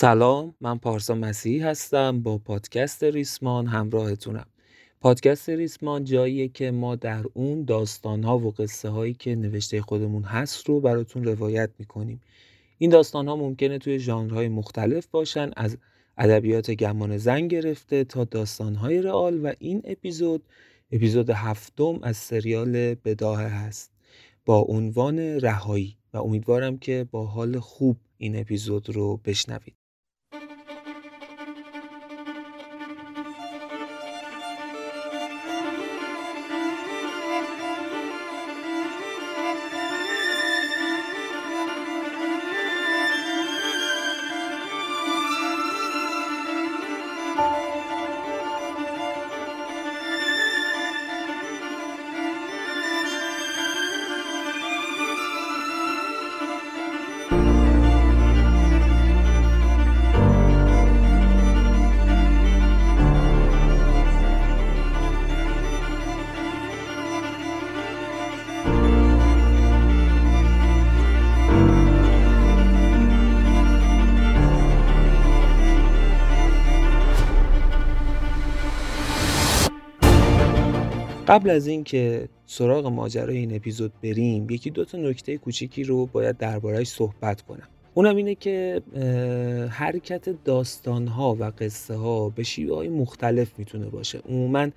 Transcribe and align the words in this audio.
سلام 0.00 0.54
من 0.60 0.78
پارسا 0.78 1.14
مسیحی 1.14 1.58
هستم 1.58 2.20
با 2.20 2.38
پادکست 2.38 3.04
ریسمان 3.04 3.66
همراهتونم. 3.66 4.46
پادکست 5.00 5.50
ریسمان 5.50 6.04
جاییه 6.04 6.48
که 6.48 6.70
ما 6.70 6.96
در 6.96 7.24
اون 7.34 7.64
داستان 7.64 8.22
ها 8.22 8.38
و 8.38 8.50
قصه 8.50 8.88
هایی 8.88 9.14
که 9.14 9.34
نوشته 9.34 9.82
خودمون 9.82 10.22
هست 10.22 10.68
رو 10.68 10.80
براتون 10.80 11.24
روایت 11.24 11.70
می‌کنیم. 11.78 12.20
این 12.78 12.90
داستان 12.90 13.28
ها 13.28 13.36
ممکنه 13.36 13.78
توی 13.78 13.98
ژانرهای 13.98 14.48
مختلف 14.48 15.06
باشن 15.06 15.50
از 15.56 15.76
ادبیات 16.18 16.70
گمان 16.70 17.16
زن 17.16 17.48
گرفته 17.48 18.04
تا 18.04 18.24
داستان 18.24 18.74
های 18.74 19.02
رئال 19.02 19.44
و 19.44 19.52
این 19.58 19.82
اپیزود 19.84 20.42
اپیزود 20.92 21.30
هفتم 21.30 21.98
از 22.02 22.16
سریال 22.16 22.94
بداهه 22.94 23.46
هست. 23.46 23.92
با 24.46 24.58
عنوان 24.58 25.18
رهایی 25.18 25.96
و 26.12 26.18
امیدوارم 26.18 26.78
که 26.78 27.06
با 27.10 27.26
حال 27.26 27.58
خوب 27.58 27.96
این 28.18 28.40
اپیزود 28.40 28.90
رو 28.90 29.16
بشنوید. 29.24 29.77
قبل 81.38 81.50
از 81.50 81.66
اینکه 81.66 82.28
سراغ 82.46 82.86
ماجرای 82.86 83.36
این 83.36 83.56
اپیزود 83.56 83.92
بریم 84.02 84.50
یکی 84.50 84.70
دو 84.70 84.84
تا 84.84 84.98
نکته 84.98 85.38
کوچیکی 85.38 85.84
رو 85.84 86.06
باید 86.06 86.36
دربارهش 86.36 86.88
صحبت 86.88 87.42
کنم 87.42 87.68
اونم 87.94 88.16
اینه 88.16 88.34
که 88.34 88.82
حرکت 89.70 90.44
داستانها 90.44 91.36
و 91.40 91.52
قصه 91.58 91.94
ها 91.94 92.28
به 92.28 92.42
شیوه 92.42 92.76
های 92.76 92.88
مختلف 92.88 93.58
می‌تونه 93.58 93.86
باشه 93.86 94.18
عموما 94.28 94.68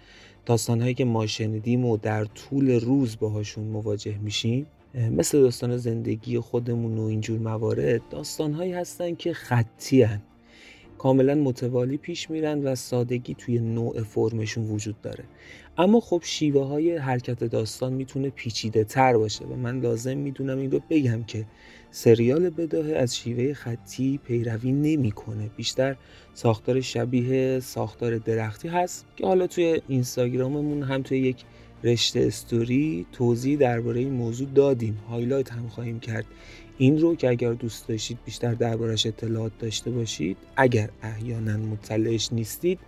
داستان 0.46 0.82
هایی 0.82 0.94
که 0.94 1.06
ما 1.06 1.28
شنیدیم 1.28 1.86
و 1.86 1.98
در 1.98 2.26
طول 2.26 2.80
روز 2.80 3.18
باهاشون 3.20 3.64
مواجه 3.64 4.18
میشیم 4.18 4.68
مثل 5.12 5.42
داستان 5.42 5.78
زندگی 5.78 6.40
خودمون 6.40 6.98
و 6.98 7.04
اینجور 7.04 7.40
موارد 7.40 8.02
داستان 8.10 8.54
هایی 8.54 8.72
هستن 8.72 9.16
که 9.16 9.34
خطی 9.34 10.02
هن. 10.02 10.22
کاملا 11.02 11.36
متوالی 11.36 11.98
پیش 11.98 12.30
میرن 12.30 12.64
و 12.64 12.76
سادگی 12.76 13.34
توی 13.34 13.60
نوع 13.60 14.04
فرمشون 14.04 14.70
وجود 14.70 15.02
داره. 15.02 15.24
اما 15.78 16.00
خب 16.00 16.22
شیوه 16.24 16.66
های 16.66 16.98
حرکت 16.98 17.44
داستان 17.44 17.94
می‌تونه 17.94 18.30
پیچیده 18.30 18.84
تر 18.84 19.18
باشه 19.18 19.46
و 19.46 19.56
من 19.56 19.80
لازم 19.80 20.18
می‌دونم 20.18 20.58
این 20.58 20.72
رو 20.72 20.82
بگم 20.90 21.24
که 21.24 21.46
سریال 21.92 22.50
بداهه 22.50 22.94
از 22.94 23.18
شیوه 23.18 23.54
خطی 23.54 24.20
پیروی 24.28 24.72
نمی‌کنه. 24.72 25.50
بیشتر 25.58 25.96
ساختار 26.34 26.82
شبیه 26.82 27.60
ساختار 27.60 28.18
درختی 28.18 28.68
هست 28.68 29.06
که 29.16 29.26
حالا 29.26 29.48
توی 29.48 29.82
اینستاگراممون 29.88 30.84
هم 30.84 31.02
توی 31.02 31.18
یک 31.20 31.44
رشته 31.84 32.20
استوری 32.20 33.06
توضیح 33.12 33.58
درباره 33.58 34.00
این 34.00 34.14
موضوع 34.14 34.48
دادیم. 34.56 34.98
highlight 35.10 35.52
هم 35.52 35.68
خواهیم 35.68 36.00
کرد. 36.00 36.26
این 36.82 37.02
رو 37.02 37.16
که 37.16 37.30
اگر 37.30 37.54
دوست 37.54 37.88
داشتید 37.88 38.18
بیشتر 38.26 38.54
دربارش 38.54 39.06
اطلاعات 39.06 39.52
داشته 39.60 39.92
باشید 39.92 40.38
اگر 40.56 40.90
احیانا 41.04 41.58
مطلعش 41.58 42.34
نیستید 42.34 42.80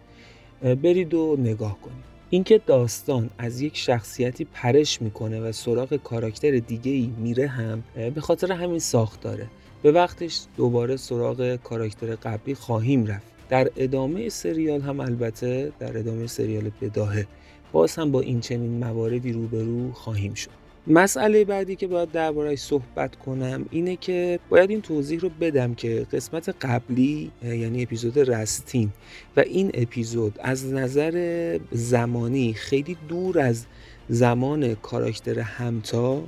برید 0.61 1.13
و 1.13 1.35
نگاه 1.39 1.81
کنید. 1.81 2.03
اینکه 2.29 2.61
داستان 2.65 3.29
از 3.37 3.61
یک 3.61 3.77
شخصیتی 3.77 4.47
پرش 4.53 5.01
می‌کنه 5.01 5.41
و 5.41 5.51
سراغ 5.51 5.95
کاراکتر 5.95 6.51
دیگه 6.51 6.91
ای 6.91 7.09
میره 7.17 7.47
هم 7.47 7.83
به 8.15 8.21
خاطر 8.21 8.51
همین 8.51 8.79
ساخت 8.79 9.21
داره. 9.21 9.47
به 9.83 9.91
وقتش 9.91 10.41
دوباره 10.57 10.95
سراغ 10.95 11.55
کاراکتر 11.55 12.15
قبلی 12.15 12.55
خواهیم 12.55 13.05
رفت. 13.05 13.27
در 13.49 13.71
ادامه 13.77 14.29
سریال 14.29 14.81
هم 14.81 14.99
البته 14.99 15.71
در 15.79 15.97
ادامه 15.97 16.27
سریال 16.27 16.71
بداهه 16.81 17.27
باز 17.71 17.95
هم 17.95 18.11
با 18.11 18.21
این 18.21 18.39
چنین 18.39 18.83
مواردی 18.85 19.31
روبرو 19.31 19.91
خواهیم 19.91 20.33
شد. 20.33 20.62
مسئله 20.87 21.45
بعدی 21.45 21.75
که 21.75 21.87
باید 21.87 22.11
دربارهش 22.11 22.59
صحبت 22.59 23.15
کنم 23.15 23.65
اینه 23.71 23.95
که 23.95 24.39
باید 24.49 24.69
این 24.69 24.81
توضیح 24.81 25.19
رو 25.19 25.29
بدم 25.29 25.73
که 25.73 26.07
قسمت 26.13 26.49
قبلی 26.61 27.31
یعنی 27.43 27.83
اپیزود 27.83 28.19
رستین 28.19 28.89
و 29.37 29.39
این 29.39 29.71
اپیزود 29.73 30.39
از 30.39 30.65
نظر 30.65 31.59
زمانی 31.71 32.53
خیلی 32.53 32.97
دور 33.07 33.39
از 33.39 33.65
زمان 34.09 34.75
کاراکتر 34.75 35.39
همتا 35.39 36.23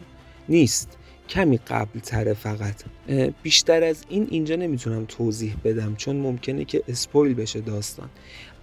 نیست. 0.49 0.97
کمی 1.29 1.57
قبل 1.57 1.99
تره 1.99 2.33
فقط 2.33 2.83
بیشتر 3.43 3.83
از 3.83 4.03
این 4.09 4.27
اینجا 4.29 4.55
نمی‌تونم 4.55 5.05
توضیح 5.05 5.55
بدم 5.63 5.95
چون 5.95 6.15
ممکنه 6.15 6.65
که 6.65 6.83
اسپویل 6.87 7.33
بشه 7.33 7.61
داستان. 7.61 8.09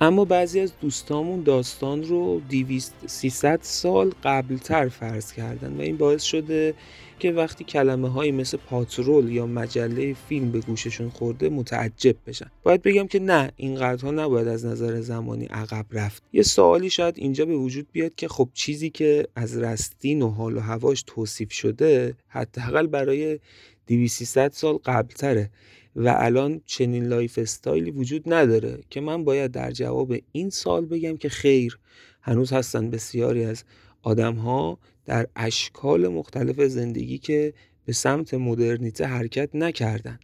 اما 0.02 0.24
بعضی 0.24 0.60
از 0.60 0.72
دوستامون 0.80 1.42
داستان 1.42 2.02
رو 2.02 2.40
200 2.50 2.94
300 3.06 3.58
سال 3.62 4.12
قبلتر 4.24 4.88
فرض 4.88 5.32
کردن 5.32 5.76
و 5.76 5.80
این 5.80 5.96
باعث 5.96 6.22
شده 6.22 6.74
که 7.18 7.32
وقتی 7.32 7.64
کلمه 7.64 8.08
های 8.08 8.30
مثل 8.30 8.56
پاترول 8.56 9.32
یا 9.32 9.46
مجله 9.46 10.16
فیلم 10.28 10.52
به 10.52 10.60
گوششون 10.60 11.10
خورده 11.10 11.48
متعجب 11.48 12.16
بشن. 12.26 12.50
باید 12.62 12.82
بگم 12.82 13.06
که 13.06 13.18
نه 13.18 13.50
این 13.56 13.76
ها 13.76 14.10
نباید 14.10 14.48
از 14.48 14.66
نظر 14.66 15.00
زمانی 15.00 15.44
عقب 15.44 15.86
رفت. 15.92 16.22
یه 16.32 16.42
سوالی 16.42 16.90
شاید 16.90 17.14
اینجا 17.18 17.44
به 17.44 17.56
وجود 17.56 17.86
بیاد 17.92 18.14
که 18.14 18.28
خب 18.28 18.48
چیزی 18.54 18.90
که 18.90 19.26
از 19.36 19.58
رستین 19.58 20.22
و 20.22 20.28
حال 20.28 20.56
و 20.56 20.60
هواش 20.60 21.04
توصیف 21.06 21.52
شده 21.52 22.14
حداقل 22.28 22.86
برای 22.86 23.38
200 23.86 24.48
سال 24.48 24.78
قبلتره. 24.84 25.50
و 25.96 26.14
الان 26.18 26.60
چنین 26.66 27.04
lifestyle 27.04 27.38
ی 27.38 27.90
وجود 27.90 28.22
نداره 28.26 28.78
که 28.90 29.00
من 29.00 29.24
باید 29.24 29.50
در 29.50 29.70
جواب 29.70 30.14
این 30.32 30.50
سوال 30.50 30.86
بگم 30.86 31.16
که 31.16 31.28
خیر 31.28 31.78
هنوز 32.20 32.52
هستن 32.52 32.90
بسیاری 32.90 33.44
از 33.44 33.64
آدم 34.02 34.34
ها 34.34 34.78
در 35.04 35.26
اشکال 35.36 36.08
مختلف 36.08 36.60
زندگی 36.60 37.18
که 37.18 37.54
به 37.84 37.92
سمت 37.92 38.34
مدرنیته 38.34 39.06
حرکت 39.06 39.54
نکردن. 39.54 40.18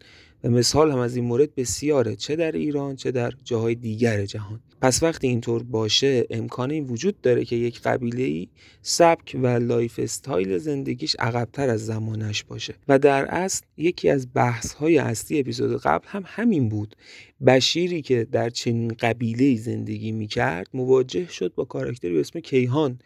و 0.44 0.50
مثال 0.50 0.90
هم 0.90 0.98
از 0.98 1.16
این 1.16 1.24
مورد 1.24 1.54
بسیاره 1.54 2.16
چه 2.16 2.36
در 2.36 2.52
ایران 2.52 2.96
چه 2.96 3.10
در 3.10 3.32
جاهای 3.44 3.74
دیگر 3.74 4.24
جهان. 4.24 4.60
پس 4.80 5.02
وقتی 5.02 5.26
اینطور 5.26 5.62
باشه 5.62 6.26
امکان 6.30 6.70
این 6.70 6.84
وجود 6.84 7.20
داره 7.20 7.44
که 7.44 7.56
یک 7.56 7.80
قبیله 7.80 8.22
ای 8.22 8.48
سبک 8.82 9.36
و 9.42 9.46
lifestyle 9.46 10.58
زندگیش 10.58 11.16
عقبتر 11.18 11.70
از 11.70 11.86
زمانش 11.86 12.44
باشه. 12.44 12.74
و 12.88 12.98
در 12.98 13.24
اصل 13.24 13.62
یکی 13.76 14.08
از 14.08 14.28
بحث 14.34 14.72
های 14.72 14.98
اصلی 14.98 15.40
اپیزود 15.40 15.80
قبل 15.80 16.06
هم 16.08 16.22
همین 16.26 16.68
بود. 16.68 16.96
بشری 17.46 18.02
که 18.02 18.24
در 18.32 18.50
چنین 18.50 18.88
قبیله 18.88 19.56
زندگی 19.56 20.12
می‌کرد 20.12 20.68
مواجه 20.74 21.28
شد 21.28 21.54
با 21.54 21.64
کاراکتری 21.64 22.12
به 22.12 22.20
اسم 22.20 22.40
کیهان 22.40 22.98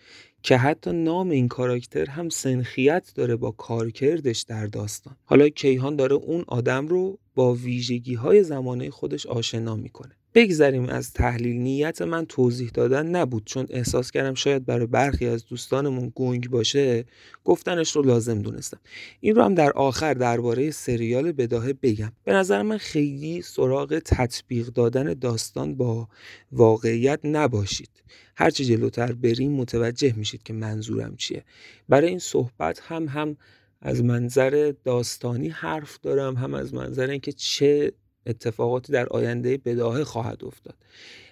که 0.43 0.56
حتی 0.56 0.93
نام 0.93 1.31
این 1.31 1.49
کاراکتر 1.49 2.06
هم 2.06 2.28
سنخیت 2.28 3.12
داره 3.15 3.37
با 3.37 3.50
کارکردش 3.50 4.43
در 4.43 4.66
داستان. 4.66 5.16
حالا 5.25 5.49
کیهان 5.49 5.97
داره 5.97 6.15
اون 6.15 6.44
آدم 6.49 6.88
رو 6.88 7.19
با 7.34 7.55
ویژگی 7.55 8.15
های 8.15 8.44
زمانه 8.44 8.91
خودش 8.91 9.27
آشنا 9.27 9.76
می‌کنه. 9.76 10.14
بگذریم 10.34 10.88
از 10.88 11.12
تحلیل 11.12 11.56
نیت 11.56 12.02
من 12.02 12.26
توضیح 12.26 12.70
دادن 12.75 13.06
نبود 13.06 13.43
چون 13.46 13.67
احساس 13.70 14.11
کردم 14.11 14.34
شاید 14.34 14.67
برای 14.67 14.87
برخی 14.87 15.26
از 15.26 15.46
دوستانمون 15.46 16.12
گنگ 16.14 16.50
باشه 16.50 17.05
گفتنش 17.44 17.96
رو 17.96 18.02
لازم 18.02 18.43
دونستم. 18.43 18.81
این 19.20 19.34
رو 19.34 19.43
هم 19.43 19.55
در 19.55 19.70
آخر 19.70 20.14
درباره 20.14 20.70
سریال 20.70 21.32
بداهه 21.32 21.73
بگم. 21.73 22.12
به 22.25 22.32
نظر 22.32 22.62
من 22.62 22.79
خیلی 22.79 23.43
سراغ 23.43 23.99
تطبیق 23.99 24.67
دادن 24.67 25.14
داستان 25.14 25.75
با 25.75 26.08
واقعیت 26.52 27.20
نباشید. 27.25 27.90
هرچی 28.37 28.64
جلوتر 28.64 29.12
بریم 29.12 29.52
متوجه 29.52 30.12
میشید 30.17 30.43
که 30.43 30.52
منظورم 30.52 31.17
چیه. 31.17 31.44
برای 31.88 32.08
این 32.08 32.19
صحبت 32.19 32.81
هم 32.81 33.08
هم 33.08 33.37
از 33.81 34.05
منظر 34.05 34.73
داستانی 34.85 35.49
حرف 35.49 35.99
دارم 36.02 36.35
هم 36.35 36.55
از 36.55 36.75
منظر 36.75 37.11
اینکه 37.11 37.32
چه 37.32 37.93
اتفاقاتی 38.27 38.93
در 38.93 39.07
آینده 39.07 39.57
بداهه 39.57 40.05
خواهد 40.05 40.45
افتاد. 40.45 40.75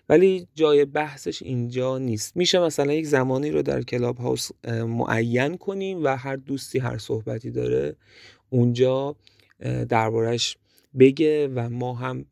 ولی 0.09 0.49
جای 0.55 0.85
بحثش 0.85 1.43
اینجا 1.43 1.99
نیست. 1.99 2.37
میشه 2.37 2.59
مثلا 2.59 2.93
یک 2.93 3.07
زمانی 3.07 3.51
رو 3.51 3.63
در 3.63 3.83
کلاب 3.83 4.19
هاوس 4.19 4.51
معین 4.69 5.57
کنیم 5.57 6.05
و 6.05 6.17
هر 6.17 6.37
دوستی 6.37 6.79
هر 6.79 6.99
صحبتی 6.99 7.51
داره 7.51 7.97
اونجا 8.51 9.17
دربارش 9.89 10.57
بگه 10.99 11.49
و 11.49 11.69
ما 11.69 11.95
هم 11.95 12.25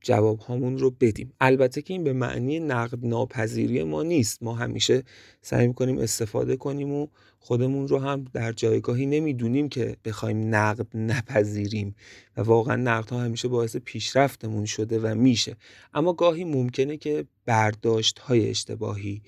جواب 0.00 0.38
هامون 0.38 0.78
رو 0.78 0.90
بدیم. 0.90 1.32
البته 1.40 1.82
که 1.82 1.94
این 1.94 2.04
به 2.04 2.12
معنی 2.12 2.60
نقد 2.60 3.06
ناپذیری 3.06 3.82
ما 3.82 4.02
نیست. 4.02 4.42
ما 4.42 4.54
همیشه 4.54 5.02
سعی 5.42 5.66
می‌کنیم 5.66 5.98
استفاده 5.98 6.56
کنیم 6.56 6.92
و 6.92 7.06
خودمون 7.46 7.88
رو 7.88 7.98
هم 7.98 8.24
در 8.32 8.52
جایگاهی 8.52 9.06
نمی‌دونیم 9.06 9.68
که 9.68 9.96
بخوایم 10.04 10.54
نقد 10.54 10.86
نپذیریم 10.94 11.94
و 12.36 12.40
واقعا 12.40 12.76
نقد 12.76 13.10
ها 13.10 13.20
همیشه 13.20 13.48
باعث 13.48 13.76
پیشرفتمون 13.76 14.64
شده 14.64 14.98
و 14.98 15.14
میشه. 15.14 15.56
اما 15.94 16.12
گاهی 16.12 16.44
ممکنه 16.44 16.96
که 16.96 17.24
برداشت 17.44 18.18
های 18.18 18.50
اشتباهی 18.50 19.22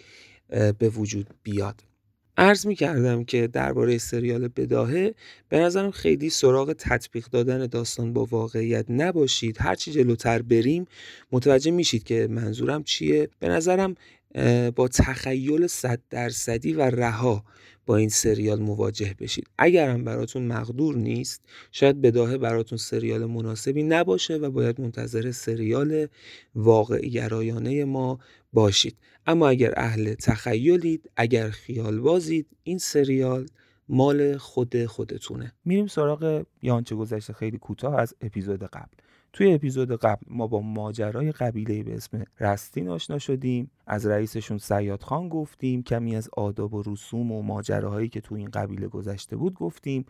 به 0.78 0.88
وجود 0.88 1.26
بیاد. 1.42 1.84
عرض 2.36 2.66
می 2.66 2.74
کردم 2.74 3.24
که 3.24 3.46
درباره 3.46 3.98
سریال 3.98 4.48
بداهه 4.48 5.14
به 5.48 5.58
نظرم 5.58 5.90
خیلی 5.90 6.30
سراغ 6.30 6.72
تطبیق 6.72 7.26
دادن 7.26 7.66
داستان 7.66 8.12
با 8.12 8.24
واقعیت 8.24 8.86
نباشید. 8.88 9.56
هرچی 9.60 9.92
جلوتر 9.92 10.42
بریم 10.42 10.86
متوجه 11.32 11.70
میشید 11.70 12.02
که 12.02 12.26
منظورم 12.30 12.82
چیه. 12.82 13.28
به 13.38 13.48
نظرم 13.48 13.94
با 14.76 14.88
تخیل 14.88 15.66
صد 15.66 16.00
درصدی 16.10 16.72
و 16.72 16.82
رها 16.82 17.44
با 17.88 17.96
این 17.96 18.08
سریال 18.08 18.60
مواجه 18.60 19.14
بشید. 19.18 19.46
اگرم 19.58 20.04
براتون 20.04 20.46
مقدور 20.46 20.96
نیست 20.96 21.42
شاید 21.72 22.00
بداهه 22.00 22.38
براتون 22.38 22.78
سریال 22.78 23.24
مناسبی 23.24 23.82
نباشه 23.82 24.36
و 24.36 24.50
باید 24.50 24.80
منتظر 24.80 25.30
سریال 25.30 26.06
واقعی 26.54 27.10
گرایانه 27.10 27.84
ما 27.84 28.18
باشید. 28.52 28.96
اما 29.26 29.48
اگر 29.48 29.74
اهل 29.76 30.14
تخیلید 30.14 31.10
اگر 31.16 31.50
خیال 31.50 32.00
بازید 32.00 32.46
این 32.62 32.78
سریال 32.78 33.46
مال 33.88 34.36
خود 34.36 34.84
خودتونه. 34.84 35.52
میریم 35.64 35.86
سراغ 35.86 36.46
یانچه 36.62 36.94
گذشته 36.94 37.32
خیلی 37.32 37.58
کوتاه 37.58 38.00
از 38.00 38.14
اپیزود 38.20 38.62
قبل. 38.62 38.96
توی 39.38 39.52
اپیزود 39.52 39.92
قبل 39.92 40.26
ما 40.30 40.46
با 40.46 40.60
ماجرای 40.60 41.32
قبیله 41.32 41.82
به 41.82 41.94
اسم 41.94 42.24
رستین 42.40 42.88
آشنا 42.88 43.18
شدیم. 43.18 43.70
از 43.86 44.06
رئیسشون 44.06 44.58
سیاد 44.58 45.02
خان 45.02 45.28
گفتیم 45.28 45.82
کمی 45.82 46.16
از 46.16 46.30
آداب 46.36 46.74
و 46.74 46.82
رسوم 46.86 47.32
و 47.32 47.42
ماجراهایی 47.42 48.08
که 48.08 48.20
تو 48.20 48.34
این 48.34 48.50
قبیله 48.50 48.88
گذشته 48.88 49.36
بود 49.36 49.54
گفتیم. 49.54 50.04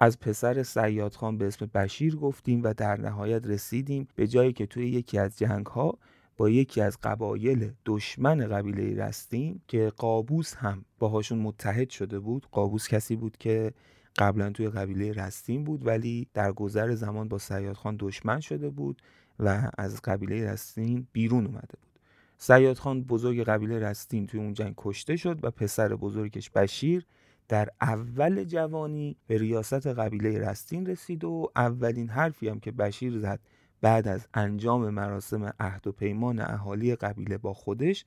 از 0.00 0.20
پسر 0.20 0.62
سیاد 0.62 1.14
خان 1.14 1.38
به 1.38 1.46
اسم 1.46 1.70
بشیر 1.74 2.16
گفتیم 2.16 2.62
و 2.62 2.74
در 2.74 3.00
نهایت 3.00 3.46
رسیدیم 3.46 4.08
به 4.14 4.26
جایی 4.26 4.52
که 4.52 4.66
توی 4.66 4.88
یکی 4.88 5.18
از 5.18 5.38
جنگ 5.38 5.66
ها 5.66 5.98
با 6.36 6.50
یکی 6.50 6.80
از 6.80 6.98
قبایل 7.02 7.72
دشمن 7.86 8.48
قبیله 8.48 9.04
رستین 9.04 9.60
که 9.68 9.92
قابوس 9.96 10.54
هم 10.54 10.84
باهاشون 10.98 11.38
متحد 11.38 11.90
شده 11.90 12.18
بود 12.18 12.46
قابوس 12.50 12.88
کسی 12.88 13.16
بود 13.16 13.36
که 13.36 13.72
قبلا 14.18 14.50
توی 14.50 14.68
قبیله 14.68 15.12
رستین 15.12 15.64
بود 15.64 15.86
ولی 15.86 16.28
در 16.34 16.52
گذر 16.52 16.94
زمان 16.94 17.28
با 17.28 17.38
سیاد 17.38 17.76
خان 17.76 17.96
دشمن 18.00 18.40
شده 18.40 18.70
بود 18.70 19.02
و 19.38 19.70
از 19.78 20.02
قبیله 20.02 20.52
رستین 20.52 21.06
بیرون 21.12 21.46
اومده 21.46 21.74
بود. 21.80 21.92
سیاد 22.38 22.78
خان 22.78 23.02
بزرگ 23.02 23.40
قبیله 23.40 23.78
رستین 23.78 24.26
توی 24.26 24.40
اون 24.40 24.54
جنگ 24.54 24.74
کشته 24.76 25.16
شد 25.16 25.44
و 25.44 25.50
پسر 25.50 25.96
بزرگش 25.96 26.50
بشیر 26.50 27.06
در 27.48 27.68
اول 27.80 28.44
جوانی 28.44 29.16
به 29.26 29.38
ریاست 29.38 29.86
قبیله 29.86 30.38
رستین 30.38 30.86
رسید 30.86 31.24
و 31.24 31.50
اولین 31.56 32.08
حرفی 32.08 32.48
هم 32.48 32.60
که 32.60 32.72
بشیر 32.72 33.18
زد 33.18 33.40
بعد 33.80 34.08
از 34.08 34.26
انجام 34.34 34.90
مراسم 34.90 35.54
عهد 35.60 35.86
و 35.86 35.92
پیمان 35.92 36.40
اهالی 36.40 36.96
قبیله 36.96 37.38
با 37.38 37.54
خودش 37.54 38.04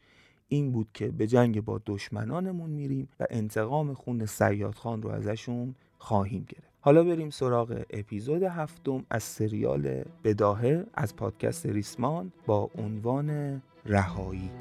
این 0.48 0.72
بود 0.72 0.88
که 0.94 1.08
به 1.12 1.28
جنگ 1.28 1.62
با 1.62 1.81
دشمنانمون 1.86 2.69
میریم 2.69 3.10
و 3.19 3.25
انتقام 3.30 3.94
خون 3.94 4.25
سیاد 4.25 4.75
خان 4.75 5.01
رو 5.01 5.10
ازشون 5.10 5.75
خواهیم 6.06 6.46
گرفت. 6.50 6.72
حالا 6.80 7.04
بریم 7.04 7.30
سراغ 7.30 7.84
اپیزود 7.90 8.44
هفتم 8.44 9.06
از 9.10 9.24
سریال 9.24 10.04
بداهه 10.24 10.86
از 10.94 11.16
پادکست 11.16 11.66
ریسمان 11.66 12.31
با 12.46 12.69
عنوان 12.78 13.62
رهایی. 13.86 14.52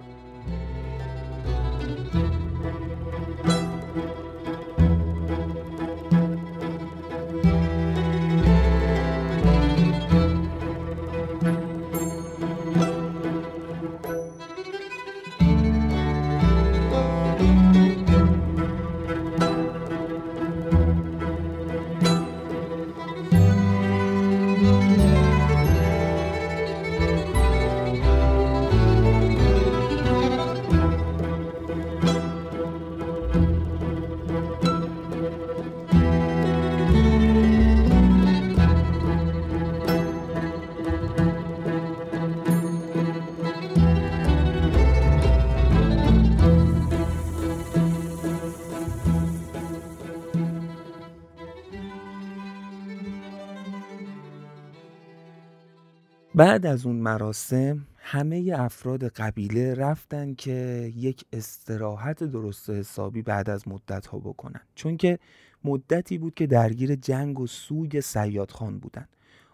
بعد 56.37 56.67
از 56.67 56.87
اون 56.87 56.97
مراسم 56.97 57.87
همه 57.99 58.53
افراد 58.57 59.05
قبیله 59.05 59.75
رفتن 59.75 60.35
که 60.35 60.93
یک 60.97 61.25
استراحت 61.33 62.25
درست 62.25 62.71
حسابی 62.71 63.23
بعد 63.23 63.51
از 63.51 63.69
مدت 63.69 64.07
ها 64.07 64.19
بکنن. 64.19 64.61
چون 64.75 64.97
که 64.97 65.19
مدتی 65.65 66.19
بود 66.19 66.35
که 66.35 66.47
درگیر 66.47 66.95
جنگ 66.95 67.41
و 67.41 67.47
سوگ 67.47 68.01
سیاد 68.01 68.51
خان 68.51 68.79
بودن. 68.79 69.09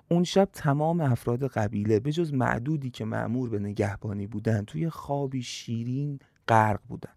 اون 0.08 0.24
شب 0.24 0.48
تمام 0.52 1.00
افراد 1.00 1.46
قبیله 1.46 2.00
به 2.00 2.12
جز 2.12 2.32
معدودی 2.32 2.90
که 2.90 3.04
معمور 3.04 3.50
به 3.50 3.58
نگهبانی 3.58 4.26
بودن 4.26 4.64
توی 4.64 4.90
خوابی 4.90 5.42
شیرین 5.42 6.18
غرق 6.48 6.80
بودن. 6.88 7.12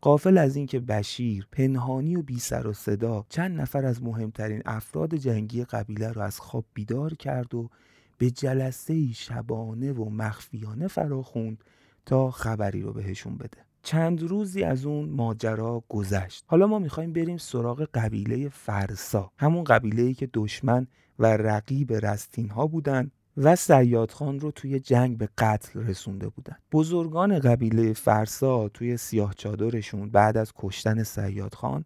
قافل 0.00 0.38
از 0.38 0.56
اینکه 0.56 0.80
بشیر 0.80 1.46
پنهانی 1.52 2.16
و 2.16 2.22
بی 2.22 2.38
سر 2.38 2.66
و 2.66 2.72
صدا 2.72 3.24
چند 3.28 3.60
نفر 3.60 3.84
از 3.84 4.02
مهمترین 4.02 4.62
افراد 4.66 5.14
جنگی 5.14 5.64
قبیله 5.64 6.12
رو 6.12 6.22
از 6.22 6.40
خواب 6.40 6.64
بیدار 6.74 7.14
کرد 7.14 7.54
و 7.54 7.70
به 8.20 8.30
جلسه 8.30 9.12
شبانه 9.12 9.92
و 9.92 10.10
مخفیانه 10.10 10.88
فراخوند 10.88 11.64
تا 12.06 12.30
خبری 12.30 12.82
رو 12.82 12.92
بهشون 12.92 13.36
بده. 13.36 13.58
چند 13.82 14.22
روزی 14.22 14.62
از 14.62 14.86
اون 14.86 15.08
ماجرا 15.08 15.84
گذشت. 15.88 16.44
حالا 16.46 16.66
ما 16.66 16.78
می‌خوایم 16.78 17.12
بریم 17.12 17.36
سراغ 17.36 17.88
قبیله 17.94 18.48
فرسا 18.48 19.30
همون 19.38 19.64
قبیله 19.64 20.02
ای 20.02 20.14
که 20.14 20.28
دشمن 20.34 20.86
و 21.18 21.26
رقیب 21.26 21.92
رستین 21.92 22.50
ها 22.50 22.66
بودن 22.66 23.10
و 23.36 23.56
سیاد 23.56 24.10
خان 24.10 24.40
رو 24.40 24.50
توی 24.50 24.80
جنگ 24.80 25.18
به 25.18 25.28
قتل 25.38 25.80
رسونده 25.80 26.28
بودن. 26.28 26.56
بزرگان 26.72 27.38
قبیله 27.38 27.92
فرسا 27.92 28.68
توی 28.68 28.96
سیاه 28.96 29.34
چادرشون 29.34 30.10
بعد 30.10 30.36
از 30.36 30.52
کشتن 30.56 31.02
سیاد 31.02 31.54
خان 31.54 31.84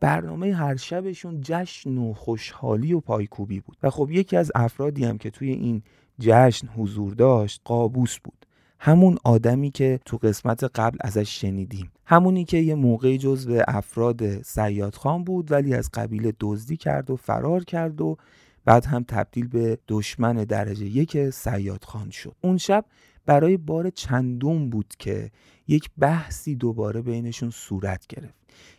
برنامه 0.00 0.54
هر 0.54 0.76
شبشون 0.76 1.40
جشن 1.42 1.98
و 1.98 2.14
خوشحالی 2.14 2.92
و 2.92 3.00
پایکوبی 3.00 3.60
بود. 3.60 3.76
و 3.82 3.90
خب 3.90 4.10
یکی 4.10 4.36
از 4.36 4.52
افرادی 4.54 5.04
هم 5.04 5.18
که 5.18 5.30
توی 5.30 5.50
این 5.50 5.82
جشن 6.18 6.66
حضور 6.66 7.14
داشت 7.14 7.60
قابوس 7.64 8.18
بود. 8.18 8.46
همون 8.78 9.18
آدمی 9.24 9.70
که 9.70 10.00
تو 10.04 10.16
قسمت 10.16 10.64
قبل 10.64 10.98
ازش 11.00 11.40
شنیدیم. 11.40 11.92
همونی 12.06 12.44
که 12.44 12.56
یه 12.56 12.74
موقعی 12.74 13.18
جزو 13.18 13.62
افراد 13.68 14.42
سیاد 14.42 14.94
خان 14.94 15.24
بود 15.24 15.52
ولی 15.52 15.74
از 15.74 15.90
قبیله 15.94 16.34
دزدی 16.40 16.76
کرد 16.76 17.10
و 17.10 17.16
فرار 17.16 17.64
کرد 17.64 18.00
و 18.00 18.16
بعد 18.64 18.84
هم 18.84 19.04
تبدیل 19.08 19.48
به 19.48 19.78
دشمن 19.88 20.36
درجه 20.36 20.86
یک 20.86 21.30
سیاد 21.30 21.84
خان 21.84 22.10
شد. 22.10 22.36
اون 22.40 22.56
شب 22.56 22.84
برای 23.30 23.56
بار 23.56 23.90
چندم 23.90 24.70
بود 24.70 24.94
که 24.98 25.30
یک 25.68 25.90
بحثی 25.98 26.54
دوباره 26.54 27.02
بینشون 27.02 27.50
صورت 27.50 28.06
گرفت. 28.06 28.34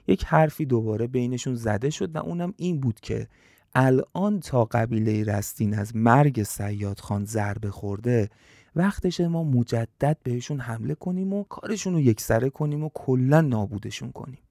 یک 0.08 0.26
حرفی 0.26 0.66
دوباره 0.66 1.08
بینشون 1.08 1.56
زده 1.56 1.90
شد 1.90 2.16
و 2.16 2.20
اونم 2.20 2.54
این 2.58 2.80
بود 2.80 3.00
که 3.00 3.28
الان 3.76 4.40
تا 4.40 4.66
قبیله 4.66 5.24
رستین 5.24 5.74
از 5.74 5.96
مرگ 5.96 6.44
سیاد 6.44 7.00
خان 7.00 7.26
ضربه 7.26 7.72
خورده 7.72 8.30
وقتش 8.76 9.20
ما 9.20 9.44
مجدد 9.44 10.18
بهشون 10.24 10.60
حمله 10.60 10.96
کنیم 10.96 11.34
و 11.34 11.44
کارشون 11.44 11.94
رو 11.94 12.00
یکسره 12.00 12.50
کنیم 12.50 12.84
و 12.84 12.90
کلا 12.94 13.42
نابودشون 13.42 14.12
کنیم. 14.12 14.42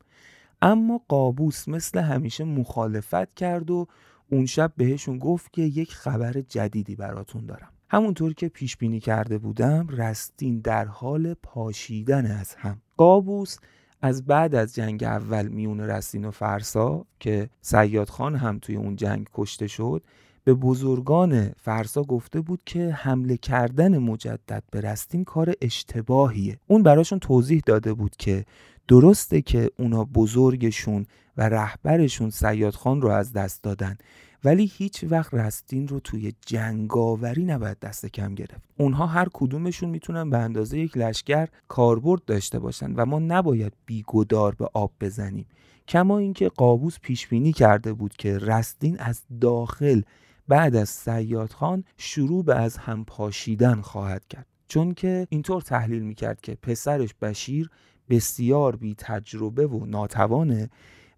اما 0.63 1.01
قابوس 1.09 1.69
مثل 1.69 1.99
همیشه 1.99 2.45
مخالفت 2.45 3.35
کرد 3.35 3.71
و 3.71 3.87
اون 4.31 4.47
شب 4.47 4.73
بهشون 4.77 5.19
گفت 5.19 5.53
که 5.53 5.63
یک 5.63 5.93
خبر 5.93 6.33
جدیدی 6.33 6.97
براتون 6.97 7.47
دارم. 7.47 7.73
همونطور 7.93 8.35
که 8.35 8.49
پیش 8.49 8.77
بینی 8.77 9.01
کرده 9.01 9.39
بودم 9.39 9.89
رستین 9.89 10.61
در 10.61 10.85
حال 10.85 11.35
پاشیدن 11.35 12.27
از 12.27 12.55
هم. 12.55 12.81
قابوس 12.97 13.57
از 14.03 14.27
بعد 14.27 14.55
از 14.55 14.75
جنگ 14.75 15.05
اول 15.05 15.49
میون 15.49 15.81
رستین 15.81 16.25
و 16.25 16.31
فرسا 16.31 17.05
که 17.21 17.51
سیاد 17.61 18.09
خان 18.09 18.37
هم 18.37 18.59
توی 18.59 18.77
اون 18.77 18.97
جنگ 18.97 19.27
کشته 19.35 19.67
شد 19.67 20.03
به 20.45 20.55
بزرگان 20.55 21.49
فرسا 21.49 22.03
گفته 22.03 22.41
بود 22.41 22.63
که 22.67 22.93
حمله 22.93 23.37
کردن 23.37 23.99
مجدد 23.99 24.63
به 24.71 24.81
رستین 24.81 25.25
کار 25.25 25.55
اشتباهیه. 25.61 26.59
اون 26.67 26.83
براشون 26.83 27.19
توضیح 27.19 27.63
داده 27.67 27.95
بود 27.95 28.17
که 28.17 28.45
درسته 28.89 29.43
که 29.43 29.71
اونا 29.79 30.05
بزرگشون 30.05 31.07
و 31.37 31.49
رهبرشون 31.49 32.31
سیاد 32.31 32.75
خان 32.75 33.03
رو 33.03 33.09
از 33.09 33.33
دست 33.33 33.63
دادن 33.63 33.97
ولی 34.45 34.71
هیچ 34.75 35.05
وقت 35.09 35.35
رستین 35.35 35.89
رو 35.89 36.01
توی 36.01 36.33
جنگاوری 36.47 37.45
نباید 37.45 37.79
دست 37.79 38.07
کم 38.07 38.35
گرفت. 38.35 38.63
اونها 38.77 39.07
هر 39.07 39.29
کدومشون 39.33 39.89
می‌تونن 39.89 40.31
به 40.31 40.39
اندازه 40.39 40.79
یک 40.79 40.97
لشکر 40.97 41.49
کاربرد 41.69 42.25
داشته 42.25 42.59
باشن 42.59 42.93
و 42.93 43.07
ما 43.07 43.19
نباید 43.19 43.73
بیگدار 43.87 44.55
به 44.55 44.69
آب 44.75 44.93
بزنیم. 45.01 45.47
کما 45.89 46.19
اینکه 46.19 46.49
قابوس 46.49 46.99
پیش 47.03 47.29
بینی 47.29 47.53
کرده 47.53 47.93
بود 47.93 48.17
که 48.17 48.39
رستین 48.39 49.01
از 49.01 49.23
داخل 49.41 50.03
بعد 50.49 50.77
از 50.77 50.89
سیاد 50.89 51.53
خان 51.53 51.85
شروع 51.97 52.45
به 52.45 52.55
از 52.55 52.77
هم 52.77 53.05
پاشیدن 53.05 53.81
خواهد 53.81 54.29
کرد. 54.29 54.47
چون 54.69 54.95
که 54.95 55.27
اینطور 55.31 55.63
تحلیل 55.63 56.03
می‌کرد 56.03 56.41
که 56.41 56.55
پسرش 56.55 57.15
بشیر 57.15 57.71
بسیار 58.11 58.77
بی 58.77 58.95
تجربه 58.99 59.67
و 59.67 59.87
ناتوانه 59.87 60.71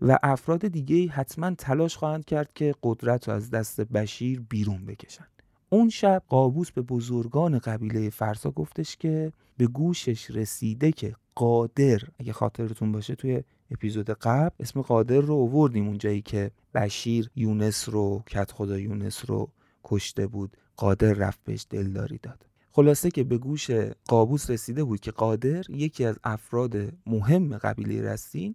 و 0.02 0.18
افراد 0.22 0.68
دیگه 0.68 1.08
حتما 1.08 1.50
تلاش 1.50 1.96
خواهند 1.96 2.24
کرد 2.24 2.52
که 2.52 2.74
قدرت 2.82 3.28
رو 3.28 3.34
از 3.34 3.50
دست 3.50 3.80
بشیر 3.80 4.40
بیرون 4.40 4.86
بکشن 4.86 5.26
اون 5.68 5.88
شب 5.88 6.22
قابوس 6.28 6.70
به 6.70 6.82
بزرگان 6.82 7.58
قبیله 7.58 8.10
فرسا 8.10 8.50
گفتش 8.50 8.96
که 8.96 9.32
به 9.56 9.66
گوشش 9.66 10.30
رسیده 10.30 10.92
که 10.92 11.14
قادر 11.34 12.00
اگه 12.18 12.32
خاطرتون 12.32 12.92
باشه 12.92 13.14
توی 13.14 13.42
اپیزود 13.70 14.10
قبل 14.10 14.54
اسم 14.60 14.82
قادر 14.82 15.20
رو 15.20 15.34
اووردیم 15.34 15.86
اونجایی 15.86 16.22
که 16.22 16.50
بشیر 16.74 17.30
یونس 17.36 17.88
رو 17.88 18.22
کت 18.26 18.52
خدا 18.52 18.78
یونس 18.78 19.30
رو 19.30 19.48
کشته 19.84 20.26
بود. 20.26 20.56
قادر 20.76 21.12
رفت 21.12 21.40
بهش 21.44 21.66
دلداری 21.70 22.18
داد. 22.18 22.46
خلاصه 22.72 23.10
که 23.10 23.24
به 23.24 23.38
گوش 23.38 23.70
قابوس 24.08 24.50
رسیده 24.50 24.84
بود 24.84 25.00
که 25.00 25.10
قادر 25.10 25.70
یکی 25.70 26.04
از 26.04 26.18
افراد 26.24 26.76
مهم 27.06 27.58
قبیله 27.58 28.02
رستین 28.02 28.54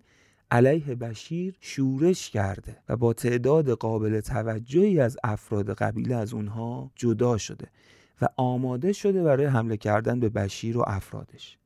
علیه 0.52 0.96
بشیر 0.96 1.56
شورش 1.60 2.30
کرده 2.30 2.78
و 2.90 2.98
با 2.98 3.14
تعداد 3.14 3.70
قابل 3.70 4.20
توجهی 4.20 5.00
از 5.00 5.18
افراد 5.24 5.74
قبیله 5.74 6.16
از 6.16 6.34
اونها 6.34 6.92
جدا 6.96 7.38
شده 7.38 7.68
و 8.22 8.28
آماده 8.38 8.94
شده 8.94 9.24
برای 9.24 9.46
حمله 9.46 9.78
کردن 9.78 10.20
به 10.20 10.30
بشیر 10.30 10.78
و 10.78 10.84
افرادش. 10.88 11.58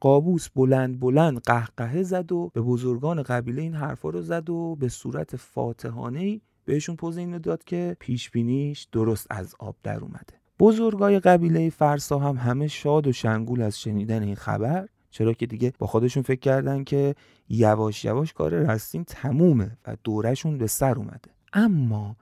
قابوس 0.00 0.48
بلند 0.48 1.00
بلند 1.00 1.40
قهقهه 1.40 2.02
زد 2.02 2.32
و 2.32 2.50
به 2.54 2.60
بزرگان 2.60 3.22
قبیله 3.22 3.62
این 3.62 3.74
حرفا 3.74 4.08
رو 4.08 4.22
زد 4.22 4.50
و 4.50 4.76
به 4.80 4.88
صورت 4.88 5.36
فاتحانه 5.36 6.40
بهشون 6.64 6.96
پوز 6.96 7.18
اینو 7.18 7.38
داد 7.38 7.64
که 7.64 7.96
پیش 8.00 8.30
بینیش 8.30 8.88
درست 8.92 9.26
از 9.30 9.54
آب 9.58 9.76
در 9.82 10.00
اومده. 10.00 10.34
بزرگای 10.58 11.20
قبیله 11.20 11.70
فرسا 11.70 12.18
هم 12.18 12.36
همه 12.36 12.68
شاد 12.68 13.06
و 13.06 13.12
شنگول 13.12 13.62
از 13.62 13.80
شنیدن 13.80 14.22
این 14.22 14.34
خبر 14.34 14.88
چرا 15.10 15.32
که 15.32 15.46
دیگه 15.46 15.72
با 15.78 15.86
خودشون 15.86 16.22
فکر 16.22 16.40
کردن 16.40 16.84
که 16.84 17.14
یواش 17.48 18.04
یواش 18.04 18.32
کار 18.32 18.54
رستین 18.54 19.04
تمومه 19.04 19.78
و 19.86 19.96
دورشون 20.04 20.58
به 20.58 20.66
سر 20.66 20.94
اومده. 20.94 21.30
اما 21.52 22.16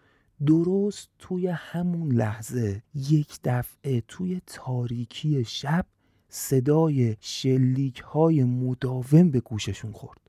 درست 0.47 1.09
توی 1.19 1.47
همون 1.47 2.13
لحظه 2.13 2.83
یک 2.95 3.39
دفعه 3.45 4.03
توی 4.09 4.41
تاریکی 4.47 5.45
شب 5.45 5.87
صدای 6.29 7.17
شلیک 7.21 8.01
های 8.01 8.45
مداوم 8.45 9.31
به 9.31 9.41
گوششون 9.41 9.93
خورد. 9.93 10.21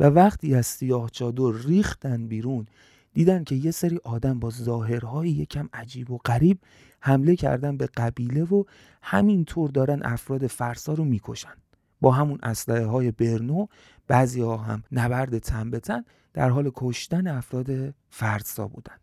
و 0.00 0.04
وقتی 0.04 0.54
از 0.54 0.66
سیاه 0.66 1.10
چادر 1.10 1.52
ریختن 1.66 2.28
بیرون 2.28 2.66
دیدن 3.12 3.44
که 3.44 3.54
یه 3.54 3.70
سری 3.70 4.00
آدم 4.04 4.38
با 4.38 4.50
ظاهرهای 4.50 5.30
یکم 5.30 5.68
عجیب 5.72 6.10
و 6.10 6.18
غریب 6.18 6.58
حمله 7.00 7.36
کردن 7.36 7.76
به 7.76 7.86
قبیله 7.86 8.44
و 8.44 8.64
همینطور 9.02 9.70
دارن 9.70 10.02
افراد 10.02 10.46
فرسا 10.46 10.92
رو 10.92 11.04
می‌کشن. 11.04 11.54
با 12.00 12.12
همون 12.12 12.38
اسلحه 12.42 12.86
های 12.86 13.10
برنو 13.10 13.66
بعضی 14.06 14.40
ها 14.40 14.56
هم 14.56 14.82
نبرد 14.92 15.38
تن 15.38 15.70
به 15.70 15.80
تن 15.80 16.04
در 16.32 16.50
حال 16.50 16.70
کشتن 16.74 17.26
افراد 17.26 17.94
فرسا 18.10 18.68
بودن. 18.68 18.96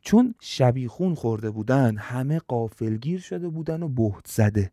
چون 0.00 0.34
شبیخون 0.40 1.14
خورده 1.14 1.50
بودن 1.50 1.96
همه 1.96 2.38
قافلگیر 2.38 3.20
شده 3.20 3.48
بودن 3.48 3.82
و 3.82 3.88
بهت 3.88 4.26
زده. 4.26 4.72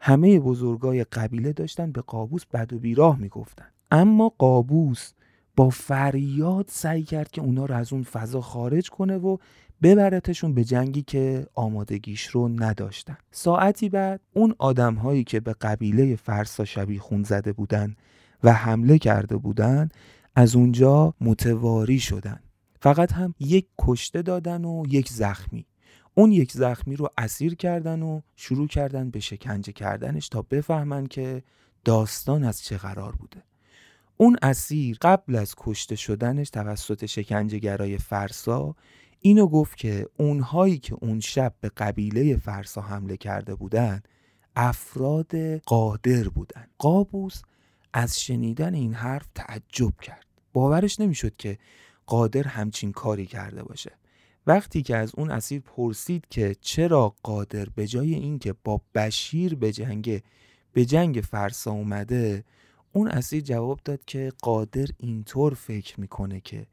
همه 0.00 0.40
بزرگای 0.40 1.04
قبیله 1.04 1.52
داشتن 1.52 1.92
به 1.92 2.00
قابوس 2.00 2.46
بد 2.46 2.72
و 2.72 2.78
بیراه 2.78 3.18
می‌گفتن. 3.18 3.66
اما 3.90 4.28
قابوس 4.38 5.12
با 5.56 5.68
فریاد 5.68 6.66
سعی 6.68 7.02
کرد 7.02 7.30
که 7.30 7.40
اونا 7.40 7.64
رو 7.64 7.74
از 7.74 7.92
اون 7.92 8.02
فضا 8.02 8.40
خارج 8.40 8.90
کنه 8.90 9.16
و 9.16 9.36
ببرتشون 9.82 10.54
به 10.54 10.64
جنگی 10.64 11.02
که 11.02 11.46
آمادگیش 11.54 12.26
رو 12.26 12.48
نداشتن. 12.48 13.16
ساعتی 13.30 13.88
بعد 13.88 14.20
اون 14.32 14.54
آدم 14.58 14.94
هایی 14.94 15.24
که 15.24 15.40
به 15.40 15.52
قبیله 15.60 16.16
فرسا 16.16 16.64
شبیه 16.64 17.00
خون 17.00 17.22
زده 17.22 17.52
بودن 17.52 17.96
و 18.44 18.52
حمله 18.52 18.98
کرده 18.98 19.36
بودن 19.36 19.88
از 20.34 20.56
اونجا 20.56 21.14
متواری 21.20 21.98
شدن. 21.98 22.40
فقط 22.80 23.12
هم 23.12 23.34
یک 23.40 23.66
کشته 23.78 24.22
دادن 24.22 24.64
و 24.64 24.84
یک 24.88 25.08
زخمی. 25.08 25.66
اون 26.14 26.32
یک 26.32 26.52
زخمی 26.52 26.96
رو 26.96 27.08
اسیر 27.18 27.54
کردن 27.54 28.02
و 28.02 28.20
شروع 28.36 28.68
کردن 28.68 29.10
به 29.10 29.20
شکنجه 29.20 29.72
کردنش 29.72 30.28
تا 30.28 30.42
بفهمن 30.42 31.06
که 31.06 31.42
داستان 31.84 32.44
از 32.44 32.64
چه 32.64 32.76
قرار 32.76 33.16
بوده. 33.16 33.42
اون 34.16 34.36
اسیر 34.42 34.98
قبل 35.02 35.36
از 35.36 35.54
کشته 35.56 35.96
شدنش 35.96 36.50
توسط 36.50 37.06
شکنجهگرای 37.06 37.98
فرسا 37.98 38.76
اینو 39.20 39.46
گفت 39.46 39.76
که 39.76 40.06
اونهایی 40.18 40.78
که 40.78 40.96
اون 41.00 41.20
شب 41.20 41.54
به 41.60 41.68
قبیله 41.68 42.36
فرسا 42.36 42.80
حمله 42.80 43.16
کرده 43.16 43.54
بودن 43.54 44.02
افراد 44.56 45.36
قادر 45.56 46.28
بودن. 46.28 46.66
قابوس 46.78 47.42
از 47.92 48.20
شنیدن 48.20 48.74
این 48.74 48.94
حرف 48.94 49.26
تعجب 49.34 50.00
کرد. 50.02 50.26
باورش 50.52 51.00
نمی‌شد 51.00 51.36
که 51.36 51.58
قادر 52.06 52.42
همچین 52.42 52.92
کاری 52.92 53.26
کرده 53.26 53.62
باشه. 53.62 53.92
وقتی 54.46 54.82
که 54.82 54.96
از 54.96 55.12
اون 55.16 55.30
اسیر 55.30 55.60
پرسید 55.60 56.26
که 56.30 56.56
چرا 56.60 57.14
قادر 57.22 57.64
به 57.74 57.86
جای 57.86 58.14
اینکه 58.14 58.54
با 58.64 58.80
بشیر 58.94 59.54
به 59.54 59.72
جنگ 59.72 60.22
به 60.72 60.84
جنگ 60.84 61.24
فرسا 61.30 61.70
اومده 61.70 62.44
اون 62.96 63.08
اسیر 63.08 63.40
جواب 63.40 63.80
داد 63.84 64.04
که 64.04 64.32
قادر 64.42 64.86
اینطور 64.98 65.54
فکر 65.54 66.00
می‌کنه 66.00 66.40
که 66.40 66.66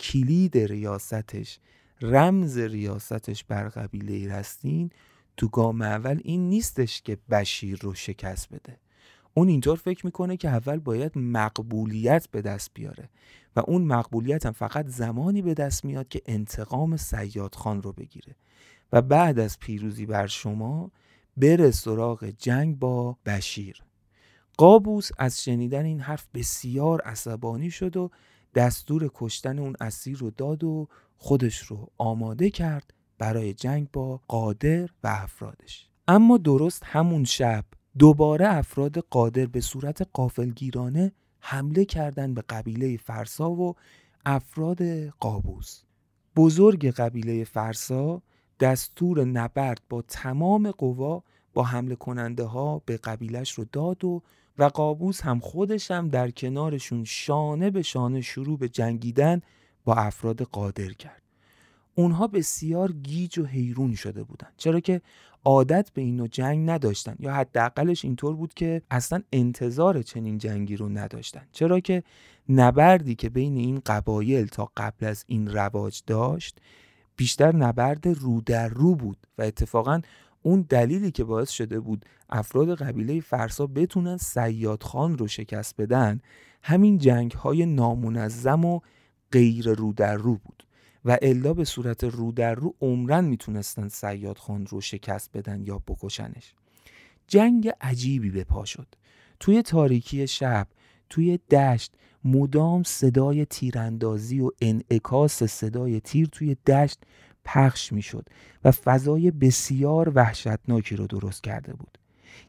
کلید 0.00 0.58
ریاستش 0.58 1.58
رمز 2.00 2.58
ریاستش 2.58 3.44
بر 3.44 3.68
قبیله 3.68 4.34
رستین 4.34 4.90
تو 5.36 5.48
گام 5.48 5.82
اول 5.82 6.20
این 6.24 6.48
نیستش 6.48 7.02
که 7.02 7.18
بشیر 7.30 7.78
رو 7.82 7.94
شکست 7.94 8.48
بده. 8.54 8.78
اون 9.34 9.48
اینطور 9.48 9.76
فکر 9.76 10.06
می‌کنه 10.06 10.36
که 10.36 10.48
اول 10.48 10.78
باید 10.78 11.18
مقبولیت 11.18 12.28
به 12.30 12.42
دست 12.42 12.70
بیاره 12.74 13.08
و 13.56 13.60
اون 13.66 13.82
مقبولیت 13.82 14.46
هم 14.46 14.52
فقط 14.52 14.86
زمانی 14.86 15.42
به 15.42 15.54
دست 15.54 15.84
میاد 15.84 16.08
که 16.08 16.22
انتقام 16.26 16.96
سیاد 16.96 17.54
خان 17.54 17.82
رو 17.82 17.92
بگیره 17.92 18.36
و 18.92 19.02
بعد 19.02 19.38
از 19.38 19.58
پیروزی 19.58 20.06
بر 20.06 20.26
شما 20.26 20.90
بره 21.36 21.70
سراغ 21.70 22.24
جنگ 22.38 22.78
با 22.78 23.16
بشیر. 23.26 23.82
قابوس 24.56 25.10
از 25.18 25.42
شنیدن 25.44 25.84
این 25.84 26.00
حرف 26.00 26.26
بسیار 26.34 27.00
عصبانی 27.00 27.70
شد 27.70 27.96
و 27.96 28.10
دستور 28.54 29.10
کشتن 29.14 29.58
اون 29.58 29.76
اسیر 29.80 30.18
رو 30.18 30.30
داد 30.30 30.64
و 30.64 30.88
خودش 31.16 31.58
رو 31.58 31.90
آماده 31.98 32.50
کرد 32.50 32.94
برای 33.18 33.54
جنگ 33.54 33.88
با 33.92 34.20
قادر 34.28 34.88
و 35.04 35.08
افرادش. 35.08 35.88
اما 36.08 36.38
درست 36.38 36.82
همون 36.84 37.24
شب 37.24 37.64
دوباره 37.98 38.48
افراد 38.48 38.98
قادر 38.98 39.46
به 39.46 39.60
صورت 39.60 40.08
قافلگیرانه 40.12 41.12
حمله 41.40 41.84
کردند 41.84 42.34
به 42.34 42.42
قبیله 42.48 42.96
فرسا 42.96 43.50
و 43.50 43.74
افراد 44.26 45.08
قابوس. 45.08 45.82
بزرگ 46.36 46.90
قبیله 46.90 47.44
فرسا 47.44 48.22
دستور 48.60 49.24
نبرد 49.24 49.80
با 49.88 50.02
تمام 50.02 50.70
قوا 50.70 51.22
با 51.52 51.62
حمله 51.62 51.94
کننده 51.94 52.44
ها 52.44 52.82
به 52.86 52.96
قبیلش 52.96 53.52
رو 53.52 53.64
داد 53.72 54.04
و 54.04 54.22
و 54.58 54.64
قابوس 54.64 55.20
هم 55.20 55.40
خودش 55.40 55.90
هم 55.90 56.08
در 56.08 56.30
کنارشون 56.30 57.04
شانه 57.04 57.70
به 57.70 57.82
شانه 57.82 58.20
شروع 58.20 58.58
به 58.58 58.68
جنگیدن 58.68 59.40
با 59.84 59.94
افراد 59.94 60.42
قادر 60.42 60.92
کرد. 60.92 61.22
اونها 61.94 62.26
بسیار 62.26 62.92
گیج 62.92 63.38
و 63.38 63.44
حیرون 63.44 63.94
شده 63.94 64.22
بودند. 64.22 64.52
چرا 64.56 64.80
که 64.80 65.00
عادت 65.44 65.90
به 65.94 66.02
این 66.02 66.28
جنگ 66.28 66.70
نداشتن 66.70 67.16
یا 67.18 67.34
حداقلش 67.34 68.04
اینطور 68.04 68.36
بود 68.36 68.54
که 68.54 68.82
اصلا 68.90 69.22
انتظار 69.32 70.02
چنین 70.02 70.38
جنگی 70.38 70.76
رو 70.76 70.88
نداشتن. 70.88 71.42
چرا 71.52 71.80
که 71.80 72.02
نبردی 72.48 73.14
که 73.14 73.28
بین 73.28 73.56
این 73.56 73.82
قبایل 73.86 74.46
تا 74.46 74.70
قبل 74.76 75.06
از 75.06 75.24
این 75.26 75.50
رواج 75.50 76.02
داشت 76.06 76.58
بیشتر 77.16 77.56
نبرد 77.56 78.06
رو 78.06 78.40
در 78.40 78.68
رو 78.68 78.94
بود 78.94 79.26
و 79.38 79.42
اتفاقا 79.42 80.00
اون 80.42 80.66
دلیلی 80.68 81.10
که 81.10 81.24
باعث 81.24 81.50
شده 81.50 81.80
بود 81.80 82.04
افراد 82.30 82.74
قبیله 82.74 83.20
فرسا 83.20 83.66
بتونن 83.66 84.16
سیاد 84.16 84.82
خان 84.82 85.18
رو 85.18 85.28
شکست 85.28 85.76
بدن 85.76 86.20
همین 86.62 86.98
جنگ 86.98 87.32
های 87.32 87.66
نامنظم 87.66 88.64
و 88.64 88.80
غیر 89.32 89.68
رو 89.68 89.92
در 89.92 90.16
رو 90.16 90.34
بود 90.36 90.66
و 91.04 91.18
الا 91.22 91.54
به 91.54 91.64
صورت 91.64 92.04
رو 92.04 92.32
در 92.32 92.54
رو 92.54 92.74
عمرن 92.80 93.24
می‌تونستن 93.24 93.88
سیاد 93.88 94.38
خان 94.38 94.66
رو 94.66 94.80
شکست 94.80 95.30
بدن 95.34 95.62
یا 95.62 95.78
بکشنش. 95.78 96.54
جنگ 97.28 97.72
عجیبی 97.80 98.30
به 98.30 98.44
پا 98.44 98.64
شد. 98.64 98.86
توی 99.40 99.62
تاریکی 99.62 100.26
شب 100.26 100.66
توی 101.10 101.38
دشت 101.50 101.92
مدام 102.24 102.82
صدای 102.82 103.44
تیراندازی 103.44 104.40
و 104.40 104.50
انعکاس 104.60 105.42
صدای 105.42 106.00
تیر 106.00 106.26
توی 106.26 106.56
دشت 106.66 107.00
پخش 107.44 107.92
می‌شد 107.92 108.28
و 108.64 108.70
فضای 108.70 109.30
بسیار 109.30 110.12
وحشتناکی 110.14 110.96
رو 110.96 111.06
درست 111.06 111.42
کرده 111.42 111.74
بود. 111.74 111.98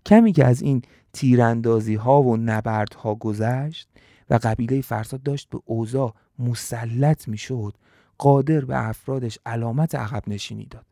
کمی 0.05 0.31
که 0.31 0.45
از 0.45 0.62
این 0.62 0.81
تیراندازی 1.13 1.95
ها 1.95 2.21
و 2.21 2.38
نبرد 2.38 2.93
ها 2.93 3.15
گذشت 3.15 3.88
و 4.29 4.39
قبیله 4.43 4.81
فرساد 4.81 5.23
داشت 5.23 5.50
به 5.50 5.59
اوضاع 5.65 6.13
مسلط 6.39 7.27
می‌شد 7.27 7.73
قادر 8.17 8.65
به 8.65 8.88
افرادش 8.88 9.39
علامت 9.45 9.95
عقب 9.95 10.23
نشینی 10.27 10.65
داد. 10.65 10.85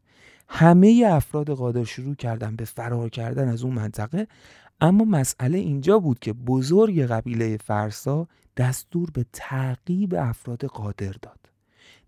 همه 0.47 1.05
افراد 1.07 1.49
قادر 1.49 1.83
شروع 1.83 2.15
کردن 2.15 2.55
به 2.55 2.65
فرار 2.65 3.09
کردن 3.09 3.47
از 3.47 3.63
اون 3.63 3.73
منطقه 3.73 4.27
اما 4.81 5.05
مسئله 5.05 5.57
اینجا 5.57 5.99
بود 5.99 6.19
که 6.19 6.33
بزرگ 6.33 7.01
قبیله 7.01 7.57
فرسا 7.57 8.27
دستور 8.57 9.09
به 9.13 9.25
تعقیب 9.33 10.15
افراد 10.15 10.65
قادر 10.65 11.15
داد. 11.21 11.40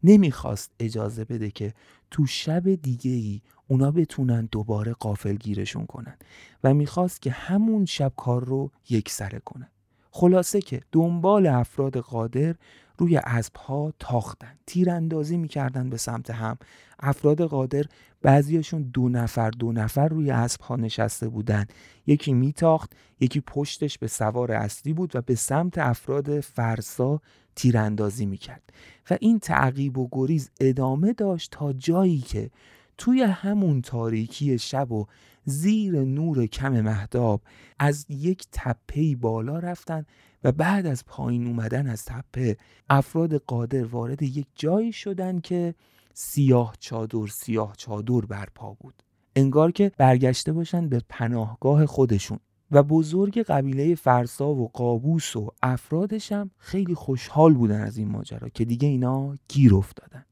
نمی‌خواست 0.03 0.71
اجازه 0.79 1.25
بده 1.25 1.51
که 1.51 1.73
تو 2.11 2.25
شب 2.25 2.75
دیگه 2.75 3.11
ای 3.11 3.41
اونا 3.67 3.91
بتونن 3.91 4.49
دوباره 4.51 4.93
قافل 4.93 5.35
گیرشون 5.35 5.85
کنن 5.85 6.17
و 6.63 6.73
می‌خواست 6.73 7.21
که 7.21 7.31
همون 7.31 7.85
شب 7.85 8.13
کار 8.17 8.45
رو 8.45 8.71
یک 8.89 9.09
سره 9.09 9.39
کنن 9.39 9.67
خلاصه 10.11 10.61
که 10.61 10.81
دنبال 10.91 11.47
افراد 11.47 11.97
قادر 11.97 12.55
روی 12.97 13.17
اسبها 13.17 13.93
تاختن 13.99 14.57
تیراندازی 14.65 15.37
می‌کردن 15.37 15.89
به 15.89 15.97
سمت 15.97 16.29
هم. 16.29 16.57
افراد 16.99 17.41
قادر 17.41 17.85
بعضیاشون 18.21 18.81
دو 18.83 19.09
نفر 19.09 19.49
دو 19.49 19.71
نفر 19.71 20.07
روی 20.07 20.31
اسبها 20.31 20.75
نشسته 20.75 21.29
بودن. 21.29 21.65
یکی 22.07 22.33
میتاخت 22.33 22.93
یکی 23.19 23.41
پشتش 23.41 23.97
به 23.97 24.07
سوار 24.07 24.51
اصلی 24.51 24.93
بود 24.93 25.15
و 25.15 25.21
به 25.21 25.35
سمت 25.35 25.77
افراد 25.77 26.39
فرسا 26.39 27.21
تیراندازی 27.55 28.25
می‌کرد. 28.25 28.73
و 29.09 29.17
این 29.21 29.39
تعقیب 29.39 29.97
و 29.97 30.09
گریز 30.11 30.49
ادامه 30.59 31.13
داشت 31.13 31.51
تا 31.51 31.73
جایی 31.73 32.19
که 32.19 32.49
توی 32.97 33.21
همون 33.21 33.81
تاریکی 33.81 34.59
شب 34.59 34.91
و 34.91 35.05
زیر 35.45 36.01
نور 36.01 36.45
کم 36.45 36.81
مهداب 36.81 37.41
از 37.79 38.05
یک 38.09 38.45
تپه 38.51 39.15
بالا 39.15 39.59
رفتن 39.59 40.05
و 40.43 40.51
بعد 40.51 40.85
از 40.85 41.05
پایین 41.05 41.47
اومدن 41.47 41.87
از 41.87 42.05
تپه 42.05 42.57
افراد 42.89 43.35
قادر 43.35 43.85
وارد 43.85 44.23
یک 44.23 44.47
جایی 44.55 44.91
شدن 44.91 45.39
که 45.39 45.75
سیاه 46.13 46.75
چادر 46.79 47.27
سیاه 47.27 47.73
چادر 47.77 48.19
برپا 48.19 48.77
بود. 48.79 49.03
انگار 49.35 49.71
که 49.71 49.91
برگشته 49.97 50.53
باشن 50.53 50.89
به 50.89 51.01
پناهگاه 51.09 51.85
خودشون. 51.85 52.39
و 52.71 52.83
بزرگ 52.83 53.39
قبیله 53.39 53.95
فرسا 53.95 54.49
و 54.49 54.67
قابوس 54.73 55.35
و 55.35 55.51
افرادش 55.63 56.31
هم 56.31 56.51
خیلی 56.57 56.95
خوشحال 56.95 57.53
بودن 57.53 57.81
از 57.81 57.97
این 57.97 58.07
ماجرا 58.07 58.49
که 58.49 58.65
دیگه 58.65 58.87
اینا 58.87 59.37
گیر 59.47 59.75
افتادن. 59.75 60.25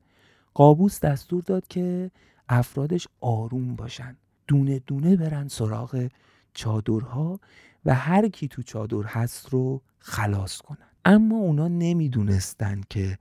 قابوس 0.53 1.00
دستور 1.00 1.44
داد 1.44 1.68
که 1.68 2.12
افرادش 2.50 3.08
آروم 3.22 3.75
باشن. 3.75 4.18
دونه 4.48 4.80
دونه 4.80 5.15
برن 5.15 5.48
سراغ 5.48 6.08
چادرها 6.53 7.39
و 7.86 7.96
هر 7.96 8.27
کی 8.27 8.48
تو 8.48 8.63
چادر 8.63 9.03
هست 9.03 9.50
رو 9.50 9.82
خلاص 10.01 10.58
کنن. 10.58 10.88
اما 11.05 11.36
اونا 11.36 11.67
نمی‌دونستن 11.67 12.81
که 12.89 13.17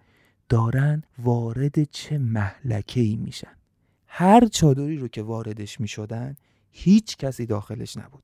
دارن 0.49 1.02
وارد 1.18 1.84
چه 1.90 2.18
محلکه 2.18 3.00
ای 3.00 3.16
میشن. 3.16 3.56
هر 4.06 4.46
چادری 4.46 4.96
رو 4.96 5.08
که 5.08 5.22
واردش 5.22 5.80
می‌شدن 5.80 6.37
هیچ 6.70 7.16
کسی 7.16 7.46
داخلش 7.46 7.96
نبود. 7.96 8.22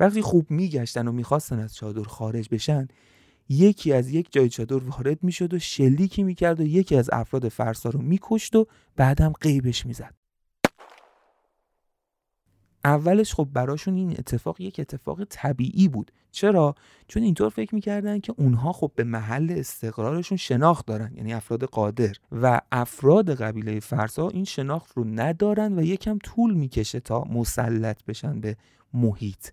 وقتی 0.00 0.22
خوب 0.22 0.50
میگشتن 0.50 1.08
و 1.08 1.12
می‌خواستن 1.12 1.58
از 1.58 1.74
چادر 1.74 2.02
خارج 2.02 2.48
بشن 2.50 2.88
یکی 3.48 3.92
از 3.92 4.10
یک 4.10 4.32
جای 4.32 4.48
چادر 4.48 4.76
وارد 4.76 5.22
می‌شد 5.22 5.54
و 5.54 5.58
شلیکی 5.58 6.22
می‌کرد 6.22 6.60
و 6.60 6.62
یکی 6.62 6.96
از 6.96 7.10
افراد 7.12 7.48
فرسا 7.48 7.90
رو 7.90 8.02
میکشت 8.02 8.56
و 8.56 8.66
بعدم 8.96 9.32
قیبش 9.40 9.86
می‌زد. 9.86 10.14
اولش 12.84 13.34
خب 13.34 13.48
براشون 13.52 13.94
این 13.94 14.10
اتفاق 14.10 14.60
یک 14.60 14.80
اتفاق 14.80 15.24
طبیعی 15.24 15.88
بود. 15.88 16.12
چرا؟ 16.30 16.74
چون 17.08 17.22
اینطور 17.22 17.48
فکر 17.48 17.74
می‌کردن 17.74 18.18
که 18.18 18.34
اونها 18.36 18.72
خب 18.72 18.92
به 18.94 19.04
محل 19.04 19.54
استقرارشون 19.58 20.38
شناخت 20.38 20.86
دارن 20.86 21.12
یعنی 21.16 21.34
افراد 21.34 21.64
قادر. 21.64 22.14
و 22.32 22.60
افراد 22.72 23.34
قبیله 23.34 23.80
فرسا 23.80 24.28
این 24.28 24.44
شناخت 24.44 24.92
رو 24.92 25.04
ندارن 25.04 25.78
و 25.78 25.82
یکم 25.82 26.18
طول 26.18 26.54
می‌کشه 26.54 27.00
تا 27.00 27.24
مسلط 27.24 28.04
بشن 28.04 28.40
به 28.40 28.56
محیط. 28.94 29.48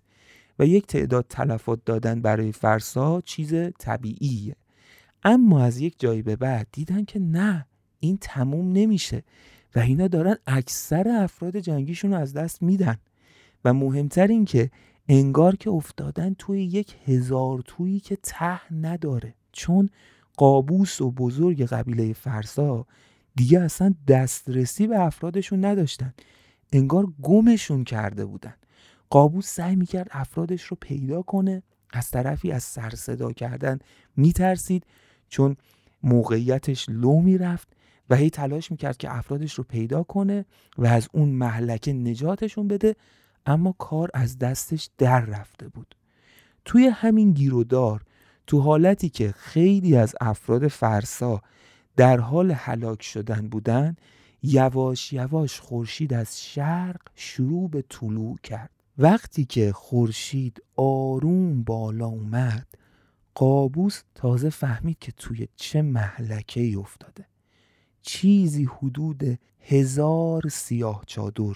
و 0.58 0.66
یک 0.66 0.86
تعداد 0.86 1.26
تلفات 1.28 1.80
دادن 1.84 2.22
برای 2.22 2.52
فرسا 2.52 3.20
چیز 3.20 3.54
طبیعیه. 3.78 4.56
اما 5.24 5.62
از 5.62 5.78
یک 5.78 5.94
جایی 5.98 6.22
به 6.22 6.36
بعد 6.36 6.66
دیدن 6.72 7.04
که 7.04 7.18
نه 7.18 7.66
این 8.00 8.18
تموم 8.20 8.72
نمیشه 8.72 9.22
و 9.74 9.78
اینا 9.78 10.08
دارن 10.08 10.36
اکثر 10.46 11.08
افراد 11.08 11.56
جنگیشون 11.56 12.10
رو 12.10 12.18
از 12.18 12.32
دست 12.32 12.62
میدن. 12.62 12.96
و 13.64 13.74
مهمتر 13.74 14.26
این 14.26 14.44
که 14.44 14.70
انگار 15.08 15.56
که 15.56 15.70
افتادن 15.70 16.34
توی 16.38 16.62
یک 16.64 16.96
هزار 17.04 17.62
تویی 17.66 18.00
که 18.00 18.16
ته 18.22 18.74
نداره. 18.74 19.34
چون 19.52 19.90
قابوس 20.36 21.00
و 21.00 21.10
بزرگ 21.10 21.62
قبیله 21.62 22.12
فرسا 22.12 22.86
دیگه 23.36 23.60
اصلا 23.60 23.94
دسترسی 24.08 24.86
به 24.86 25.00
افرادشون 25.00 25.64
نداشتن. 25.64 26.14
انگار 26.72 27.06
گمشون 27.22 27.84
کرده 27.84 28.24
بودن. 28.24 28.54
قابوس 29.10 29.46
سعی 29.46 29.76
می‌کرد 29.76 30.08
افرادش 30.10 30.62
رو 30.62 30.76
پیدا 30.80 31.22
کنه. 31.22 31.62
از 31.92 32.10
طرفی 32.10 32.52
از 32.52 32.62
سر 32.62 32.90
صدا 32.90 33.32
کردن 33.32 33.78
میترسید 34.16 34.86
چون 35.28 35.56
موقعیتش 36.02 36.86
لو 36.88 37.20
می‌رفت 37.20 37.68
و 38.10 38.16
هی 38.16 38.30
تلاش 38.30 38.70
می‌کرد 38.70 38.96
که 38.96 39.16
افرادش 39.16 39.54
رو 39.54 39.64
پیدا 39.64 40.02
کنه 40.02 40.44
و 40.78 40.86
از 40.86 41.08
اون 41.12 41.28
محلکه 41.28 41.92
نجاتشون 41.92 42.68
بده 42.68 42.96
اما 43.46 43.72
کار 43.78 44.10
از 44.14 44.38
دستش 44.38 44.88
در 44.98 45.20
رفته 45.20 45.68
بود. 45.68 45.94
توی 46.64 46.86
همین 46.86 47.32
گیرودار 47.32 48.02
تو 48.46 48.60
حالتی 48.60 49.08
که 49.08 49.32
خیلی 49.32 49.96
از 49.96 50.14
افراد 50.20 50.68
فرسا 50.68 51.42
در 51.96 52.20
حال 52.20 52.50
هلاک 52.50 53.02
شدن 53.02 53.48
بودن 53.48 53.96
یواش 54.42 55.12
یواش 55.12 55.60
خورشید 55.60 56.14
از 56.14 56.42
شرق 56.42 57.00
شروع 57.14 57.70
به 57.70 57.84
طلوع 57.88 58.36
کرد. 58.42 58.70
وقتی 58.98 59.44
که 59.44 59.72
خورشید 59.72 60.62
آروم 60.76 61.62
بالا 61.62 62.06
اومد 62.06 62.66
قابوس 63.34 64.02
تازه 64.14 64.50
فهمید 64.50 64.98
که 64.98 65.12
توی 65.12 65.48
چه 65.56 65.82
محلکه 65.82 66.60
ای 66.60 66.74
افتاده. 66.74 67.26
چیزی 68.02 68.64
حدود 68.64 69.38
هزار 69.60 70.48
سیاه 70.48 71.02
چادر 71.06 71.54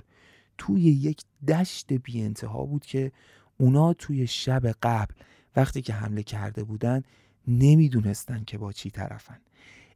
توی 0.58 0.82
یک 0.82 1.22
دشت 1.48 1.92
بی 1.92 2.22
انتها 2.22 2.64
بود 2.64 2.86
که 2.86 3.12
اونا 3.58 3.92
توی 3.92 4.26
شب 4.26 4.66
قبل 4.66 5.14
وقتی 5.56 5.82
که 5.82 5.92
حمله 5.92 6.22
کرده 6.22 6.64
بودن 6.64 7.02
نمی‌دونستن 7.48 8.44
که 8.44 8.58
با 8.58 8.72
چی 8.72 8.90
طرفن. 8.90 9.38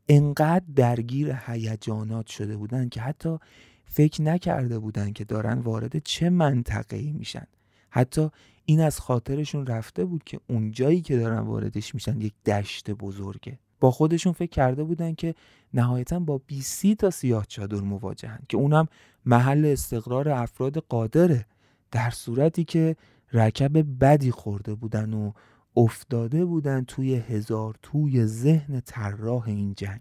انقدر 0.09 0.65
درگیر 0.77 1.39
هیجانات 1.47 2.27
شده 2.27 2.57
بودن 2.57 2.89
که 2.89 3.01
حتی 3.01 3.39
فکر 3.85 4.23
نکرده 4.23 4.79
بودن 4.79 5.13
که 5.13 5.25
دارن 5.25 5.59
وارد 5.59 5.99
چه 5.99 6.31
منطقه 6.31 6.97
ای 6.97 7.13
میشن. 7.13 7.47
حتی 7.91 8.29
این 8.65 8.81
از 8.81 9.01
خاطرشون 9.01 9.67
رفته 9.67 10.05
بود 10.05 10.25
که 10.25 10.41
اونجایی 10.49 11.01
که 11.01 11.17
دارن 11.17 11.39
واردش 11.39 11.95
میشن 11.95 12.21
یک 12.21 12.35
دشت 12.47 12.91
بزرگه. 12.91 13.59
با 13.81 13.91
خودشون 13.91 14.33
فکر 14.33 14.51
کرده 14.51 14.85
بودن 14.85 15.15
که 15.15 15.35
نهایتا 15.75 16.19
با 16.19 16.39
20 16.47 16.95
تا 16.95 17.11
سیاه 17.11 17.47
چادر 17.47 17.81
مواجهن 17.81 18.41
که 18.49 18.57
اونم 18.57 18.89
محل 19.27 19.67
استقرار 19.67 20.29
افراد 20.29 20.79
قادره 20.79 21.47
در 21.91 22.11
صورتی 22.11 22.65
که 22.65 22.97
رکب 23.33 23.99
بدی 24.05 24.31
خورده 24.31 24.75
بودن 24.75 25.15
و 25.15 25.33
افتاده 25.77 26.45
بودن 26.45 26.85
توی 26.85 27.15
هزار 27.15 27.75
توی 27.83 28.27
ذهن 28.27 28.81
طراح 28.81 29.43
این 29.47 29.75
جنگ. 29.75 30.01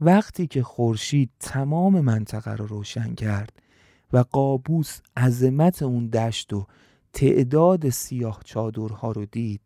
وقتی 0.00 0.46
که 0.46 0.62
خورشید 0.62 1.30
تمام 1.40 2.00
منطقه 2.00 2.54
رو 2.54 2.66
روشن 2.66 3.14
کرد 3.14 3.52
و 4.12 4.18
قابوس 4.18 5.00
عظمت 5.16 5.82
اون 5.82 6.08
دشت 6.08 6.52
و 6.52 6.66
تعداد 7.12 7.88
سیاه 7.88 8.40
چادرها 8.44 9.12
رو 9.12 9.26
دید 9.26 9.60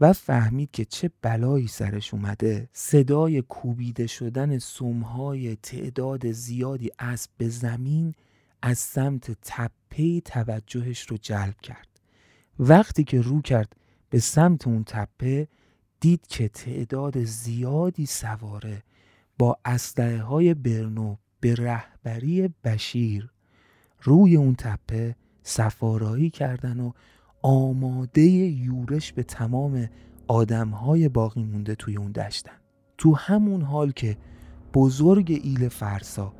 و 0.00 0.12
فهمید 0.12 0.70
که 0.70 0.84
چه 0.84 1.10
بلایی 1.22 1.66
سرش 1.66 2.14
اومده. 2.14 2.68
صدای 2.72 3.42
کوبیده 3.42 4.06
شدن 4.06 4.58
سمهای 4.58 5.56
تعداد 5.56 6.32
زیادی 6.32 6.90
از 6.98 7.28
به 7.36 7.48
زمین 7.48 8.14
از 8.62 8.78
سمت 8.78 9.30
تپه 9.42 10.20
توجهش 10.20 11.02
رو 11.02 11.16
جلب 11.16 11.60
کرد. 11.60 11.88
وقتی 12.58 13.04
که 13.04 13.20
رو 13.20 13.42
کرد 13.42 13.76
به 14.10 14.18
سمت 14.18 14.66
اون 14.66 14.84
تپه 14.84 15.48
دید 16.00 16.26
که 16.26 16.48
تعداد 16.48 17.24
زیادی 17.24 18.06
سواره 18.06 18.82
با 19.38 19.58
اسلحه 19.64 20.22
های 20.22 20.54
برنو 20.54 21.16
به 21.40 21.54
رهبری 21.54 22.54
بشیر 22.64 23.30
روی 24.02 24.36
اون 24.36 24.54
تپه 24.54 25.16
سفارایی 25.42 26.30
کردن 26.30 26.80
و 26.80 26.92
آماده 27.42 28.22
یورش 28.22 29.12
به 29.12 29.22
تمام 29.22 29.88
آدمهای 30.28 31.08
باقی 31.08 31.44
مونده 31.44 31.74
توی 31.74 31.96
اون 31.96 32.12
دشتن. 32.12 32.52
تو 32.98 33.14
همون 33.14 33.62
حال 33.62 33.92
که 33.92 34.16
بزرگ 34.74 35.40
ایل 35.44 35.68
فرسا 35.68 36.32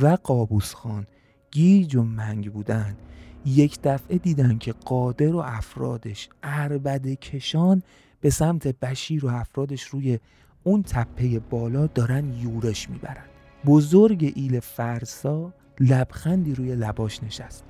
و 0.00 0.18
قابوس 0.22 0.74
خان 0.74 1.06
گیج 1.50 1.96
و 1.96 2.02
منگ 2.02 2.52
بودن 2.52 2.96
یک 3.44 3.78
دفعه 3.84 4.18
دیدن 4.18 4.58
که 4.58 4.72
قادر 4.72 5.34
و 5.34 5.38
افرادش 5.38 6.28
عربده 6.42 7.16
کشان 7.16 7.82
به 8.20 8.30
سمت 8.30 8.66
بشیر 8.66 9.26
و 9.26 9.28
افرادش 9.28 9.82
روی 9.82 10.18
اون 10.64 10.82
تپه 10.82 11.38
بالا 11.38 11.86
دارن 11.86 12.32
یورش 12.32 12.90
می‌برن. 12.90 13.24
بزرگ 13.66 14.32
ایل 14.36 14.60
فرسا 14.60 15.52
لبخندی 15.80 16.54
روی 16.54 16.74
لباش 16.74 17.22
نشست. 17.22 17.64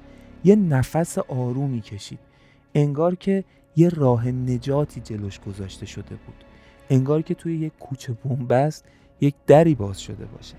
یه 0.44 0.56
نفس 0.56 1.18
آرومی 1.18 1.80
کشید 1.80 2.31
انگار 2.74 3.14
که 3.14 3.44
یه 3.76 3.88
راه 3.88 4.28
نجاتی 4.28 5.00
جلوش 5.00 5.40
گذاشته 5.40 5.86
شده 5.86 6.16
بود. 6.26 6.44
انگار 6.90 7.22
که 7.22 7.34
توی 7.34 7.56
یک 7.56 7.72
کوچه 7.80 8.12
بنبست 8.12 8.84
یک 9.20 9.34
دری 9.46 9.74
باز 9.74 10.00
شده 10.00 10.24
باشه. 10.24 10.54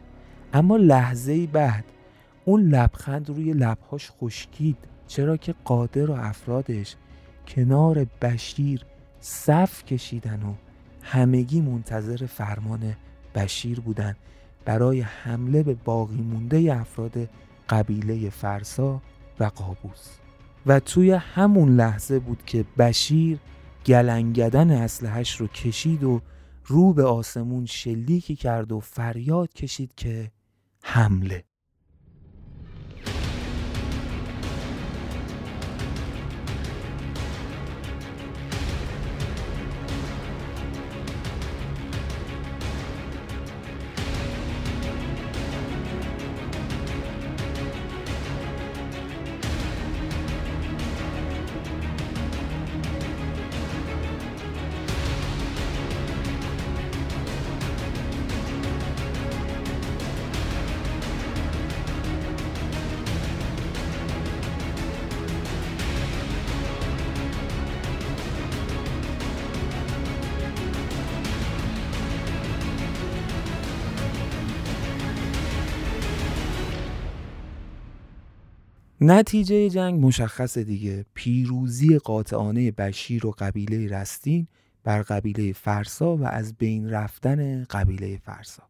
اما 0.53 0.77
لحظه 0.77 1.47
بعد 1.47 1.83
اون 2.45 2.61
لبخند 2.61 3.29
روی 3.29 3.53
لبهاش 3.53 4.11
خشکید. 4.11 4.77
چرا 5.07 5.37
که 5.37 5.55
قادر 5.65 6.11
و 6.11 6.13
افرادش 6.13 6.95
کنار 7.47 8.05
بشیر 8.21 8.85
صف 9.19 9.85
کشیدن 9.85 10.43
و 10.43 10.53
همگی 11.01 11.61
منتظر 11.61 12.25
فرمان 12.25 12.95
بشیر 13.35 13.79
بودن. 13.79 14.15
برای 14.65 15.01
حمله 15.01 15.63
به 15.63 15.73
باقی 15.73 16.21
مونده 16.21 16.77
افراد 16.79 17.29
قبیله 17.69 18.29
فرسا 18.29 19.01
و 19.39 19.43
قابوس. 19.43 20.22
و 20.65 20.79
توی 20.79 21.11
همون 21.11 21.75
لحظه 21.75 22.19
بود 22.19 22.45
که 22.45 22.65
بشیر 22.77 23.39
گلنگدن 23.85 24.71
اسلحش 24.71 25.41
رو 25.41 25.47
کشید 25.47 26.03
و 26.03 26.21
رو 26.65 26.93
به 26.93 27.03
آسمون 27.03 27.65
شلیکی 27.65 28.35
کرد 28.35 28.71
و 28.71 28.79
فریاد 28.79 29.53
کشید 29.53 29.95
که 29.95 30.31
حمله. 30.83 31.43
نتیجه 79.05 79.69
جنگ 79.69 80.05
مشخص 80.05 80.57
دیگه. 80.57 81.05
پیروزی 81.13 81.97
قاطعانه 81.97 82.71
بشیر 82.71 83.25
و 83.25 83.35
قبیله 83.37 83.87
رستین 83.87 84.47
بر 84.83 85.01
قبیله 85.01 85.53
فرسا 85.53 86.17
و 86.17 86.23
از 86.23 86.53
بین 86.57 86.89
رفتن 86.89 87.63
قبیله 87.63 88.17
فرسا. 88.17 88.63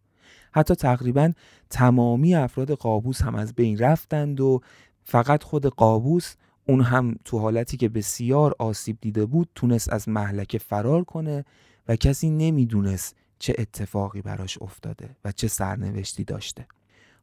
حتی 0.52 0.76
تقریبا 0.76 1.32
تمامی 1.70 2.36
افراد 2.36 2.72
قابوس 2.72 3.22
هم 3.22 3.36
از 3.36 3.54
بین 3.54 3.78
رفتند 3.78 4.42
و 4.42 4.62
فقط 5.04 5.44
خود 5.44 5.66
قابوس 5.66 6.36
اون 6.68 6.82
هم 6.82 7.16
تو 7.26 7.40
حالتی 7.40 7.78
که 7.78 7.90
بسیار 7.90 8.56
آسیب 8.60 8.98
دیده 9.02 9.26
بود 9.26 9.50
تونست 9.56 9.94
از 9.94 10.10
محلکه 10.10 10.58
فرار 10.58 11.04
کنه 11.04 11.46
و 11.88 11.96
کسی 11.96 12.30
نمی‌دونست 12.30 13.16
چه 13.40 13.56
اتفاقی 13.58 14.22
براش 14.22 14.58
افتاده 14.62 15.10
و 15.26 15.32
چه 15.32 15.48
سرنوشتی 15.48 16.24
داشته. 16.24 16.68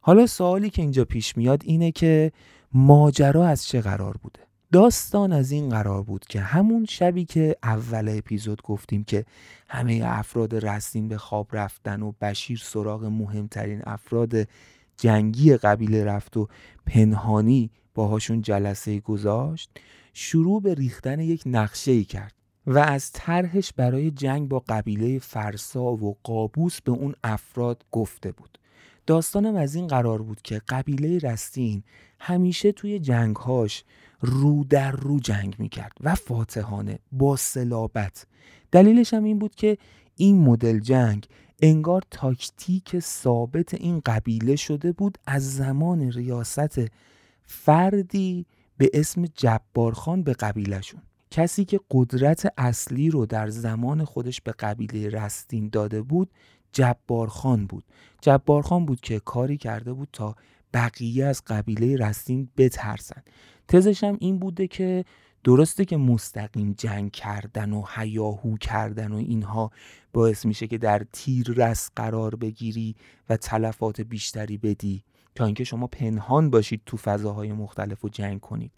حالا 0.01 0.27
سوالی 0.27 0.69
که 0.69 0.81
اینجا 0.81 1.05
پیش 1.05 1.37
میاد 1.37 1.61
اینه 1.65 1.91
که 1.91 2.31
ماجرا 2.73 3.47
از 3.47 3.67
چه 3.67 3.81
قرار 3.81 4.17
بوده؟ 4.17 4.39
داستان 4.71 5.31
از 5.31 5.51
این 5.51 5.69
قرار 5.69 6.03
بود 6.03 6.25
که 6.25 6.41
همون 6.41 6.85
شبی 6.85 7.25
که 7.25 7.55
اول 7.63 8.13
اپیزود 8.17 8.61
گفتیم 8.61 9.03
که 9.03 9.25
همه 9.69 10.01
افراد 10.05 10.65
رستین 10.65 11.07
به 11.07 11.17
خواب 11.17 11.47
رفتن 11.51 12.01
و 12.01 12.11
بشیر 12.21 12.61
سراغ 12.63 13.03
مهمترین 13.03 13.81
افراد 13.85 14.33
جنگی 14.97 15.57
قبیله 15.57 16.05
رفت 16.05 16.37
و 16.37 16.47
پنهانی 16.85 17.71
باهاشون 17.93 18.41
جلسه 18.41 18.99
گذاشت 18.99 19.69
شروع 20.13 20.61
به 20.61 20.73
ریختن 20.73 21.19
یک 21.19 21.43
نقشه 21.45 21.91
ای 21.91 22.03
کرد 22.03 22.33
و 22.67 22.79
از 22.79 23.11
طرحش 23.11 23.73
برای 23.73 24.11
جنگ 24.11 24.47
با 24.47 24.63
قبیله 24.69 25.19
فرسا 25.19 25.83
و 25.83 26.17
قابوس 26.23 26.81
به 26.81 26.91
اون 26.91 27.15
افراد 27.23 27.83
گفته 27.91 28.31
بود. 28.31 28.57
داستانم 29.05 29.55
از 29.55 29.75
این 29.75 29.87
قرار 29.87 30.21
بود 30.21 30.41
که 30.41 30.61
قبیله 30.69 31.17
رستین 31.17 31.83
همیشه 32.19 32.71
توی 32.71 32.99
جنگهاش 32.99 33.83
رو 34.21 34.63
در 34.63 34.91
رو 34.91 35.19
جنگ 35.19 35.55
می‌کرد 35.59 35.93
و 36.01 36.15
فاتحانه 36.15 36.99
با 37.11 37.35
سلابت 37.35 38.25
دلیلش 38.71 39.13
هم 39.13 39.23
این 39.23 39.39
بود 39.39 39.55
که 39.55 39.77
این 40.15 40.41
مدل 40.41 40.79
جنگ 40.79 41.27
انگار 41.61 42.03
تاکتیک 42.11 42.99
ثابت 42.99 43.73
این 43.73 44.01
قبیله 44.05 44.55
شده 44.55 44.91
بود 44.91 45.17
از 45.27 45.55
زمان 45.55 46.11
ریاست 46.11 46.81
فردی 47.43 48.45
به 48.77 48.89
اسم 48.93 49.25
جبارخان 49.25 50.23
به 50.23 50.33
قبیلهشون. 50.33 51.01
کسی 51.31 51.65
که 51.65 51.79
قدرت 51.91 52.53
اصلی 52.57 53.09
رو 53.09 53.25
در 53.25 53.49
زمان 53.49 54.03
خودش 54.03 54.41
به 54.41 54.51
قبیله 54.51 55.09
رستین 55.09 55.69
داده 55.69 56.01
بود 56.01 56.29
جبارخان 56.73 57.65
بود. 57.65 57.83
جبارخان 58.21 58.85
بود 58.85 59.01
که 59.01 59.19
کاری 59.19 59.57
کرده 59.57 59.93
بود 59.93 60.09
تا 60.13 60.35
بقیه 60.73 61.25
از 61.25 61.43
قبیله 61.47 61.97
رستین 61.97 62.49
بترسن. 62.57 63.23
تزش 63.67 64.03
هم 64.03 64.17
این 64.19 64.39
بوده 64.39 64.67
که 64.67 65.05
درسته 65.43 65.85
که 65.85 65.97
مستقیم 65.97 66.75
جنگ 66.77 67.11
کردن 67.11 67.73
و 67.73 67.83
هیاهو 67.95 68.57
کردن 68.57 69.11
و 69.11 69.15
اینها 69.15 69.71
باعث 70.13 70.45
میشه 70.45 70.67
که 70.67 70.77
در 70.77 71.05
تیر 71.11 71.53
رس 71.55 71.89
قرار 71.95 72.35
بگیری 72.35 72.95
و 73.29 73.37
تلفات 73.37 74.01
بیشتری 74.01 74.57
بدی 74.57 75.03
تا 75.35 75.45
اینکه 75.45 75.63
شما 75.63 75.87
پنهان 75.87 76.49
باشید 76.49 76.81
تو 76.85 76.97
فضاهای 76.97 77.53
مختلف 77.53 78.05
و 78.05 78.09
جنگ 78.09 78.39
کنید. 78.39 78.71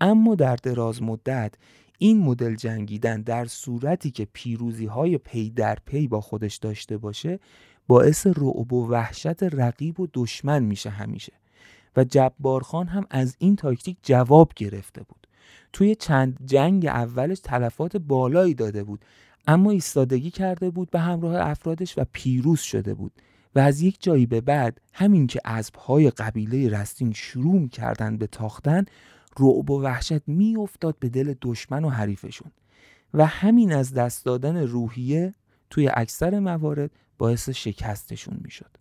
اما 0.00 0.34
در 0.34 0.56
دراز 0.56 1.02
مدت 1.02 1.54
این 2.02 2.18
مدل 2.18 2.54
جنگیدن 2.54 3.22
در 3.22 3.44
صورتی 3.44 4.10
که 4.10 4.28
پیروزی 4.32 4.86
های 4.86 5.18
پی 5.18 5.50
در 5.50 5.78
پی 5.86 6.08
با 6.08 6.20
خودش 6.20 6.56
داشته 6.56 6.98
باشه 6.98 7.40
باعث 7.88 8.26
رعب 8.26 8.72
و 8.72 8.88
وحشت 8.88 9.42
رقیب 9.42 10.00
و 10.00 10.06
دشمن 10.14 10.62
میشه 10.62 10.90
همیشه. 10.90 11.32
و 11.96 12.04
جبارخان 12.04 12.86
هم 12.86 13.06
از 13.10 13.36
این 13.38 13.56
تاکتیک 13.56 13.96
جواب 14.02 14.52
گرفته 14.56 15.02
بود. 15.02 15.26
توی 15.72 15.94
چند 15.94 16.38
جنگ 16.44 16.86
اولش 16.86 17.40
تلفات 17.40 17.96
بالایی 17.96 18.54
داده 18.54 18.84
بود 18.84 19.04
اما 19.46 19.70
ایستادگی 19.70 20.30
کرده 20.30 20.70
بود 20.70 20.90
به 20.90 21.00
همراه 21.00 21.36
افرادش 21.50 21.98
و 21.98 22.04
پیروز 22.12 22.60
شده 22.60 22.94
بود. 22.94 23.12
و 23.54 23.58
از 23.58 23.80
یک 23.80 24.02
جایی 24.02 24.26
به 24.26 24.40
بعد 24.40 24.80
همین 24.92 25.26
که 25.26 25.40
اسبهای 25.44 26.10
قبیله 26.10 26.68
رستین 26.68 27.12
شروع 27.12 27.68
کردن 27.68 28.16
به 28.16 28.26
تاختن 28.26 28.84
رعب 29.38 29.70
و 29.70 29.82
وحشت 29.82 30.28
میافتاد 30.28 30.96
به 30.98 31.08
دل 31.08 31.34
دشمن 31.42 31.84
و 31.84 31.88
حریفشون. 31.88 32.50
و 33.14 33.26
همین 33.26 33.72
از 33.72 33.94
دست 33.94 34.24
دادن 34.24 34.56
روحیه 34.56 35.34
توی 35.70 35.90
اکثر 35.94 36.38
موارد 36.38 36.90
باعث 37.18 37.48
شکستشون 37.48 38.38
می‌شد. 38.42 38.76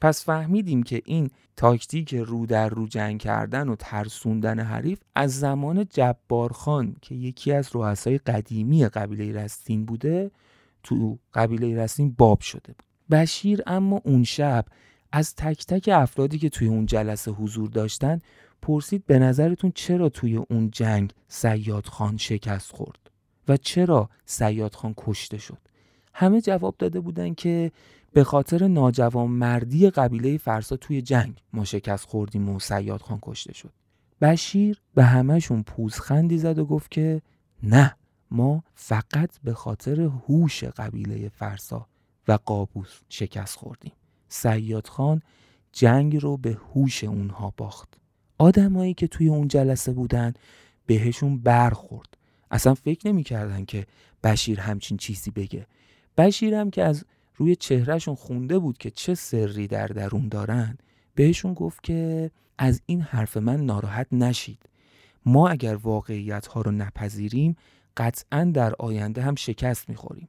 پس 0.00 0.24
فهمیدیم 0.24 0.82
که 0.82 1.02
این 1.04 1.30
تاکتیک 1.56 2.14
رو 2.14 2.46
در 2.46 2.68
رو 2.68 2.86
جنگ 2.86 3.20
کردن 3.20 3.68
و 3.68 3.76
ترسوندن 3.78 4.60
حریف 4.60 5.00
از 5.14 5.38
زمان 5.38 5.86
جبارخان 5.90 6.96
که 7.02 7.14
یکی 7.14 7.52
از 7.52 7.70
رؤسای 7.74 8.18
قدیمی 8.18 8.88
قبیله 8.88 9.42
رستین 9.42 9.84
بوده 9.84 10.30
تو 10.82 11.18
قبیله 11.34 11.82
رستین 11.82 12.14
باب 12.18 12.40
شده 12.40 12.72
بود. 12.72 12.82
بشیر 13.10 13.62
اما 13.66 14.00
اون 14.04 14.24
شب 14.24 14.64
از 15.12 15.34
تک 15.34 15.66
تک 15.66 15.90
افرادی 15.92 16.38
که 16.38 16.48
توی 16.48 16.68
اون 16.68 16.86
جلسه 16.86 17.30
حضور 17.30 17.70
داشتن 17.70 18.18
پرسید 18.66 19.06
به 19.06 19.18
نظرتون 19.18 19.72
چرا 19.74 20.08
توی 20.08 20.36
اون 20.36 20.70
جنگ 20.70 21.12
سیاد 21.28 21.86
خان 21.86 22.16
شکست 22.16 22.72
خورد 22.72 23.10
و 23.48 23.56
چرا 23.56 24.10
سیاد 24.26 24.74
خان 24.74 24.94
کشته 24.96 25.38
شد؟ 25.38 25.58
همه 26.14 26.40
جواب 26.40 26.74
داده 26.78 27.00
بودن 27.00 27.34
که 27.34 27.72
به 28.12 28.24
خاطر 28.24 28.66
ناجوانمردی 28.66 29.90
قبیله 29.90 30.38
فرسا 30.38 30.76
توی 30.76 31.02
جنگ 31.02 31.42
ما 31.52 31.64
شکست 31.64 32.06
خوردیم 32.06 32.48
و 32.48 32.60
سیاد 32.60 33.00
خان 33.00 33.18
کشته 33.22 33.54
شد. 33.54 33.72
بشیر 34.20 34.80
به 34.94 35.04
همهشون 35.04 35.62
پوزخندی 35.62 36.38
زد 36.38 36.58
و 36.58 36.64
گفت 36.64 36.90
که 36.90 37.22
نه 37.62 37.96
ما 38.30 38.64
فقط 38.74 39.38
به 39.44 39.54
خاطر 39.54 40.00
هوش 40.00 40.64
قبیله 40.64 41.28
فرسا 41.28 41.86
و 42.28 42.38
قابوس 42.44 43.00
شکست 43.08 43.56
خوردیم. 43.56 43.92
سیاد 44.28 44.86
خان 44.86 45.22
جنگ 45.72 46.16
رو 46.16 46.36
به 46.36 46.58
هوش 46.74 47.04
اونها 47.04 47.54
باخت. 47.56 48.03
آدمایی 48.38 48.94
که 48.94 49.06
توی 49.06 49.28
اون 49.28 49.48
جلسه 49.48 49.92
بودن 49.92 50.34
بهشون 50.86 51.38
برخورد. 51.38 52.16
اصلا 52.50 52.74
فکر 52.74 53.08
نمی‌کردن 53.08 53.64
که 53.64 53.86
بشیر 54.24 54.60
همچین 54.60 54.96
چیزی 54.96 55.30
بگه. 55.30 55.66
بشیرم 56.18 56.70
که 56.70 56.84
از 56.84 57.04
روی 57.36 57.56
چهرهشون 57.56 58.14
خونده 58.14 58.58
بود 58.58 58.78
که 58.78 58.90
چه 58.90 59.14
سری 59.14 59.66
در 59.66 59.86
درون 59.86 60.28
دارن 60.28 60.78
بهشون 61.14 61.54
گفت 61.54 61.82
که 61.82 62.30
از 62.58 62.82
این 62.86 63.00
حرف 63.00 63.36
من 63.36 63.66
ناراحت 63.66 64.06
نشید. 64.12 64.62
ما 65.26 65.48
اگر 65.48 65.74
واقعیت 65.74 66.46
ها 66.46 66.60
رو 66.60 66.70
نپذیریم 66.70 67.56
قطعا 67.96 68.50
در 68.54 68.74
آینده 68.78 69.22
هم 69.22 69.34
شکست 69.34 69.88
می‌خوریم. 69.88 70.28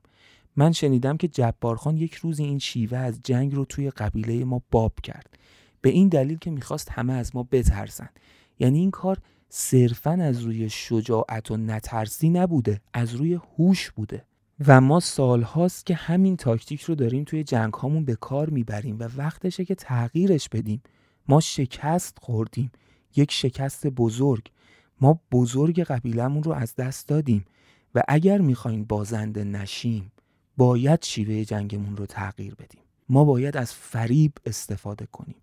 من 0.56 0.72
شنیدم 0.72 1.18
که 1.18 1.28
جبارخان 1.28 1.98
یک 1.98 2.14
روز 2.14 2.40
این 2.40 2.60
شیوه 2.60 2.98
از 2.98 3.20
جنگ 3.24 3.56
رو 3.56 3.66
توی 3.66 3.90
قبیله 3.90 4.46
ما 4.46 4.62
باب 4.72 4.94
کرد. 5.04 5.38
به 5.86 5.92
این 5.92 6.08
دلیل 6.08 6.38
که 6.38 6.52
می‌خواست 6.52 6.92
همه 6.92 7.14
از 7.14 7.36
ما 7.36 7.44
بترسن. 7.52 8.10
یعنی 8.60 8.80
این 8.80 8.92
کار 8.92 9.18
صرفا 9.50 10.12
از 10.12 10.42
روی 10.42 10.70
شجاعت 10.70 11.52
و 11.52 11.58
نترسی 11.58 12.30
نبوده 12.30 12.82
از 12.94 13.16
روی 13.16 13.34
هوش 13.34 13.92
بوده. 13.92 14.26
و 14.68 14.82
ما 14.82 15.00
سالهاست 15.00 15.86
که 15.86 15.96
همین 15.96 16.38
تاکتیک 16.38 16.82
رو 16.82 16.96
داریم 16.96 17.24
توی 17.24 17.44
جنگ 17.44 17.74
هامون 17.74 18.06
به 18.06 18.16
کار 18.16 18.50
می‌بریم 18.50 19.00
و 19.00 19.10
وقتشه 19.18 19.66
که 19.66 19.76
تغییرش 19.76 20.50
بدیم. 20.50 20.82
ما 21.28 21.40
شکست 21.40 22.18
خوردیم. 22.22 22.72
یک 23.16 23.32
شکست 23.32 23.88
بزرگ. 23.88 24.52
ما 25.02 25.20
بزرگ 25.32 25.84
قبیلمون 25.84 26.44
رو 26.44 26.52
از 26.52 26.76
دست 26.76 27.08
دادیم. 27.08 27.46
و 27.96 28.04
اگر 28.08 28.38
می‌خوایم 28.38 28.84
بازنده 28.84 29.44
نشیم 29.44 30.12
باید 30.58 31.04
شیوه 31.04 31.44
جنگمون 31.44 31.98
رو 31.98 32.06
تغییر 32.06 32.56
بدیم. 32.56 32.85
ما 33.10 33.24
باید 33.24 33.58
از 33.58 33.74
فریب 33.74 34.32
استفاده 34.46 35.06
کنیم. 35.06 35.36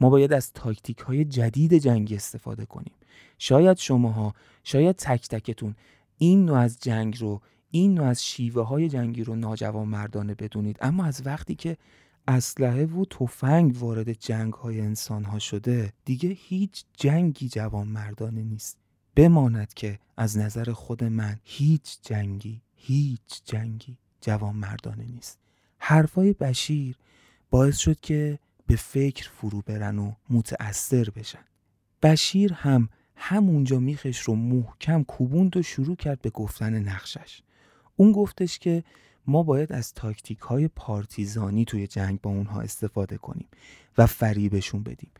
ما 0.00 0.10
باید 0.10 0.32
از 0.32 0.52
تاکتیک 0.52 0.98
های 0.98 1.24
جدید 1.24 1.74
جنگی 1.74 2.16
استفاده 2.16 2.66
کنیم. 2.66 2.92
شاید 3.38 3.76
شماها 3.76 4.34
شاید 4.64 4.96
تک 4.96 5.28
تکتون 5.28 5.74
این 6.18 6.44
نوع 6.44 6.58
از 6.58 6.78
جنگ 6.80 7.20
رو 7.20 7.40
این 7.70 7.94
نوع 7.94 8.06
از 8.06 8.24
شیوه 8.24 8.62
های 8.62 8.88
جنگی 8.88 9.24
رو 9.24 9.36
ناجوان 9.36 9.88
مردانه 9.88 10.34
بدونید. 10.34 10.76
اما 10.80 11.04
از 11.04 11.22
وقتی 11.26 11.54
که 11.54 11.76
اسلحه 12.28 12.86
و 12.86 13.04
تفنگ 13.04 13.76
وارد 13.76 14.12
جنگ 14.12 14.52
های 14.52 14.80
انسان 14.80 15.24
ها 15.24 15.38
شده 15.38 15.92
دیگه 16.04 16.28
هیچ 16.28 16.84
جنگی 16.96 17.48
جوان 17.48 17.88
مردانه 17.88 18.42
نیست. 18.42 18.76
بماند 19.14 19.74
که 19.74 19.98
از 20.16 20.38
نظر 20.38 20.72
خود 20.72 21.04
من 21.04 21.38
هیچ 21.44 21.98
جنگی 22.02 22.62
هیچ 22.76 23.42
جنگی 23.44 23.96
جوان 24.20 24.56
مردانه 24.56 25.04
نیست. 25.04 25.38
حرفای 25.78 26.32
بشیر 26.32 26.96
باعث 27.50 27.78
شد 27.78 28.00
که 28.00 28.38
به 28.66 28.76
فکر 28.76 29.30
فرو 29.30 29.62
برن 29.66 29.98
و 29.98 30.12
متأثر 30.30 31.10
بشن. 31.10 31.44
بشیر 32.02 32.52
هم 32.52 32.88
همونجا 33.16 33.78
میخش 33.78 34.20
رو 34.20 34.34
محکم 34.34 35.02
کوبوند 35.02 35.56
و 35.56 35.62
شروع 35.62 35.96
کرد 35.96 36.20
به 36.22 36.30
گفتن 36.30 36.74
نقشش. 36.74 37.42
اون 37.96 38.12
گفتش 38.12 38.58
که 38.58 38.84
ما 39.26 39.42
باید 39.42 39.72
از 39.72 39.94
تاکتیک 39.94 40.38
های 40.38 40.68
پارتیزانی 40.68 41.64
توی 41.64 41.86
جنگ 41.86 42.20
با 42.20 42.30
اونها 42.30 42.60
استفاده 42.60 43.16
کنیم 43.16 43.48
و 43.98 44.06
فریبشون 44.06 44.82
بدیم 44.82 45.10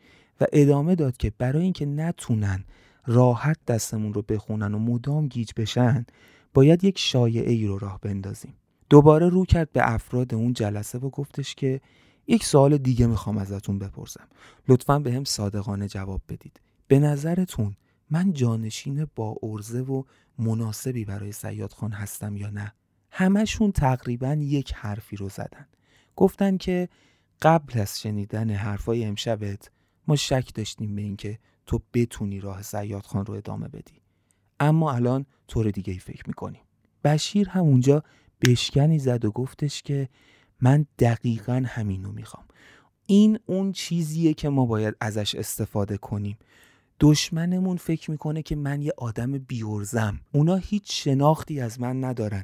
و 0.41 0.45
ادامه 0.53 0.95
داد 0.95 1.17
که 1.17 1.33
برای 1.37 1.63
اینکه 1.63 1.85
نتونن 1.85 2.63
راحت 3.05 3.57
دستمون 3.67 4.13
رو 4.13 4.21
بخونن 4.21 4.73
و 4.73 4.79
مدام 4.79 5.27
گیج 5.27 5.51
بشن 5.57 6.05
باید 6.53 6.83
یک 6.83 6.99
شایعه 6.99 7.51
ای 7.51 7.67
رو 7.67 7.77
راه 7.77 7.99
بندازیم. 8.01 8.53
دوباره 8.89 9.29
رو 9.29 9.45
کرد 9.45 9.71
به 9.71 9.93
افراد 9.93 10.33
اون 10.33 10.53
جلسه 10.53 10.97
و 10.97 11.09
گفتش 11.09 11.55
که 11.55 11.81
یک 12.27 12.45
سوال 12.45 12.77
دیگه 12.77 13.07
می‌خوام 13.07 13.37
ازتون 13.37 13.79
بپرسم. 13.79 14.27
لطفا 14.67 14.99
به 14.99 15.13
هم 15.13 15.23
صادقانه 15.23 15.87
جواب 15.87 16.21
بدید. 16.29 16.61
به 16.87 16.99
نظرتون 16.99 17.75
من 18.09 18.33
جانشین 18.33 19.07
با 19.15 19.35
ارزه 19.43 19.81
و 19.81 20.03
مناسبی 20.37 21.05
برای 21.05 21.31
سیاد 21.31 21.73
خان 21.73 21.91
هستم 21.91 22.37
یا 22.37 22.49
نه؟ 22.49 22.73
همشون 23.11 23.71
تقریبا 23.71 24.33
یک 24.33 24.73
حرفی 24.73 25.15
رو 25.15 25.29
زدن. 25.29 25.67
گفتن 26.15 26.57
که 26.57 26.89
قبل 27.41 27.79
از 27.79 27.99
شنیدن 27.99 28.49
حرفای 28.49 29.05
امشبت 29.05 29.71
ما 30.07 30.15
شک 30.15 30.51
داشتیم 30.55 30.95
به 30.95 31.01
اینکه 31.01 31.39
تو 31.65 31.81
بتونی 31.93 32.39
راه 32.39 32.61
سیاد 32.61 33.05
خان 33.05 33.25
رو 33.25 33.33
ادامه 33.33 33.67
بدی. 33.67 34.01
اما 34.59 34.91
الان 34.91 35.25
طور 35.47 35.71
دیگه 35.71 35.93
ای 35.93 35.99
فکر 35.99 36.23
می‌کنیم. 36.27 36.61
بشیر 37.03 37.49
هم 37.49 37.61
اونجا 37.61 38.03
بشکنی 38.41 38.99
زد 38.99 39.25
و 39.25 39.31
گفتش 39.31 39.81
که 39.81 40.09
من 40.61 40.85
دقیقا 40.99 41.63
همینو 41.65 42.11
می‌خوام. 42.11 42.45
این 43.05 43.39
اون 43.45 43.71
چیزیه 43.71 44.33
که 44.33 44.49
ما 44.49 44.65
باید 44.65 44.95
ازش 45.01 45.35
استفاده 45.35 45.97
کنیم. 45.97 46.37
دشمنمون 46.99 47.77
فکر 47.77 48.11
می‌کنه 48.11 48.41
که 48.41 48.55
من 48.55 48.81
یه 48.81 48.93
آدم 48.97 49.31
بیورزم 49.31 50.19
اونا 50.31 50.55
هیچ 50.55 51.03
شناختی 51.03 51.59
از 51.59 51.81
من 51.81 52.03
ندارن. 52.03 52.43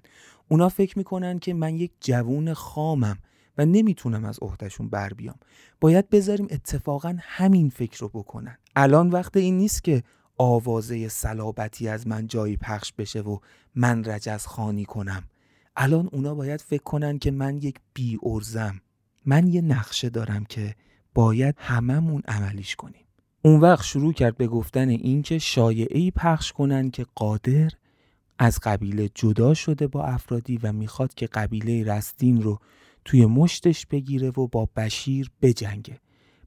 اونا 0.49 0.69
فکر 0.69 0.97
می‌کنن 0.97 1.39
که 1.39 1.53
من 1.53 1.75
یک 1.75 1.91
جوون 2.01 2.53
خامم 2.53 3.17
و 3.57 3.65
نمی‌تونم 3.65 4.25
از 4.25 4.39
عهدهشون 4.41 4.89
بر 4.89 5.13
بیام. 5.13 5.35
باید 5.81 6.09
بذاریم 6.09 6.47
اتفاقا 6.49 7.17
همین 7.19 7.69
فکر 7.69 7.99
رو 7.99 8.09
بکنن. 8.09 8.57
الان 8.75 9.09
وقت 9.09 9.37
این 9.37 9.57
نیست 9.57 9.83
که 9.83 10.03
آوازه 10.37 11.07
سلابتی 11.07 11.87
از 11.87 12.07
من 12.07 12.27
جایی 12.27 12.57
پخش 12.57 12.93
بشه 12.93 13.21
و 13.21 13.37
من 13.75 14.03
رجز 14.03 14.45
خانی 14.45 14.85
کنم. 14.85 15.23
الان 15.79 16.09
اونا 16.11 16.35
باید 16.35 16.61
فکر 16.61 16.83
کنن 16.83 17.19
که 17.19 17.31
من 17.31 17.57
یک 17.57 17.75
بی 17.93 18.19
ارزم 18.23 18.81
من 19.25 19.47
یه 19.47 19.61
نقشه 19.61 20.09
دارم 20.09 20.45
که 20.45 20.75
باید 21.13 21.55
هممون 21.57 22.21
عملیش 22.27 22.75
کنیم. 22.75 23.05
اون 23.41 23.59
وقت 23.59 23.83
شروع 23.85 24.13
کرد 24.13 24.37
به 24.37 24.47
گفتن 24.47 24.89
اینکه 24.89 25.39
شایعی 25.39 26.11
پخش 26.11 26.51
کنن 26.51 26.91
که 26.91 27.05
قادر 27.15 27.69
از 28.39 28.59
قبیله 28.63 29.09
جدا 29.15 29.53
شده 29.53 29.87
با 29.87 30.03
افرادی 30.03 30.57
و 30.57 30.73
می‌خواد 30.73 31.13
که 31.13 31.27
قبیله 31.27 31.93
رستین 31.93 32.41
رو 32.41 32.59
توی 33.05 33.25
مشتش 33.25 33.85
بگیره 33.85 34.29
و 34.29 34.47
با 34.47 34.69
بشیر 34.75 35.31
بجنگه. 35.41 35.99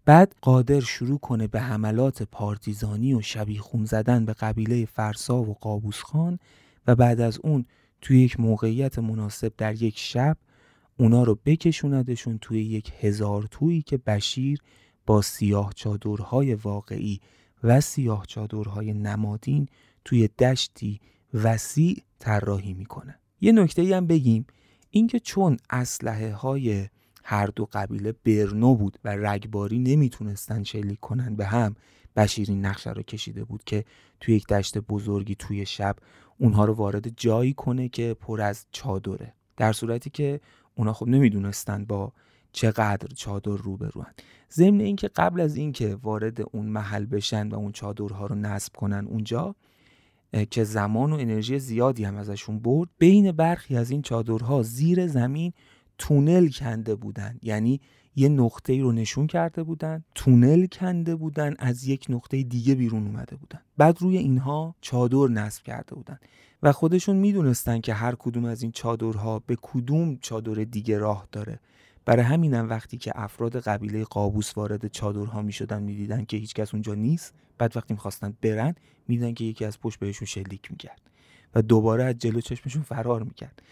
بعد 0.04 0.34
قادر 0.42 0.80
شروع 0.80 1.18
کنه 1.18 1.46
به 1.46 1.60
حملات 1.60 2.22
پارتیزانی 2.22 3.14
و 3.14 3.20
شبیه 3.20 3.60
خون 3.60 3.84
زدن 3.84 4.24
به 4.24 4.32
قبیله 4.32 4.84
فرسا 4.84 5.42
و 5.42 5.54
قابوس 5.54 6.02
خان 6.02 6.38
و 6.86 6.94
بعد 6.94 7.20
از 7.20 7.38
اون 7.42 7.64
توی 8.02 8.22
یک 8.22 8.40
موقعیت 8.40 8.98
مناسب 8.98 9.52
در 9.56 9.82
یک 9.82 9.98
شب 9.98 10.36
اونا 10.96 11.22
رو 11.22 11.38
بکشوندشون 11.44 12.38
توی 12.38 12.62
یک 12.62 12.92
هزار 13.00 13.48
تویی 13.50 13.82
که 13.82 13.96
بشیر 13.96 14.58
با 15.06 15.22
سیاه 15.22 15.72
چادرهای 15.76 16.54
واقعی 16.54 17.20
و 17.62 17.80
سیاه 17.80 18.26
چادرهای 18.26 18.92
نمادین 18.92 19.68
توی 20.04 20.28
دشتی 20.28 21.00
وسیع 21.34 22.02
طراحی 22.18 22.74
می‌کنه. 22.74 23.18
یه 23.40 23.52
نکته 23.52 23.96
هم 23.96 24.06
بگیم 24.06 24.46
اینکه 24.90 25.20
چون 25.20 25.56
اسلحه 25.70 26.32
های 26.32 26.88
هر 27.24 27.46
دو 27.46 27.68
قبیله 27.72 28.12
برنو 28.12 28.74
بود 28.74 28.98
و 29.04 29.16
رگباری 29.16 29.78
نمی‌تونستن 29.78 30.62
شلیک 30.62 31.00
کنن 31.00 31.36
به 31.36 31.46
هم 31.46 31.76
بشیر 32.16 32.50
این 32.50 32.66
نقشه 32.66 32.90
رو 32.90 33.02
کشیده 33.02 33.44
بود 33.44 33.64
که 33.64 33.84
توی 34.20 34.34
یک 34.34 34.46
دشت 34.46 34.78
بزرگی 34.78 35.34
توی 35.34 35.66
شب 35.66 35.96
اونها 36.38 36.64
رو 36.64 36.74
وارد 36.74 37.08
جایی 37.16 37.52
کنه 37.52 37.88
که 37.88 38.16
پر 38.20 38.40
از 38.40 38.66
چادره. 38.72 39.34
در 39.56 39.72
صورتی 39.72 40.10
که 40.10 40.40
اونا 40.74 40.92
خب 40.92 41.08
نمی‌دونستن 41.08 41.84
با 41.84 42.12
چقدر 42.52 43.08
چادر 43.16 43.50
رو 43.50 43.56
روبروان. 43.56 44.12
ضمن 44.52 44.80
اینکه 44.80 45.08
قبل 45.08 45.40
از 45.40 45.56
اینکه 45.56 45.94
وارد 46.02 46.40
اون 46.52 46.66
محل 46.66 47.06
بشن 47.06 47.48
و 47.48 47.54
اون 47.54 47.72
چادرها 47.72 48.26
رو 48.26 48.34
نصب 48.34 48.72
کنن 48.76 49.06
اونجا 49.06 49.54
که 50.50 50.64
زمان 50.64 51.12
و 51.12 51.16
انرژی 51.16 51.58
زیادی 51.58 52.04
هم 52.04 52.16
ازشون 52.16 52.58
برد 52.58 52.88
بین 52.98 53.32
برخی 53.32 53.76
از 53.76 53.90
این 53.90 54.02
چادرها 54.02 54.62
زیر 54.62 55.06
زمین 55.06 55.52
تونل 55.98 56.48
کنده 56.48 56.94
بودن. 56.94 57.38
یعنی 57.42 57.80
یه 58.20 58.28
نقطه 58.28 58.80
رو 58.80 58.92
نشون 58.92 59.26
کرده 59.26 59.62
بودن 59.62 60.04
تونل 60.14 60.66
کنده 60.66 61.16
بودن 61.16 61.54
از 61.58 61.84
یک 61.84 62.06
نقطه 62.08 62.42
دیگه 62.42 62.74
بیرون 62.74 63.06
اومده 63.06 63.36
بودن. 63.36 63.60
بعد 63.76 64.02
روی 64.02 64.16
اینها 64.16 64.74
چادر 64.80 65.28
نصب 65.28 65.62
کرده 65.62 65.94
بودن. 65.94 66.18
و 66.62 66.72
خودشون 66.72 67.16
می‌دونستن 67.16 67.80
که 67.80 67.94
هر 67.94 68.14
کدوم 68.14 68.44
از 68.44 68.62
این 68.62 68.72
چادرها 68.72 69.38
به 69.38 69.56
کدوم 69.62 70.16
چادر 70.16 70.64
دیگه 70.64 70.98
راه 70.98 71.28
داره. 71.32 71.60
برای 72.04 72.22
همینم 72.22 72.68
وقتی 72.68 72.98
که 72.98 73.12
افراد 73.14 73.56
قبیله 73.60 74.04
قابوس 74.04 74.56
وارد 74.56 74.86
چادرها 74.86 75.42
می‌شدن 75.42 75.82
می‌دیدن 75.82 76.24
که 76.24 76.36
هیچکس 76.36 76.74
اونجا 76.74 76.94
نیست. 76.94 77.34
بعد 77.58 77.76
وقتی 77.76 77.94
می‌خواستن 77.94 78.34
برن 78.42 78.74
می‌دیدن 79.08 79.34
که 79.34 79.44
یکی 79.44 79.64
از 79.64 79.80
پشت 79.80 79.98
بهشون 79.98 80.26
شلیک 80.26 80.70
می‌کرد 80.70 81.00
و 81.54 81.62
دوباره 81.62 82.04
از 82.04 82.18
جلو 82.18 82.40
چشمشون 82.40 82.82
فرار 82.82 83.22
می‌کرد. 83.22 83.62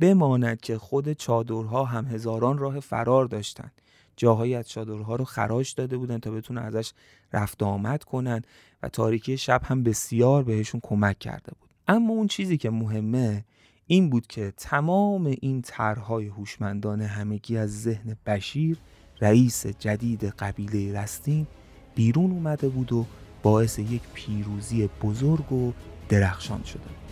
بماند 0.00 0.60
که 0.60 0.78
خود 0.78 1.12
چادرها 1.12 1.84
هم 1.84 2.06
هزاران 2.06 2.58
راه 2.58 2.80
فرار 2.80 3.26
داشتن. 3.26 3.70
جاهایی 4.16 4.54
از 4.54 4.68
چادرها 4.68 5.16
رو 5.16 5.24
خراش 5.24 5.72
داده 5.72 5.96
بودن 5.96 6.18
تا 6.18 6.30
بتونن 6.30 6.62
ازش 6.62 6.92
رفت 7.32 7.62
آمد 7.62 8.04
کنن 8.04 8.42
و 8.82 8.88
تاریکی 8.88 9.36
شب 9.36 9.60
هم 9.64 9.82
بسیار 9.82 10.42
بهشون 10.42 10.80
کمک 10.84 11.18
کرده 11.18 11.52
بود. 11.60 11.70
اما 11.88 12.12
اون 12.12 12.26
چیزی 12.26 12.56
که 12.56 12.70
مهمه 12.70 13.44
این 13.86 14.10
بود 14.10 14.26
که 14.26 14.52
تمام 14.56 15.26
این 15.40 15.62
طرحهای 15.62 16.26
هوشمندانه 16.26 17.06
همگی 17.06 17.56
از 17.56 17.82
ذهن 17.82 18.16
بشیر 18.26 18.78
رئیس 19.20 19.66
جدید 19.66 20.24
قبیله 20.24 21.00
رستین 21.00 21.46
بیرون 21.94 22.30
اومده 22.30 22.68
بود 22.68 22.92
و 22.92 23.06
باعث 23.42 23.78
یک 23.78 24.02
پیروزی 24.14 24.90
بزرگ 25.02 25.52
و 25.52 25.72
درخشان 26.08 26.62
شده 26.64 27.03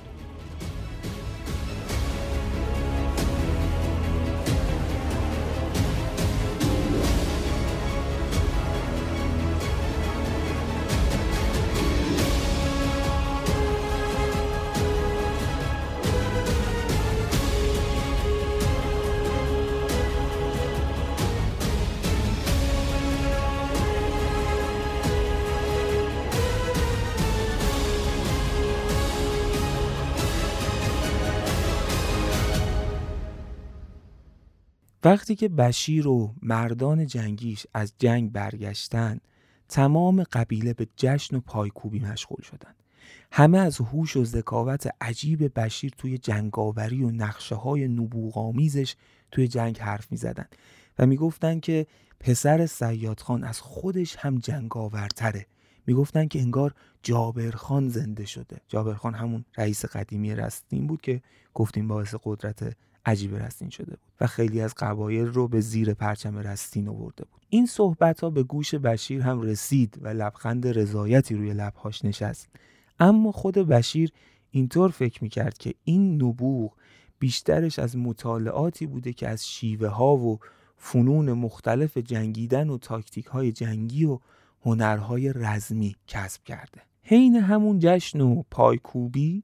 وقتی 35.04 35.34
که 35.36 35.48
بشیر 35.48 36.08
و 36.08 36.34
مردان 36.42 37.06
جنگیش 37.06 37.66
از 37.74 37.92
جنگ 37.98 38.32
برگشتن 38.32 39.20
تمام 39.68 40.22
قبیله 40.22 40.74
به 40.74 40.86
جشن 40.96 41.36
و 41.36 41.40
پایکوبی 41.40 42.00
مشغول 42.00 42.42
شدند. 42.42 42.74
همه 43.32 43.58
از 43.58 43.80
هوش 43.80 44.16
و 44.16 44.24
ذکاوت 44.24 44.88
عجیب 45.00 45.60
بشیر 45.60 45.92
توی 45.98 46.18
جنگاوری 46.18 47.02
و 47.02 47.10
نقشه 47.10 47.54
های 47.54 47.88
نبوغامیزش 47.88 48.94
توی 49.30 49.48
جنگ 49.48 49.78
حرف 49.78 50.12
می 50.12 50.16
زدن 50.16 50.46
و 50.98 51.06
می 51.06 51.16
گفتن 51.16 51.60
که 51.60 51.86
پسر 52.20 52.66
سیادخان 52.66 53.44
از 53.44 53.60
خودش 53.60 54.16
هم 54.18 54.38
جنگاورتره 54.38 55.46
می‌گفتن 55.86 56.28
که 56.28 56.40
انگار 56.40 56.74
جابرخان 57.02 57.88
زنده 57.88 58.24
شده 58.24 58.60
جابرخان 58.68 59.14
همون 59.14 59.44
رئیس 59.56 59.84
قدیمی 59.84 60.34
رستین 60.34 60.86
بود 60.86 61.00
که 61.00 61.22
گفتیم 61.54 61.88
باعث 61.88 62.14
قدرت 62.24 62.76
عجیب 63.06 63.36
رستین 63.36 63.70
شده 63.70 63.90
بود 63.90 64.12
و 64.20 64.26
خیلی 64.26 64.60
از 64.60 64.74
قبایل 64.74 65.26
رو 65.26 65.48
به 65.48 65.60
زیر 65.60 65.94
پرچم 65.94 66.38
رستین 66.38 66.88
آورده 66.88 67.24
بود. 67.24 67.42
این 67.48 67.66
صحبت 67.66 68.20
ها 68.20 68.30
به 68.30 68.42
گوش 68.42 68.74
بشیر 68.74 69.22
هم 69.22 69.40
رسید 69.40 69.98
و 70.00 70.08
لبخند 70.08 70.78
رضایتی 70.78 71.34
روی 71.34 71.52
لبهاش 71.52 72.04
نشست. 72.04 72.48
اما 73.00 73.32
خود 73.32 73.54
بشیر 73.54 74.12
اینطور 74.50 74.90
فکر 74.90 75.22
می‌کرد 75.22 75.58
که 75.58 75.74
این 75.84 76.22
نبوغ 76.22 76.72
بیشترش 77.18 77.78
از 77.78 77.96
مطالعاتی 77.96 78.86
بوده 78.86 79.12
که 79.12 79.28
از 79.28 79.48
شیوه 79.48 79.88
ها 79.88 80.16
و 80.16 80.38
فنون 80.76 81.32
مختلف 81.32 81.96
جنگیدن 81.96 82.70
و 82.70 82.78
تاکتیک 82.78 83.26
های 83.26 83.52
جنگی 83.52 84.04
و 84.04 84.18
هنرهای 84.64 85.32
رزمی 85.32 85.96
کسب 86.06 86.44
کرده. 86.44 86.82
حین 87.02 87.36
همون 87.36 87.78
جشن 87.78 88.20
و 88.20 88.42
پایکوبی 88.50 89.42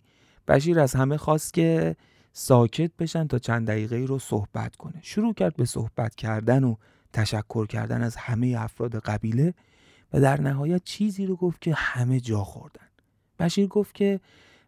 بشیر 0.48 0.80
از 0.80 0.94
همه 0.94 1.16
خواست 1.16 1.54
که 1.54 1.96
ساکت 2.40 2.90
بشن 2.98 3.26
تا 3.26 3.38
چند 3.38 3.66
دقیقه 3.66 3.96
رو 3.96 4.18
صحبت 4.18 4.76
کنه. 4.76 5.00
شروع 5.02 5.34
کرد 5.34 5.56
به 5.56 5.64
صحبت 5.64 6.14
کردن 6.14 6.64
و 6.64 6.74
تشکر 7.12 7.66
کردن 7.66 8.02
از 8.02 8.16
همه 8.16 8.56
افراد 8.58 8.96
قبیله 8.98 9.54
و 10.12 10.20
در 10.20 10.40
نهایت 10.40 10.84
چیزی 10.84 11.26
رو 11.26 11.36
گفت 11.36 11.60
که 11.60 11.74
همه 11.74 12.20
جا 12.20 12.44
خوردن. 12.44 12.86
بشیر 13.38 13.66
گفت 13.66 13.94
که 13.94 14.20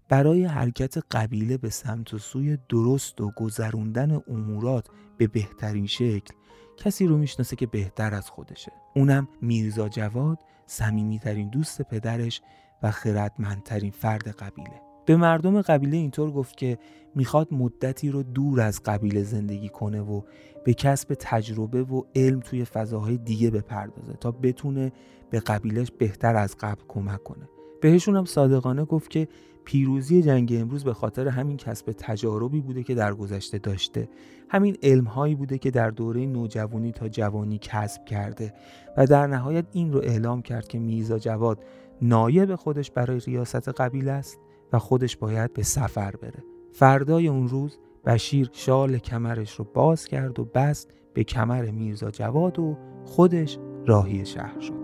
برای 0.09 0.45
حرکت 0.45 0.99
قبیله 1.11 1.57
به 1.57 1.71
سمت 1.71 2.15
و 2.15 2.19
سوی 2.19 2.59
درست 2.69 3.21
و 3.21 3.31
گذروندن 3.31 4.21
امورات 4.29 4.87
به 5.19 5.27
بهترین 5.27 5.87
شکل 5.87 6.35
کسی 6.77 7.07
رو 7.07 7.19
می‌شناسه 7.19 7.57
که 7.57 7.67
بهتر 7.67 8.15
از 8.15 8.31
خودشه. 8.31 8.73
اونم 8.95 9.29
میرزا 9.41 9.89
جواد 9.89 10.39
صمیمیترین 10.67 11.49
دوست 11.49 11.83
پدرش 11.83 12.43
و 12.83 12.91
خردمندترین 12.91 13.91
فرد 13.91 14.29
قبیله. 14.29 14.90
به 15.07 15.17
مردم 15.17 15.63
قبیله 15.63 15.97
اینطور 15.97 16.31
گفت 16.31 16.57
که 16.57 16.79
می‌خواد 17.15 17.49
مدتی 17.55 18.11
رو 18.11 18.23
دور 18.23 18.61
از 18.61 18.83
قبیله 18.83 19.23
زندگی 19.23 19.69
کنه 19.69 20.01
و 20.01 20.23
به 20.65 20.75
کسب 20.75 21.17
تجربه 21.21 21.83
و 21.83 22.03
علم 22.15 22.41
توی 22.41 22.65
فضاهای 22.65 23.17
دیگه 23.17 23.51
بپردازه 23.51 24.13
تا 24.21 24.31
بتونه 24.31 24.93
به 25.31 25.41
قبیلش 25.41 25.91
بهتر 25.91 26.37
از 26.37 26.57
قبل 26.61 26.83
کمک 26.89 27.23
کنه. 27.23 27.49
بهشون 27.81 28.17
هم 28.17 28.25
صادقانه 28.25 28.85
گفت 28.85 29.11
که 29.11 29.29
پیروزی 29.65 30.23
جنگ 30.23 30.57
امروز 30.61 30.85
به 30.85 30.95
خاطر 30.95 31.29
همین 31.29 31.57
کسب 31.57 31.93
تجاربی 31.99 32.61
بوده 32.61 32.83
که 32.83 32.95
در 32.95 33.15
گذشته 33.15 33.59
داشته. 33.59 34.09
همین 34.49 34.77
علمهایی 34.83 35.35
بوده 35.35 35.59
که 35.59 35.71
در 35.71 35.91
دوره 35.91 36.27
نوجوانی 36.27 36.93
تا 36.93 37.09
جوانی 37.09 37.59
کسب 37.63 38.05
کرده 38.05 38.55
و 38.97 39.07
در 39.07 39.27
نهایت 39.27 39.65
این 39.73 39.93
رو 39.93 39.99
اعلام 39.99 40.43
کرد 40.43 40.69
که 40.69 40.79
میزا 40.79 41.19
جواد 41.19 41.65
نایب 42.03 42.55
خودش 42.55 42.91
برای 42.91 43.21
ریاست 43.21 43.69
قبیله 43.69 44.13
است. 44.13 44.39
و 44.73 44.79
خودش 44.79 45.17
باید 45.17 45.53
به 45.53 45.63
سفر 45.63 46.17
بره. 46.17 46.45
فردای 46.73 47.29
اون 47.29 47.49
روز 47.49 47.79
بشیر 48.07 48.51
شال 48.53 48.99
کمرش 48.99 49.55
رو 49.55 49.65
باز 49.75 50.05
کرد 50.05 50.39
و 50.39 50.45
بست 50.45 50.91
به 51.15 51.25
کمر 51.25 51.71
میرزا 51.71 52.11
جواد 52.11 52.59
و 52.59 52.77
خودش 53.05 53.59
راهی 53.87 54.27
شهر 54.27 54.61
شد. 54.61 54.80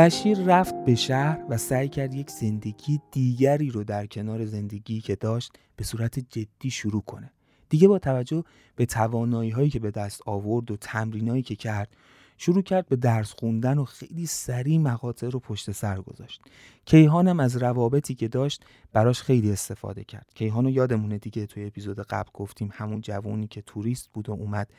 بشیر 0.00 0.38
رفت 0.38 0.74
به 0.84 0.94
شهر 0.94 1.44
و 1.48 1.56
سعی 1.56 1.88
کرد 1.88 2.14
یک 2.14 2.30
زندگی 2.30 3.00
دیگری 3.10 3.70
رو 3.70 3.84
در 3.84 4.06
کنار 4.06 4.44
زندگی 4.44 5.00
که 5.00 5.16
داشت 5.16 5.52
به 5.76 5.84
صورت 5.84 6.18
جدی 6.18 6.70
شروع 6.70 7.02
کنه. 7.02 7.32
دیگه 7.68 7.88
با 7.88 7.98
توجه 7.98 8.44
به 8.76 8.86
توانایی 8.86 9.50
هایی 9.50 9.70
که 9.70 9.78
به 9.78 9.90
دست 9.90 10.22
آورد 10.26 10.70
و 10.70 10.76
تمرینایی 10.76 11.42
که 11.42 11.56
کرد 11.56 11.96
شروع 12.38 12.62
کرد 12.62 12.86
به 12.86 12.96
درس 12.96 13.32
خوندن 13.32 13.78
و 13.78 13.84
خیلی 13.84 14.26
سریع 14.26 14.78
مقاطع 14.78 15.28
رو 15.28 15.40
پشت 15.40 15.72
سر 15.72 16.00
گذاشت. 16.00 16.42
کیهانم 16.84 17.40
از 17.40 17.56
روابطی 17.56 18.14
که 18.14 18.28
داشت 18.28 18.64
براش 18.92 19.22
خیلی 19.22 19.52
استفاده 19.52 20.04
کرد. 20.04 20.32
کیهان 20.34 20.64
رو 20.64 20.70
یادمونه 20.70 21.18
دیگه 21.18 21.46
توی 21.46 21.66
اپیزود 21.66 22.00
قبل 22.00 22.30
گفتیم 22.34 22.70
همون 22.72 23.00
جوانی 23.00 23.46
که 23.46 23.62
توریست 23.62 24.10
بود 24.12 24.28
و 24.28 24.32
اومد 24.32 24.70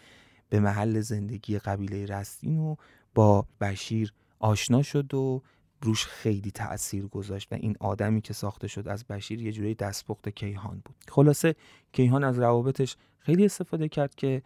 به 0.49 0.59
محل 0.59 0.99
زندگی 0.99 1.59
قبیله 1.59 2.05
رستین 2.05 2.59
و 2.59 2.75
با 3.15 3.45
بشیر 3.61 4.13
آشنا 4.41 4.81
شد 4.81 5.13
و 5.13 5.41
روش 5.81 6.05
خیلی 6.05 6.51
تاثیر 6.51 7.07
گذاشت 7.07 7.47
و 7.51 7.55
این 7.55 7.75
آدمی 7.79 8.21
که 8.21 8.33
ساخته 8.33 8.67
شد 8.67 8.87
از 8.87 9.05
بشیر 9.05 9.41
یه 9.41 9.51
جوری 9.51 9.75
دستپخت 9.75 10.29
کیهان 10.29 10.81
بود. 10.85 10.95
خلاصه 11.07 11.55
کیهان 11.91 12.23
از 12.23 12.39
روابطش 12.39 12.95
خیلی 13.19 13.45
استفاده 13.45 13.87
کرد 13.89 14.15
که 14.15 14.41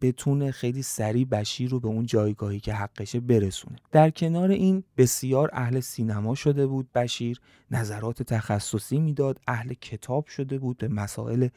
بتونه 0.00 0.50
خیلی 0.50 0.82
سریع 0.82 1.24
بشیر 1.24 1.70
رو 1.70 1.80
به 1.80 1.88
اون 1.88 2.06
جایگاهی 2.06 2.60
که 2.60 2.74
حقشه 2.74 3.20
برسونه. 3.20 3.76
در 3.92 4.10
کنار 4.10 4.50
این 4.50 4.84
بسیار 4.96 5.50
اهل 5.52 5.80
سینما 5.80 6.34
شده 6.34 6.66
بود 6.66 6.92
بشیر 6.92 7.40
نظرات 7.70 8.22
تخصصی 8.22 8.98
می‌داد 8.98 9.40
اهل 9.46 9.74
کتاب 9.74 10.26
شده 10.26 10.58
بود 10.58 10.76
به 10.78 10.88
مسائل 10.88 11.48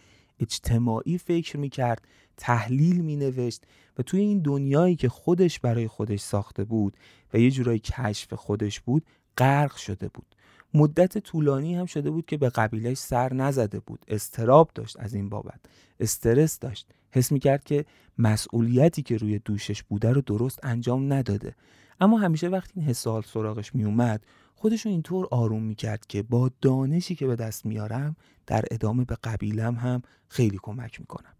اجتماعی 0.42 1.18
فکر 1.18 1.58
می‌کرد 1.58 2.08
تحلیل 2.38 3.02
مینوشت 3.02 3.64
و 3.98 4.04
توی 4.04 4.20
این 4.20 4.40
دنیایی 4.40 4.96
که 4.96 5.10
خودش 5.10 5.60
برای 5.60 5.88
خودش 5.88 6.20
ساخته 6.20 6.64
بود 6.64 6.98
و 7.34 7.40
یه 7.40 7.52
جورایی 7.52 7.80
کشف 7.80 8.34
خودش 8.34 8.80
بود 8.80 9.06
غرق 9.38 9.76
شده 9.76 10.08
بود. 10.08 10.36
مدت 10.74 11.18
طولانی 11.18 11.76
هم 11.76 11.86
شده 11.86 12.12
بود 12.12 12.26
که 12.26 12.38
به 12.38 12.50
قبیلش 12.50 12.98
سر 12.98 13.34
نزده 13.34 13.80
بود. 13.80 14.06
استراب 14.08 14.72
داشت 14.76 15.00
از 15.00 15.14
این 15.14 15.30
بابت. 15.30 15.60
استرس 16.00 16.60
داشت. 16.60 16.88
حس 17.12 17.32
می‌کرد 17.32 17.64
که 17.64 17.86
مسئولیتی 18.18 19.02
که 19.02 19.18
روی 19.18 19.40
دوشش 19.40 19.84
بوده 19.84 20.12
رو 20.12 20.22
درست 20.22 20.60
انجام 20.64 21.14
نداده. 21.14 21.56
اما 22.00 22.18
همیشه 22.18 22.48
وقتی 22.48 22.72
این 22.76 22.86
حسال 22.86 23.22
سراغش 23.22 23.76
میومد 23.76 24.26
خودشو 24.62 24.90
اینطور 24.90 25.28
آروم 25.32 25.64
می‌کرد 25.64 26.06
که 26.08 26.24
با 26.24 26.52
دانشی 26.62 27.16
که 27.16 27.28
به 27.28 27.36
دست 27.36 27.66
میارم 27.66 28.16
در 28.48 28.66
ادامه 28.72 29.06
به 29.06 29.18
قبیلم 29.24 29.76
هم 29.76 30.02
خیلی 30.28 30.60
کمک 30.62 31.00
می‌کنم. 31.00 31.34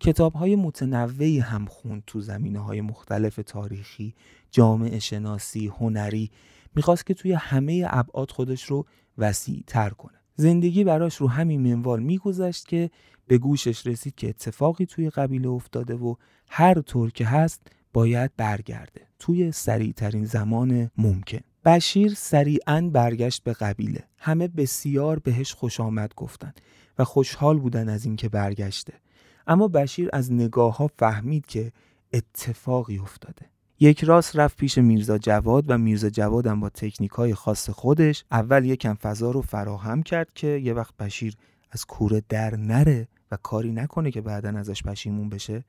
کتاب 0.00 0.34
های 0.34 0.56
متنوعی 0.56 1.38
هم 1.38 1.66
خوند 1.66 2.02
تو 2.06 2.20
زمینه 2.20 2.58
های 2.58 2.80
مختلف 2.80 3.40
تاریخی 3.46 4.14
جامعه 4.50 4.98
شناسی 4.98 5.66
هنری. 5.66 6.30
می‌خواست 6.74 7.06
که 7.06 7.14
توی 7.14 7.32
همه 7.32 7.86
ابعاد 7.90 8.30
خودش 8.30 8.64
رو 8.64 8.86
وسیع 9.18 9.64
تر 9.66 9.90
کنه. 9.90 10.18
زندگی 10.34 10.84
براش 10.84 11.16
رو 11.16 11.28
همین 11.28 11.74
منوال 11.74 12.02
میگذشت 12.02 12.66
که 12.66 12.90
به 13.26 13.38
گوشش 13.38 13.86
رسید 13.86 14.14
که 14.14 14.28
اتفاقی 14.28 14.86
توی 14.86 15.10
قبیله 15.10 15.48
افتاده 15.48 15.94
و 15.94 16.14
هر 16.48 16.80
طور 16.80 17.10
که 17.10 17.26
هست 17.26 17.62
باید 17.92 18.30
برگرده. 18.36 19.06
توی 19.18 19.52
سریعترین 19.52 20.24
زمان 20.24 20.90
ممکن. 20.96 21.40
بشیر 21.68 22.14
سریعا 22.14 22.90
برگشت 22.92 23.42
به 23.42 23.52
قبیله. 23.52 24.04
همه 24.18 24.48
بسیار 24.48 25.18
بهش 25.18 25.52
خوش 25.52 25.80
آمد 25.80 26.14
گفتن 26.16 26.52
و 26.98 27.04
خوشحال 27.04 27.58
بودن 27.58 27.88
از 27.88 28.04
اینکه 28.04 28.28
برگشته. 28.28 28.92
اما 29.46 29.68
بشیر 29.68 30.10
از 30.12 30.32
نگاه 30.32 30.76
ها 30.76 30.90
فهمید 30.98 31.46
که 31.46 31.72
اتفاقی 32.12 32.98
افتاده. 32.98 33.46
یک 33.80 34.04
راست 34.04 34.36
رفت 34.36 34.56
پیش 34.56 34.78
میرزا 34.78 35.18
جواد 35.18 35.64
و 35.68 35.78
میرزا 35.78 36.10
جوادم 36.10 36.60
با 36.60 36.68
تکنیک 36.68 37.10
های 37.10 37.34
خاص 37.34 37.70
خودش 37.70 38.24
اول 38.30 38.64
یکم 38.64 38.94
فضا 38.94 39.30
رو 39.30 39.42
فراهم 39.42 40.02
کرد 40.02 40.32
که 40.34 40.46
یه 40.46 40.74
وقت 40.74 40.96
بشیر 40.96 41.34
از 41.70 41.84
کوره 41.84 42.22
در 42.28 42.56
نره 42.56 43.08
و 43.30 43.36
کاری 43.42 43.72
نکنه 43.72 44.10
که 44.10 44.20
بعدا 44.20 44.58
ازش 44.58 44.82
پشیمون 44.82 45.28
بشه 45.28 45.64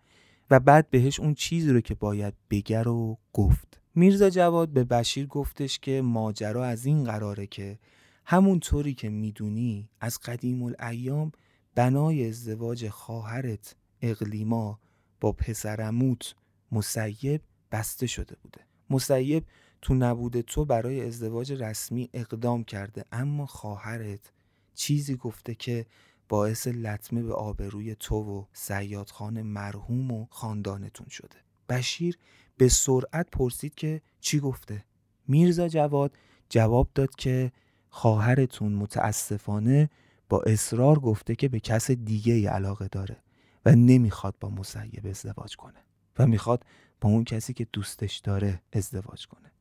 و 0.51 0.59
بعد 0.59 0.89
بهش 0.89 1.19
اون 1.19 1.33
چیزی 1.33 1.73
رو 1.73 1.81
که 1.81 1.95
باید 1.95 2.33
بگر 2.49 2.87
و 2.87 3.17
گفت. 3.33 3.81
میرزا 3.99 4.29
جواد 4.29 4.69
به 4.69 4.83
بشیر 4.83 5.27
گفتش 5.27 5.79
که 5.79 6.01
ماجرا 6.01 6.65
از 6.65 6.85
این 6.85 7.03
قراره 7.03 7.47
که 7.47 7.79
همون 8.25 8.59
طوری 8.59 8.93
که 8.93 9.09
می‌دونی 9.09 9.89
از 9.99 10.19
قدیم 10.19 10.63
الایام 10.63 11.31
بنای 11.75 12.27
ازدواج 12.27 12.89
خواهرت 12.89 13.75
اقلیما 14.01 14.79
با 15.21 15.31
پسرموت 15.31 16.35
مسیب 16.71 17.41
بسته 17.71 18.07
شده 18.07 18.35
بوده. 18.43 18.61
مسیب 18.89 19.45
تو 19.81 19.93
نبوده 19.93 20.41
تو 20.41 20.65
برای 20.65 21.07
ازدواج 21.07 21.51
رسمی 21.51 22.09
اقدام 22.13 22.63
کرده 22.63 23.05
اما 23.11 23.45
خواهرت 23.45 24.31
چیزی 24.75 25.15
گفته 25.15 25.55
که 25.55 25.85
باعث 26.29 26.67
لطمه 26.67 27.23
به 27.23 27.33
آبروی 27.33 27.95
تو 27.95 28.15
و 28.15 28.45
سیادخان 28.53 29.41
مرحوم 29.41 30.11
و 30.11 30.27
خاندانتون 30.29 31.07
شده. 31.09 31.37
بشیر 31.69 32.17
به 32.59 32.69
سرعت 32.69 33.27
پرسید 33.31 33.75
که 33.75 34.01
چی 34.19 34.39
گفته. 34.39 34.85
میرزا 35.27 35.67
جواد 35.67 36.17
جواب 36.49 36.89
داد 36.95 37.15
که 37.15 37.51
خواهرتون 37.89 38.73
متاسفانه 38.73 39.89
با 40.29 40.41
اصرار 40.41 40.99
گفته 40.99 41.35
که 41.35 41.49
به 41.49 41.59
کس 41.59 41.91
دیگه 41.91 42.49
علاقه 42.49 42.87
داره 42.87 43.17
و 43.65 43.75
نمی‌خواد 43.75 44.35
با 44.39 44.49
مسیب 44.49 45.07
ازدواج 45.09 45.55
کنه 45.55 45.79
و 46.19 46.27
می‌خواد 46.27 46.65
با 47.01 47.09
اون 47.09 47.23
کسی 47.23 47.53
که 47.53 47.67
دوستش 47.73 48.17
داره 48.17 48.61
ازدواج 48.73 49.27
کنه. 49.27 49.51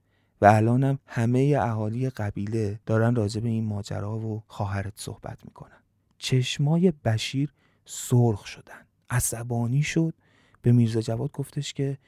و 0.40 0.46
الانم 0.46 0.98
همه 1.06 1.58
اهالی 1.60 2.10
قبیله 2.10 2.80
دارن 2.86 3.14
راجع 3.14 3.40
به 3.40 3.48
این 3.48 3.64
ماجرا 3.64 4.18
و 4.18 4.42
خواهرت 4.46 4.92
صحبت 4.96 5.44
می‌کنن. 5.44 5.82
چشمای 6.18 6.92
بشیر 7.04 7.52
سرخ 7.84 8.46
شدن. 8.46 8.86
عصبانی 9.10 9.82
شد. 9.82 10.14
به 10.62 10.72
میرزا 10.72 11.00
جواد 11.00 11.32
گفتش 11.32 11.72
که 11.72 11.98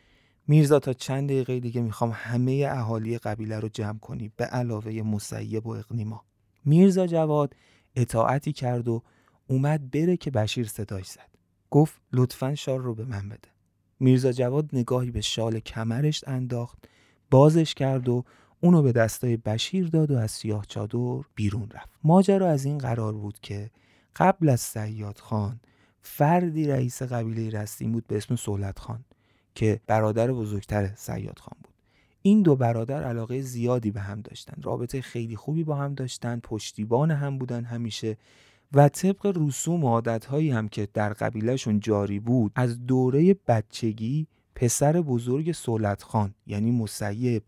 میرزا 0.50 0.78
تا 0.78 0.92
چند 0.92 1.28
دقیقه 1.28 1.60
دیگه 1.60 1.80
می‌خوام 1.80 2.10
همه 2.14 2.68
اهالی 2.70 3.18
قبیله 3.18 3.60
رو 3.60 3.68
جمع 3.68 3.98
کنی 3.98 4.32
به 4.36 4.44
علاوه 4.44 4.92
مسیب 4.92 5.66
و 5.66 5.70
اقلیما 5.70 6.24
میرزا 6.64 7.06
جواد 7.06 7.54
اطاعتی 7.96 8.52
کرد 8.52 8.88
و 8.88 9.02
اومد 9.46 9.90
بره 9.90 10.16
که 10.16 10.30
بشیر 10.30 10.66
صداش 10.66 11.06
زد. 11.06 11.28
گفت 11.70 12.00
لطفا 12.12 12.54
شال 12.54 12.78
رو 12.80 12.94
به 12.94 13.04
من 13.04 13.28
بده. 13.28 13.48
میرزا 14.00 14.32
جواد 14.32 14.70
نگاهی 14.72 15.10
به 15.10 15.20
شال 15.20 15.60
کمرش 15.60 16.24
انداخت 16.26 16.78
بازش 17.30 17.74
کرد 17.74 18.08
و 18.08 18.24
اونو 18.60 18.82
به 18.82 18.92
دستای 18.92 19.36
بشیر 19.36 19.88
داد 19.88 20.10
و 20.10 20.16
از 20.16 20.30
سیاه 20.30 20.66
چادر 20.66 21.24
بیرون 21.34 21.68
رفت. 21.74 21.90
ماجرا 22.04 22.48
از 22.48 22.64
این 22.64 22.78
قرار 22.78 23.12
بود 23.12 23.38
که 23.42 23.70
قبل 24.16 24.48
از 24.48 24.60
سیاد 24.60 25.18
خان 25.18 25.60
فردی 26.00 26.66
رئیس 26.66 27.02
قبیله 27.02 27.60
رستیم 27.60 27.92
بود 27.92 28.06
به 28.06 28.16
اسم 28.16 28.36
سولت 28.36 28.78
خان. 28.78 29.04
که 29.60 29.80
برادر 29.86 30.32
بزرگتر 30.32 30.94
سیاد 30.94 31.38
خان 31.38 31.56
بود. 31.62 31.74
این 32.22 32.42
دو 32.42 32.56
برادر 32.56 33.04
علاقه 33.04 33.40
زیادی 33.40 33.90
به 33.90 34.00
هم 34.00 34.20
داشتن 34.20 34.62
رابطه 34.62 35.00
خیلی 35.00 35.36
خوبی 35.36 35.64
با 35.64 35.74
هم 35.74 35.94
داشتن 35.94 36.40
پشتیبان 36.42 37.10
هم 37.10 37.38
بودن 37.38 37.64
همیشه 37.64 38.16
و 38.72 38.88
طبق 38.88 39.32
رسوم 39.36 39.84
و 39.84 39.88
عادتهایی 39.88 40.50
هم 40.50 40.68
که 40.68 40.88
در 40.94 41.12
قبیلهشون 41.12 41.80
جاری 41.80 42.20
بود 42.20 42.52
از 42.54 42.86
دوره 42.86 43.36
بچگی 43.48 44.26
پسر 44.54 44.92
بزرگ 44.92 45.52
سولت 45.52 46.02
خان 46.02 46.34
یعنی 46.46 46.70
مسیب 46.70 47.42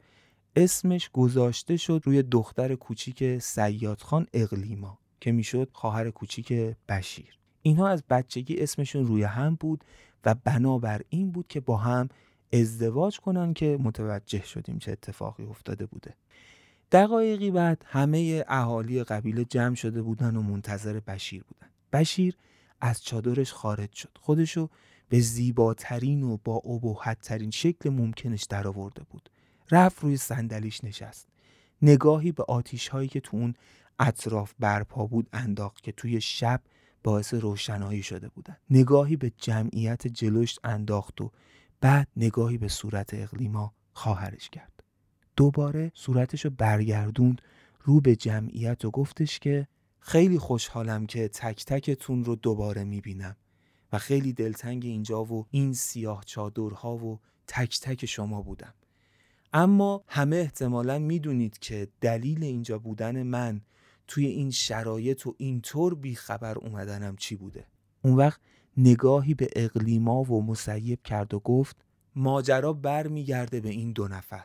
اسمش 0.56 1.10
گذاشته 1.12 1.76
شد 1.76 2.02
روی 2.04 2.22
دختر 2.22 2.74
کوچیک 2.74 3.38
سیاد 3.38 4.00
خان 4.00 4.26
اقلیما 4.32 4.98
که 5.20 5.32
می‌شد 5.32 5.68
خواهر 5.72 6.10
کوچیک 6.10 6.52
بشیر. 6.88 7.41
اینها 7.62 7.88
از 7.88 8.02
بچگی 8.10 8.56
اسمشون 8.56 9.06
روی 9.06 9.22
هم 9.22 9.56
بود 9.60 9.84
و 10.24 10.34
بنابر 10.34 11.02
این 11.08 11.30
بود 11.30 11.46
که 11.48 11.60
با 11.60 11.76
هم 11.76 12.08
ازدواج 12.52 13.20
کنن 13.20 13.54
که 13.54 13.78
متوجه 13.80 14.44
شدیم 14.44 14.78
چه 14.78 14.92
اتفاقی 14.92 15.44
افتاده 15.44 15.86
بوده. 15.86 16.14
دقایقی 16.92 17.50
بعد 17.50 17.84
همه 17.86 18.44
اهالی 18.48 19.04
قبیله 19.04 19.44
جمع 19.44 19.74
شده 19.74 20.02
بودن 20.02 20.36
و 20.36 20.42
منتظر 20.42 21.00
بشیر 21.00 21.42
بودن. 21.42 21.66
بشیر 21.92 22.36
از 22.80 23.04
چادرش 23.04 23.52
خارج 23.52 23.92
شد. 23.92 24.18
خودشو 24.20 24.68
به 25.08 25.20
زیباترین 25.20 26.22
و 26.22 26.36
با 26.44 26.56
ابهتترین 26.56 27.50
شکل 27.50 27.90
ممکنش 27.90 28.44
درآورده 28.44 29.02
بود. 29.10 29.30
رفت 29.70 30.02
روی 30.02 30.16
صندلیش 30.16 30.84
نشست. 30.84 31.28
نگاهی 31.82 32.32
به 32.32 32.44
آتیش 32.48 32.88
هایی 32.88 33.08
که 33.08 33.20
تو 33.20 33.36
اون 33.36 33.54
اطراف 33.98 34.54
برپا 34.58 35.06
بود 35.06 35.28
انداخت 35.32 35.82
که 35.82 35.92
توی 35.92 36.20
شب 36.20 36.60
باعث 37.02 37.34
روشنایی 37.34 38.02
شده 38.02 38.28
بودن 38.28 38.56
نگاهی 38.70 39.16
به 39.16 39.32
جمعیت 39.36 40.06
جلوش 40.06 40.58
انداخت 40.64 41.20
و 41.20 41.30
بعد 41.80 42.08
نگاهی 42.16 42.58
به 42.58 42.68
صورت 42.68 43.14
اقلیما 43.14 43.74
خواهرش 43.92 44.50
کرد. 44.50 44.82
دوباره 45.36 45.92
صورتشو 45.94 46.50
برگردوند 46.50 47.42
رو 47.84 48.00
به 48.00 48.16
جمعیت 48.16 48.84
و 48.84 48.90
گفتش 48.90 49.38
که 49.38 49.68
خیلی 50.00 50.38
خوشحالم 50.38 51.06
که 51.06 51.28
تک 51.28 51.64
تکتون 51.64 52.24
رو 52.24 52.36
دوباره 52.36 52.84
می‌بینم 52.84 53.36
و 53.92 53.98
خیلی 53.98 54.32
دلتنگ 54.32 54.84
اینجا 54.84 55.24
و 55.24 55.46
این 55.50 55.72
سیاه 55.72 56.24
چادرها 56.24 56.96
و 56.96 57.20
تک 57.46 57.80
تک 57.80 58.06
شما 58.06 58.42
بودم. 58.42 58.74
اما 59.52 60.04
همه 60.08 60.36
احتمالا 60.36 60.98
می‌دونید 60.98 61.58
که 61.58 61.88
دلیل 62.00 62.44
اینجا 62.44 62.78
بودن 62.78 63.22
من 63.22 63.60
توی 64.06 64.26
این 64.26 64.50
شرایط 64.50 65.26
و 65.26 65.34
اینطور 65.38 65.94
بیخبر 65.94 66.58
اومدنم 66.58 67.16
چی 67.16 67.36
بوده؟ 67.36 67.66
اون 68.02 68.14
وقت 68.14 68.40
نگاهی 68.76 69.34
به 69.34 69.48
اقلیما 69.56 70.22
و 70.22 70.42
مسیب 70.42 71.02
کرد 71.02 71.34
و 71.34 71.38
گفت 71.38 71.76
ماجرا 72.16 72.72
برمیگرده 72.72 73.60
به 73.60 73.68
این 73.68 73.92
دو 73.92 74.08
نفر. 74.08 74.44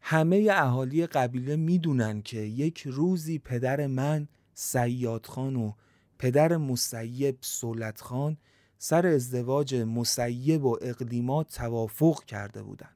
همه 0.00 0.48
اهالی 0.52 1.06
قبیله 1.06 1.56
می‌دونن 1.56 2.22
که 2.22 2.38
یک 2.38 2.82
روزی 2.86 3.38
پدر 3.38 3.86
من 3.86 4.28
سیاد 4.54 5.26
خان 5.26 5.56
و 5.56 5.72
پدر 6.18 6.56
مسیب 6.56 7.38
سولت 7.40 8.00
خان 8.00 8.36
سر 8.78 9.06
ازدواج 9.06 9.74
مسیب 9.74 10.64
و 10.64 10.78
اقلیما 10.82 11.44
توافق 11.44 12.24
کرده 12.24 12.62
بودن. 12.62 12.90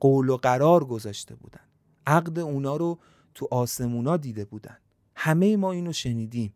قول 0.00 0.28
و 0.28 0.36
قرار 0.36 0.84
گذاشته 0.84 1.34
بودن. 1.34 1.60
عقد 2.06 2.38
اونا 2.38 2.76
رو 2.76 2.98
تو 3.34 3.48
آسمونا 3.50 4.16
دیده 4.16 4.44
بودن. 4.44 4.76
همه 5.14 5.56
ما 5.56 5.72
اینو 5.72 5.92
شنیدیم. 5.92 6.52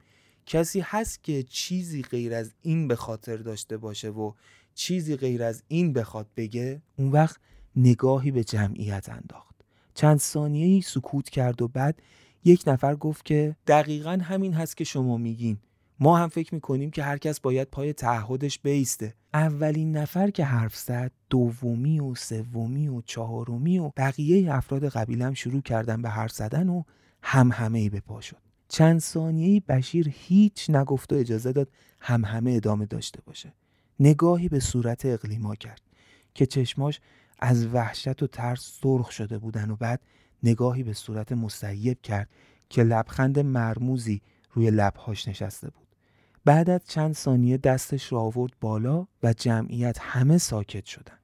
کسی 0.46 0.80
هست 0.80 1.24
که 1.24 1.42
چیزی 1.42 2.02
غیر 2.02 2.34
از 2.34 2.54
این 2.62 2.88
به 2.88 2.96
خاطر 2.96 3.36
داشته 3.36 3.76
باشه 3.76 4.09
و 4.11 4.32
چیزی 4.74 5.16
غیر 5.16 5.42
از 5.42 5.62
این 5.68 5.92
بخواد 5.92 6.26
بگه 6.36 6.82
اون 6.96 7.12
وقت 7.12 7.40
نگاهی 7.76 8.30
به 8.30 8.44
جمعیت 8.44 9.09
انداخت. 9.09 9.54
چند 9.94 10.18
ثانیه 10.18 10.66
ای 10.66 10.80
سکوت 10.80 11.28
کرد 11.28 11.62
و 11.62 11.68
بعد 11.68 12.02
یک 12.44 12.64
نفر 12.66 12.96
گفت 12.96 13.24
که 13.24 13.57
دقیقا 13.66 14.18
همین 14.22 14.54
هست 14.54 14.76
که 14.76 14.84
شما 14.84 15.16
میگین. 15.16 15.59
ما 16.00 16.18
هم 16.18 16.28
فکر 16.28 16.54
می‌کنیم 16.54 16.90
که 16.90 17.02
هر 17.02 17.18
کس 17.18 17.40
باید 17.40 17.68
پای 17.68 17.92
تعهدش 17.92 18.59
بیسته. 18.59 19.14
اولین 19.34 19.96
نفر 19.96 20.30
که 20.30 20.44
حرف 20.44 20.76
زد 20.76 21.12
دومی 21.30 22.00
و 22.00 22.14
سومی 22.14 22.88
و 22.88 23.00
چهارمی 23.00 23.78
و 23.78 23.90
بقیه 23.96 24.54
افراد 24.54 24.88
قبیلم 24.88 25.34
شروع 25.34 25.62
کردن 25.62 26.02
به 26.02 26.09
حرف 26.09 26.32
زدن 26.32 26.68
و 26.68 26.82
هم 27.22 27.50
همه 27.52 27.78
ای 27.78 27.88
به 27.88 28.00
پا 28.00 28.20
شد. 28.20 28.45
چند 28.69 29.01
ثانیه‌ای 29.01 29.61
بشیر 29.61 30.09
هیچ 30.12 30.71
نگفت 30.71 31.12
و 31.12 31.17
اجازه 31.17 31.53
داد 31.53 31.69
هم 32.01 32.25
همه 32.25 32.53
ادامه 32.53 32.87
داشته 32.87 33.21
باشه. 33.27 33.53
نگاهی 34.01 34.49
به 34.49 34.61
صورت 34.61 35.07
اقلیما 35.07 35.55
کرد 35.55 35.81
که 36.35 36.47
چشماش 36.47 37.01
از 37.39 37.67
وحشت 37.67 38.23
و 38.23 38.27
ترس 38.27 38.79
سرخ 38.83 39.11
شده 39.11 39.39
بودن 39.39 39.71
و 39.71 39.77
بعد 39.77 40.01
نگاهی 40.43 40.83
به 40.83 40.93
صورت 40.93 41.33
مسیب 41.33 42.03
کرد 42.03 42.29
که 42.69 42.83
لبخند 42.83 43.39
مرموزی 43.39 44.23
روی 44.53 44.71
لبهاش 44.71 45.29
نشسته 45.29 45.71
بود. 45.71 45.87
بعد 46.45 46.71
از 46.71 46.81
چند 46.89 47.14
ثانیه 47.14 47.57
دستش 47.57 48.12
را 48.12 48.21
آورد 48.21 48.53
بالا 48.61 49.07
و 49.23 49.33
جمعیت 49.33 49.99
همه 50.01 50.39
ساکت 50.39 50.85
شدن. 50.85 51.19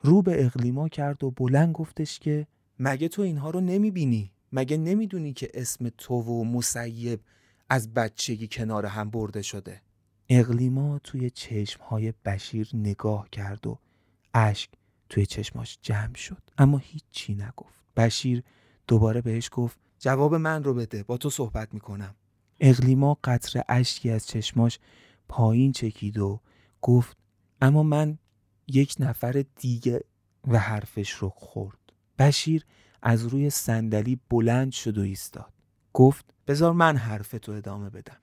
رو 0.00 0.22
به 0.22 0.44
اقلیما 0.44 0.88
کرد 0.88 1.24
و 1.24 1.30
بلند 1.30 1.72
گفتش 1.72 2.18
که 2.18 2.46
مگه 2.78 3.08
تو 3.08 3.22
اینها 3.22 3.50
رو 3.50 3.60
نمی‌بینی؟ 3.60 4.32
مگه 4.52 4.76
نمی‌دونی 4.76 5.32
که 5.32 5.50
اسم 5.54 5.88
تو 5.88 6.14
و 6.14 6.44
مسیب 6.44 7.20
از 7.68 7.94
بچگی 7.94 8.48
کنار 8.48 8.86
هم 8.86 9.10
برده 9.10 9.42
شده؟ 9.42 9.82
اقلیما 10.28 10.98
توی 10.98 11.30
چشمهای 11.30 12.12
بشیر 12.24 12.70
نگاه 12.74 13.30
کرد 13.30 13.66
و 13.66 13.78
اشک 14.34 14.70
توی 15.08 15.26
چشماش 15.26 15.78
جمع 15.82 16.14
شد 16.14 16.42
اما 16.58 16.78
هیچی 16.78 17.34
نگفت. 17.34 17.82
بشیر 17.96 18.42
دوباره 18.86 19.20
بهش 19.20 19.48
گفت 19.52 19.78
جواب 19.98 20.34
من 20.34 20.64
رو 20.64 20.74
بده 20.74 21.02
با 21.02 21.16
تو 21.16 21.30
صحبت 21.30 21.74
می‌کنم. 21.74 22.14
اقلیما 22.60 23.18
قطر 23.24 23.62
اشکی 23.68 24.10
از 24.10 24.26
چشماش 24.26 24.78
پایین 25.28 25.72
چکید 25.72 26.18
و 26.18 26.40
گفت 26.82 27.16
اما 27.60 27.82
من 27.82 28.18
یک 28.68 28.94
نفر 28.98 29.44
دیگه 29.56 30.00
و 30.48 30.58
حرفش 30.58 31.10
رو 31.10 31.28
خورد. 31.28 31.78
بشیر 32.18 32.64
از 33.02 33.26
روی 33.26 33.50
صندلی 33.50 34.20
بلند 34.30 34.72
شد 34.72 34.98
و 34.98 35.00
ایستاد. 35.00 35.52
گفت 35.92 36.34
بذار 36.46 36.72
من 36.72 36.96
حرف 36.96 37.34
تو 37.42 37.52
ادامه 37.52 37.90
بدم. 37.90 38.16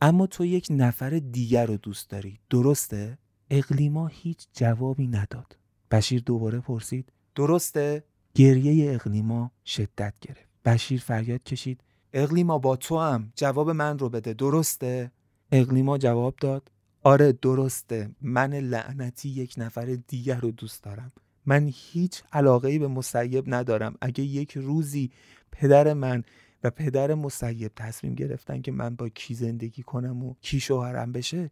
اما 0.00 0.26
تو 0.26 0.44
یک 0.44 0.66
نفر 0.70 1.10
دیگر 1.10 1.66
رو 1.66 1.76
دوست 1.76 2.10
داری. 2.10 2.38
درسته؟ 2.50 3.18
اقلیما 3.50 4.06
هیچ 4.06 4.46
جوابی 4.52 5.06
نداد. 5.06 5.56
بشیر 5.90 6.22
دوباره 6.22 6.60
پرسید 6.60 7.12
درسته؟ 7.34 8.04
گریه 8.34 8.94
اقلیما 8.94 9.50
شدت 9.66 10.14
گرفت. 10.20 10.48
بشیر 10.64 11.00
فریاد 11.00 11.42
کشید 11.42 11.80
اقلیما 12.12 12.58
با 12.58 12.76
تو 12.76 12.98
هم 12.98 13.32
جواب 13.34 13.70
من 13.70 13.98
رو 13.98 14.08
بده. 14.08 14.34
درسته؟ 14.34 15.12
اقلیما 15.52 15.98
جواب 15.98 16.36
داد 16.40 16.70
آره 17.02 17.32
درسته. 17.32 18.10
من 18.20 18.54
لعنتی 18.54 19.28
یک 19.28 19.54
نفر 19.56 19.98
دیگر 20.08 20.40
رو 20.40 20.50
دوست 20.50 20.82
دارم. 20.82 21.12
من 21.46 21.70
هیچ 21.74 22.22
علاقه 22.32 22.68
ای 22.68 22.78
به 22.78 22.88
مسیب 22.88 23.44
ندارم. 23.54 23.94
اگه 24.00 24.24
یک 24.24 24.52
روزی 24.52 25.10
پدر 25.52 25.92
من 25.92 26.24
و 26.64 26.70
پدر 26.70 27.14
مسیب 27.14 27.72
تصمیم 27.76 28.14
گرفتن 28.14 28.62
که 28.62 28.72
من 28.72 28.96
با 28.96 29.08
کی 29.08 29.34
زندگی 29.34 29.82
کنم 29.82 30.24
و 30.24 30.34
کی 30.40 30.60
شوهرم 30.60 31.12
بشه 31.12 31.50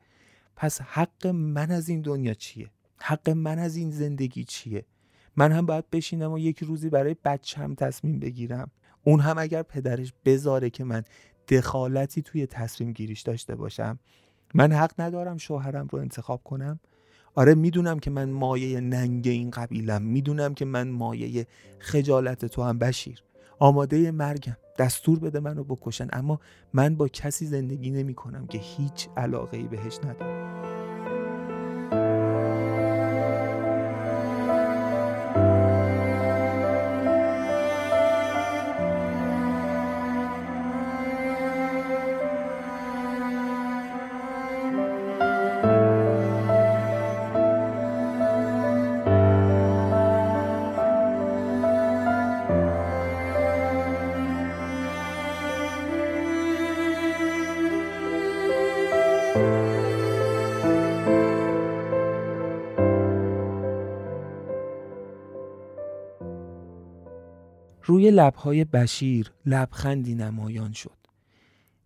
پس 0.56 0.80
حق 0.80 1.26
من 1.26 1.70
از 1.70 1.88
این 1.88 2.00
دنیا 2.00 2.34
چیه؟ 2.34 2.70
حق 3.00 3.30
من 3.30 3.58
از 3.58 3.76
این 3.76 3.90
زندگی 3.90 4.44
چیه؟ 4.44 4.84
من 5.36 5.52
هم 5.52 5.66
باید 5.66 5.90
بشینم 5.90 6.32
و 6.32 6.38
یک 6.38 6.58
روزی 6.58 6.88
برای 6.88 7.16
بچم 7.24 7.74
تصمیم 7.74 8.18
بگیرم. 8.18 8.70
اون 9.04 9.20
هم 9.20 9.38
اگر 9.38 9.62
پدرش 9.62 10.12
بذاره 10.24 10.70
که 10.70 10.84
من 10.84 11.02
دخالتی 11.48 12.22
توی 12.22 12.46
تصمیم 12.46 12.92
گیریش 12.92 13.20
داشته 13.20 13.54
باشم 13.54 13.98
من 14.54 14.72
حق 14.72 14.92
ندارم 14.98 15.36
شوهرم 15.36 15.88
رو 15.90 15.98
انتخاب 15.98 16.44
کنم؟ 16.44 16.80
آره 17.34 17.54
می‌دونم 17.54 17.98
که 17.98 18.10
من 18.10 18.30
مایه 18.30 18.80
ننگ 18.80 19.28
این 19.28 19.50
قبیلم 19.50 20.02
می‌دونم 20.02 20.54
که 20.54 20.64
من 20.64 20.88
مایه 20.88 21.46
خجالت 21.78 22.44
تو 22.44 22.62
هم 22.62 22.78
بشیر. 22.78 23.22
آماده 23.58 24.10
مرگم. 24.10 24.56
دستور 24.78 25.18
بده 25.18 25.40
منو 25.40 25.64
بکشن. 25.64 26.08
اما 26.12 26.40
من 26.72 26.94
با 26.94 27.08
کسی 27.08 27.46
زندگی 27.46 27.90
نمی 27.90 28.14
کنم 28.14 28.46
که 28.46 28.58
هیچ 28.58 29.08
علاقه 29.16 29.56
ای 29.56 29.62
بهش 29.62 29.98
ندارم. 30.04 30.63
روی 67.94 68.10
لبهای 68.10 68.64
بشیر 68.64 69.32
لبخندی 69.46 70.14
نمایان 70.14 70.72
شد. 70.72 70.96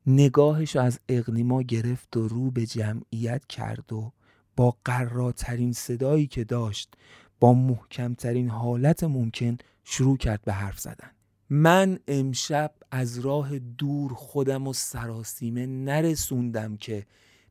نگاهش 0.07 0.77
از 0.77 1.01
اقلیما 1.09 1.63
گرفت 1.63 2.17
و 2.17 2.29
رو 2.29 2.51
به 2.51 2.67
جمعیت 2.67 3.47
کرد 3.47 3.93
و 3.93 4.13
با 4.57 4.77
قراترین 4.85 5.73
صدایی 5.73 6.27
که 6.27 6.45
داشت 6.45 6.95
با 7.41 7.55
محکمترین 7.55 8.49
حالت 8.49 9.05
ممکن 9.05 9.57
شروع 9.85 10.17
کرد 10.17 10.43
به 10.45 10.53
حرف 10.53 10.81
زدن. 10.81 11.11
من 11.51 11.99
امشب 12.09 12.75
از 12.91 13.19
راه 13.19 13.59
دور 13.59 14.15
خودم 14.15 14.67
و 14.67 14.73
سراسیمه 14.73 15.67
نرسوندم 15.67 16.77
که 16.77 17.07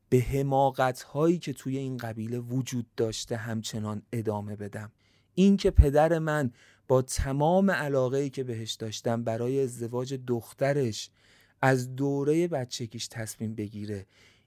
به 0.09 0.19
حماقت 0.19 1.01
هایی 1.01 1.39
که 1.39 1.53
توی 1.53 1.77
این 1.77 1.97
قبیله 1.97 2.39
وجود 2.39 2.85
داشته 2.95 3.37
همچنان 3.37 4.01
ادامه 4.11 4.55
بدم. 4.55 4.91
این 5.33 5.57
که 5.57 5.71
پدر 5.71 6.19
من 6.19 6.51
با 6.87 7.01
تمام 7.01 7.71
علاقه 7.71 8.29
که 8.29 8.43
بهش 8.43 8.73
داشتم 8.73 9.23
برای 9.23 9.63
ازدواج 9.63 10.19
دخترش 10.27 11.09
از 11.61 11.95
دوره 11.95 12.47
بچگیش 12.47 13.07
تصمیم 13.07 13.55
بگیره. 13.55 14.05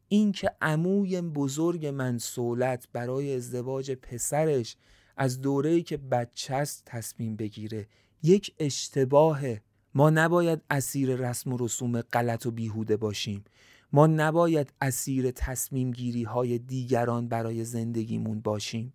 اینکه 0.08 0.50
عموی 0.60 1.20
بزرگ 1.20 1.86
من 1.86 2.18
سولت 2.18 2.88
برای 2.92 3.34
ازدواج 3.34 3.92
پسرش 3.92 4.76
از 5.16 5.40
دوره‌ای 5.40 5.82
که 5.82 5.96
بچه 5.96 6.54
است 6.54 6.82
تصمیم 6.86 7.36
بگیره 7.36 7.86
یک 8.22 8.54
اشتباهه 8.58 9.62
ما 9.94 10.10
نباید 10.10 10.62
اسیر 10.70 11.16
رسم 11.16 11.52
و 11.52 11.56
رسوم 11.56 12.00
غلط 12.00 12.46
و 12.46 12.50
بیهوده 12.50 12.96
باشیم. 12.96 13.44
ما 13.92 14.06
نباید 14.06 14.72
اسیر 14.80 15.30
تصمیم 15.30 15.90
گیری 15.90 16.22
های 16.22 16.58
دیگران 16.58 17.28
برای 17.28 17.64
زندگیمون 17.64 18.40
باشیم. 18.40 18.92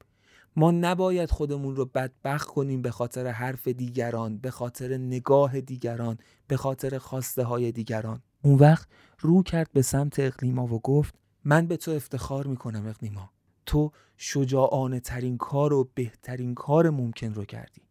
ما 0.55 0.71
نباید 0.71 1.31
خودمون 1.31 1.75
رو 1.75 1.85
بدبخت 1.85 2.47
کنیم 2.47 2.81
به 2.81 2.91
خاطر 2.91 3.27
حرف 3.27 3.67
دیگران 3.67 4.37
به 4.37 4.51
خاطر 4.51 4.97
نگاه 4.97 5.61
دیگران 5.61 6.17
به 6.47 6.57
خاطر 6.57 6.97
خواسته 6.97 7.43
های 7.43 7.71
دیگران. 7.71 8.21
اون 8.41 8.55
وقت 8.55 8.87
رو 9.19 9.43
کرد 9.43 9.69
به 9.73 9.81
سمت 9.81 10.19
اقلیما 10.19 10.65
و 10.65 10.79
گفت 10.79 11.15
من 11.43 11.67
به 11.67 11.77
تو 11.77 11.91
افتخار 11.91 12.47
می‌کنم 12.47 12.87
اقلیما. 12.87 13.29
تو 13.65 13.91
شجاعانه 14.17 14.99
ترین 14.99 15.37
کار 15.37 15.73
و 15.73 15.89
بهترین 15.93 16.53
کار 16.53 16.89
ممکن 16.89 17.33
رو 17.33 17.45
کردی. 17.45 17.81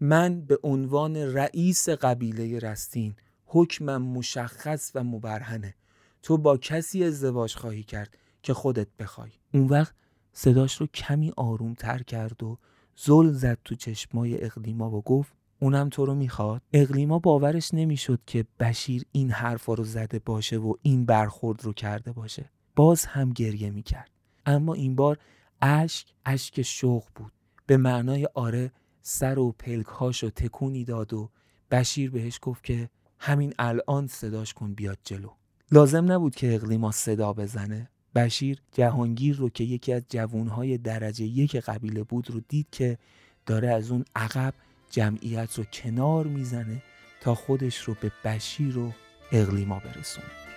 من 0.00 0.40
به 0.40 0.58
عنوان 0.62 1.16
رئیس 1.16 1.88
قبیله 1.88 2.58
رستین 2.58 3.14
حکمم 3.46 4.02
مشخص 4.02 4.92
و 4.94 5.04
مبرهنه. 5.04 5.74
تو 6.22 6.38
با 6.38 6.56
کسی 6.56 7.04
ازدواج 7.04 7.54
خواهی 7.54 7.82
کرد 7.82 8.16
که 8.42 8.54
خودت 8.54 8.88
بخوای. 8.98 9.30
اون 9.54 9.66
وقت 9.66 9.94
صداش 10.32 10.80
رو 10.80 10.86
کمی 10.86 11.32
آروم 11.36 11.74
تر 11.74 12.02
کرد 12.02 12.42
و 12.42 12.58
زل 12.96 13.32
زد 13.32 13.58
تو 13.64 13.74
چشمای 13.74 14.44
اقلیما 14.44 14.90
و 14.90 15.02
گفت 15.02 15.32
اونم 15.58 15.88
تو 15.88 16.06
رو 16.06 16.14
می‌خواد؟ 16.14 16.62
اقلیما 16.72 17.18
باورش 17.18 17.74
نمی‌شد 17.74 18.20
که 18.26 18.44
بشیر 18.60 19.04
این 19.12 19.30
حرفا 19.30 19.74
رو 19.74 19.84
زده 19.84 20.18
باشه 20.18 20.58
و 20.58 20.74
این 20.82 21.06
برخورد 21.06 21.64
رو 21.64 21.72
کرده 21.72 22.12
باشه. 22.12 22.50
باز 22.76 23.04
هم 23.04 23.30
گریه 23.30 23.70
می‌کرد. 23.70 24.10
اما 24.46 24.74
این 24.74 24.94
بار 24.94 25.18
اشک 25.60 26.06
اشک 26.26 26.62
شوق 26.62 27.04
بود. 27.14 27.32
به 27.66 27.76
معنای 27.76 28.28
آره 28.34 28.72
سر 29.02 29.38
و 29.38 29.52
پلکهاش 29.52 30.22
رو 30.22 30.30
تکونی 30.30 30.84
داد 30.84 31.12
و 31.12 31.30
بشیر 31.70 32.10
بهش 32.10 32.38
گفت 32.42 32.64
که 32.64 32.90
همین 33.18 33.54
الان 33.58 34.06
صداش 34.06 34.54
کن 34.54 34.74
بیاد 34.74 34.98
جلو. 35.04 35.30
لازم 35.72 36.12
نبود 36.12 36.34
که 36.34 36.54
اقلیما 36.54 36.90
صدا 36.90 37.32
بزنه. 37.32 37.90
بشیر 38.14 38.58
جهانگیر 38.72 39.36
رو 39.36 39.50
که 39.50 39.64
یکی 39.64 39.92
از 39.92 40.02
جوانهای 40.08 40.78
درجه 40.78 41.24
یک 41.24 41.56
قبیله 41.56 42.02
بود 42.02 42.30
رو 42.30 42.40
دید 42.48 42.66
که 42.72 42.98
داره 43.46 43.68
از 43.68 43.90
اون 43.90 44.04
عقب 44.16 44.54
جمعیت 44.90 45.58
رو 45.58 45.64
کنار 45.64 46.26
می‌زنه 46.26 46.82
تا 47.20 47.34
خودش 47.34 47.78
رو 47.78 47.96
به 48.00 48.12
بشیر 48.24 48.78
و 48.78 48.92
اقلیما 49.32 49.78
برسونه. 49.78 50.51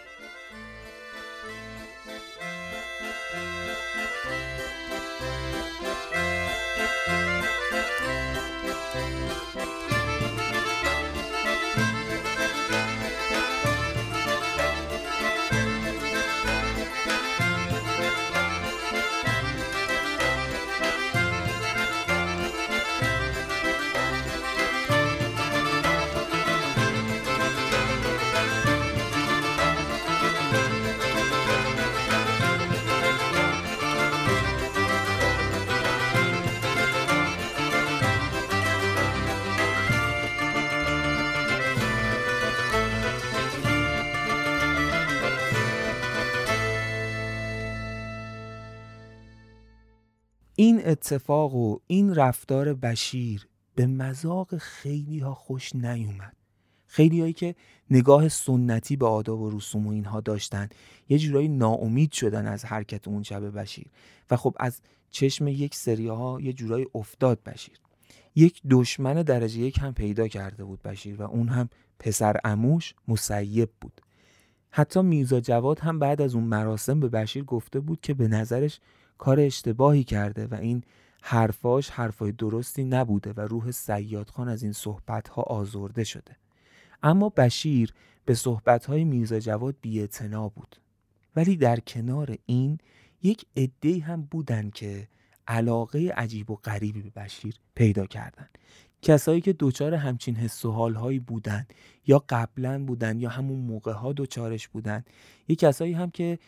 این 50.66 50.88
اتفاق 50.88 51.56
و 51.56 51.80
این 51.88 52.16
رفتار 52.16 52.74
بشیر 52.74 53.48
به 53.76 53.88
مذاق 53.88 54.58
خیلی 54.58 55.20
ها 55.20 55.34
خوش 55.34 55.76
نیومد. 55.76 56.36
خیلی 56.88 57.22
هایی 57.22 57.34
که 57.34 57.56
نگاه 57.90 58.30
سنتی 58.30 58.96
به 58.96 59.08
آداب 59.08 59.42
و 59.42 59.50
رسوم 59.50 59.88
و 59.88 59.90
اینها 59.90 60.22
داشتن 60.22 60.70
یه 61.10 61.18
جورایی 61.18 61.48
ناامید 61.48 62.12
شدن 62.12 62.48
از 62.48 62.66
حرکت 62.66 63.08
اون 63.08 63.24
شب 63.24 63.60
بشیر. 63.60 63.86
و 64.32 64.38
خب 64.38 64.56
از 64.60 64.82
چشم 65.10 65.48
یک 65.48 65.76
سری 65.76 66.08
ها 66.08 66.42
یه 66.42 66.54
جورایی 66.54 66.88
افتاد 66.96 67.44
بشیر. 67.44 67.80
یک 68.36 68.62
دشمن 68.70 69.14
درجه 69.14 69.60
یک 69.60 69.78
هم 69.80 69.94
پیدا 69.94 70.28
کرده 70.28 70.64
بود 70.64 70.82
بشیر 70.82 71.16
و 71.16 71.22
اون 71.22 71.48
هم 71.48 71.70
پسر 72.00 72.38
اموش 72.44 72.94
مسیب 73.08 73.70
بود. 73.82 74.02
حتی 74.70 75.02
میرزا 75.02 75.40
جواد 75.40 75.80
هم 75.80 76.00
بعد 76.00 76.22
از 76.22 76.36
اون 76.36 76.44
مراسم 76.44 77.00
به 77.00 77.10
بشیر 77.10 77.44
گفته 77.44 77.80
بود 77.80 78.02
که 78.02 78.14
به 78.14 78.28
نظرش 78.28 78.80
کار 79.18 79.40
اشتباهی 79.40 80.04
کرده 80.04 80.48
و 80.48 80.54
این 80.54 80.84
حرفاش 81.22 81.90
حرفای 81.90 82.32
درستی 82.32 82.84
نبوده 82.84 83.34
و 83.34 83.42
روح 83.42 83.72
سیاد 83.72 84.30
خان 84.30 84.50
از 84.50 84.64
این 84.64 84.72
صحبتها 84.72 85.42
آزرده 85.42 86.04
شده. 86.04 86.36
اما 87.04 87.30
بشیر 87.30 87.94
به 88.26 88.34
صحبتهای 88.34 89.04
میرزا 89.04 89.40
جواد 89.40 89.76
بی‌اعتنا 89.82 90.50
بود. 90.50 90.76
ولی 91.36 91.56
در 91.58 91.80
کنار 91.80 92.38
این 92.46 92.78
یک 93.24 93.46
عده 93.58 94.00
هم 94.00 94.22
بودن 94.22 94.70
که 94.70 95.08
علاقه 95.48 96.14
عجیب 96.18 96.52
و 96.52 96.56
غریبی 96.56 97.02
به 97.02 97.10
بشیر 97.10 97.56
پیدا 97.76 98.06
کردن. 98.06 98.50
کسایی 99.02 99.42
که 99.42 99.54
دوچار 99.54 99.94
همچین 99.94 100.36
حس 100.36 100.66
و 100.66 100.72
حالهایی 100.72 101.20
بودن 101.20 101.68
یا 102.08 102.26
قبلا 102.30 102.86
بودن 102.86 103.20
یا 103.20 103.30
همون 103.30 103.60
موقع 103.60 103.92
ها 103.92 104.14
دوچارش 104.14 104.68
بودن 104.68 105.04
یه 105.48 105.56
کسایی 105.56 105.94
هم 105.94 106.12
که 106.12 106.40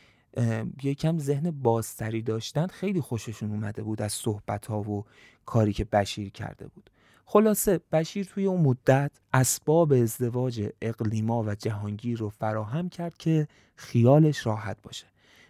یکم 0.84 1.20
ذهن 1.20 1.52
بازتری 1.52 2.22
داشتن 2.22 2.68
خیلی 2.68 3.02
خوششون 3.02 3.52
اومده 3.52 3.84
بود 3.84 4.02
از 4.02 4.14
صحبت 4.14 4.66
ها 4.66 4.82
و 4.82 5.06
کاری 5.46 5.74
که 5.74 5.86
بشیر 5.86 6.30
کرده 6.30 6.68
بود. 6.68 6.90
خلاصه 7.26 7.80
بشیر 7.92 8.26
توی 8.26 8.46
اون 8.46 8.62
مدت 8.62 9.12
اسباب 9.34 9.94
ازدواج 9.94 10.70
اقلیما 10.82 11.44
و 11.44 11.56
جهانگیر 11.56 12.18
رو 12.18 12.30
فراهم 12.30 12.90
کرد 12.90 13.18
که 13.18 13.48
خیالش 13.76 14.46
راحت 14.46 14.78
باشه 14.84 15.08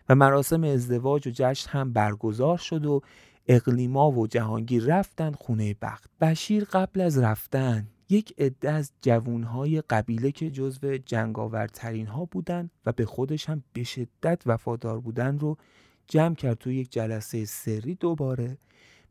و 0.09 0.15
مراسم 0.15 0.63
ازدواج 0.63 1.28
و 1.28 1.32
جشن 1.34 1.69
هم 1.69 1.93
برگزار 1.93 2.57
شد 2.57 2.86
و 2.86 3.01
اقلیما 3.47 4.11
و 4.11 4.28
جهانگیر 4.28 4.84
رفتن 4.84 5.32
خونه 5.32 5.75
بخت. 5.82 6.09
بشیر 6.21 6.63
قبل 6.63 7.01
از 7.01 7.17
رفتن 7.17 7.88
یک 8.09 8.33
عده 8.37 8.71
از 8.71 8.91
جوونهای 9.01 9.81
قبیله 9.81 10.31
که 10.31 10.51
جزو 10.51 10.97
جنگاورترین 10.97 12.07
ها 12.07 12.25
بودن 12.25 12.69
و 12.85 12.91
به 12.91 13.05
خودش 13.05 13.49
هم 13.49 13.63
به 13.73 13.83
شدت 13.83 14.41
وفادار 14.45 14.99
بودن 14.99 15.39
رو 15.39 15.57
جمع 16.07 16.35
کرد 16.35 16.57
توی 16.57 16.75
یک 16.75 16.91
جلسه 16.91 17.45
سری 17.45 17.95
دوباره 17.95 18.57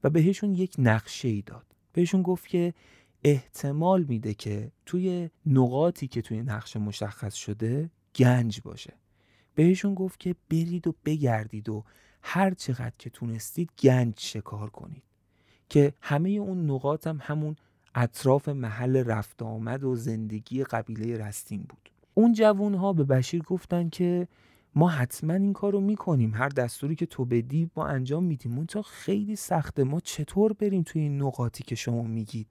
و 0.04 0.10
بهشون 0.10 0.54
یک 0.54 0.74
نقشه 0.78 1.28
ای 1.28 1.42
داد. 1.42 1.66
بهشون 1.92 2.22
گفت 2.22 2.46
که 2.48 2.74
احتمال 3.24 4.02
میده 4.02 4.34
که 4.34 4.70
توی 4.86 5.30
نقاطی 5.46 6.08
که 6.08 6.22
توی 6.22 6.42
نقشه 6.42 6.78
مشخص 6.78 7.34
شده 7.34 7.90
گنج 8.14 8.60
باشه. 8.60 8.92
بهشون 9.54 9.94
گفت 9.94 10.20
که 10.20 10.34
برید 10.50 10.86
و 10.86 10.94
بگردید 11.04 11.68
و 11.68 11.84
هر 12.22 12.54
چقدر 12.54 12.94
که 12.98 13.10
تونستید 13.10 13.70
گنج 13.78 14.14
شکار 14.18 14.70
کنید. 14.70 15.02
که 15.68 15.92
همه 16.00 16.30
اون 16.30 16.70
نقاط 16.70 17.06
هم 17.06 17.18
همون 17.22 17.56
اطراف 17.98 18.48
محل 18.48 18.96
رفت 19.04 19.42
آمد 19.42 19.84
و 19.84 19.96
زندگی 19.96 20.64
قبیله 20.64 21.16
رستین 21.16 21.62
بود. 21.68 21.90
اون 22.14 22.32
جوون 22.32 22.74
ها 22.74 22.92
به 22.92 23.04
بشیر 23.04 23.42
گفتن 23.42 23.88
که 23.88 24.28
ما 24.74 24.88
حتما 24.88 25.32
این 25.32 25.52
کار 25.52 25.72
رو 25.72 25.80
می‌کنیم 25.80 26.34
هر 26.34 26.48
دستوری 26.48 26.94
که 26.94 27.06
تو 27.06 27.24
بدی 27.24 27.70
ما 27.76 27.86
انجام 27.86 28.24
میدیم. 28.24 28.64
تا 28.64 28.82
خیلی 28.82 29.36
سخته 29.36 29.84
ما 29.84 30.00
چطور 30.00 30.52
بریم 30.52 30.82
توی 30.82 31.02
این 31.02 31.22
نقاطی 31.22 31.64
که 31.64 31.74
شما 31.74 32.02
میگید 32.02 32.48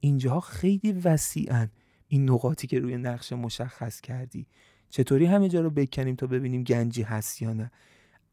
اینجاها 0.00 0.40
خیلی 0.40 0.92
وسیعن 0.92 1.70
این 2.08 2.30
نقاطی 2.30 2.66
که 2.66 2.78
روی 2.78 2.96
نقشه 2.96 3.36
مشخص 3.36 4.00
کردی. 4.00 4.46
چطوری 4.90 5.26
همه 5.26 5.48
جا 5.48 5.60
رو 5.60 5.70
بکنیم 5.70 6.16
تا 6.16 6.26
ببینیم 6.26 6.62
گنجی 6.62 7.02
هست 7.02 7.42
یا 7.42 7.52
نه؟ 7.52 7.70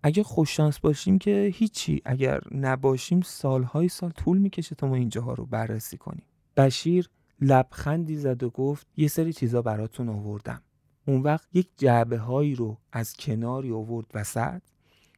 اگه 0.03 0.23
خوششانس 0.23 0.79
باشیم 0.79 1.19
که 1.19 1.51
هیچی 1.53 2.01
اگر 2.05 2.41
نباشیم 2.51 3.21
سالهای 3.21 3.87
سال 3.87 4.11
طول 4.11 4.37
می‌کشه 4.37 4.75
تا 4.75 4.87
ما 4.87 4.95
اینجاها 4.95 5.33
رو 5.33 5.45
بررسی 5.45 5.97
کنیم. 5.97 6.23
بشیر 6.57 7.09
لبخندی 7.41 8.17
زد 8.17 8.43
و 8.43 8.49
گفت 8.49 8.87
یه 8.97 9.07
سری 9.07 9.33
چیزا 9.33 9.61
براتون 9.61 10.09
آوردم. 10.09 10.61
اون 11.07 11.21
وقت 11.21 11.47
یک 11.53 11.69
جعبه 11.77 12.17
هایی 12.17 12.55
رو 12.55 12.77
از 12.91 13.13
کناری 13.13 13.71
آورد 13.71 14.07
وسط 14.13 14.61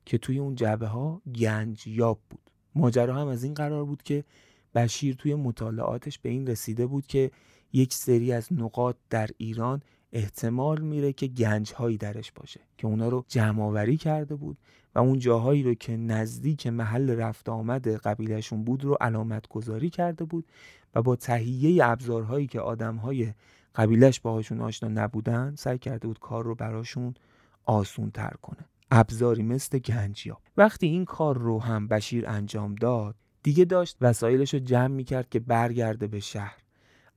که 0.05 0.17
توی 0.17 0.39
اون 0.39 0.55
جعبه 0.55 0.87
ها 0.87 1.21
گنج 1.35 1.87
یاب 1.87 2.19
بود. 2.29 2.51
ماجرا 2.75 3.15
هم 3.15 3.27
از 3.27 3.43
این 3.43 3.53
قرار 3.53 3.85
بود 3.85 4.03
که 4.03 4.23
بشیر 4.75 5.15
توی 5.15 5.35
مطالعاتش 5.35 6.19
به 6.19 6.29
این 6.29 6.47
رسیده 6.47 6.85
بود 6.85 7.07
که 7.07 7.31
یک 7.73 7.93
سری 7.93 8.31
از 8.31 8.53
نقاط 8.53 8.95
در 9.09 9.29
ایران 9.37 9.81
احتمال 10.11 10.81
میره 10.81 11.13
که 11.13 11.27
گنج 11.27 11.73
هایی 11.73 11.97
درش 11.97 12.31
باشه 12.31 12.59
که 12.77 12.87
اونا 12.87 13.09
رو 13.09 13.25
جمع 13.27 13.95
کرده 13.95 14.35
بود 14.35 14.57
و 14.95 14.99
اون 14.99 15.19
جاهایی 15.19 15.63
رو 15.63 15.73
که 15.73 15.97
نزدیک 15.97 16.67
محل 16.67 17.09
رفت 17.09 17.49
آمد 17.49 17.87
قبیلشون 17.87 18.63
بود 18.63 18.83
رو 18.83 18.97
علامت 19.01 19.47
گذاری 19.47 19.89
کرده 19.89 20.25
بود 20.25 20.45
و 20.95 21.01
با 21.01 21.15
تهیه 21.15 21.85
ابزارهایی 21.85 22.47
که 22.47 22.59
آدمهای 22.59 23.33
قبیلش 23.75 24.19
باهاشون 24.19 24.61
آشنا 24.61 24.89
نبودن 24.89 25.55
سعی 25.57 25.77
کرده 25.77 26.07
بود 26.07 26.19
کار 26.19 26.43
رو 26.43 26.55
براشون 26.55 27.13
آسون 27.65 28.11
تر 28.11 28.33
کنه. 28.41 28.65
ابزاری 28.91 29.43
مثل 29.43 29.79
گنجیاب 29.79 30.41
وقتی 30.57 30.87
این 30.87 31.05
کار 31.05 31.37
رو 31.37 31.59
هم 31.59 31.87
بشیر 31.87 32.27
انجام 32.27 32.75
داد 32.75 33.15
دیگه 33.43 33.65
داشت 33.65 33.97
وسایلش 34.01 34.53
رو 34.53 34.59
جمع 34.59 34.87
می‌کرد 34.87 35.29
که 35.29 35.39
برگرده 35.39 36.07
به 36.07 36.19
شهر. 36.19 36.64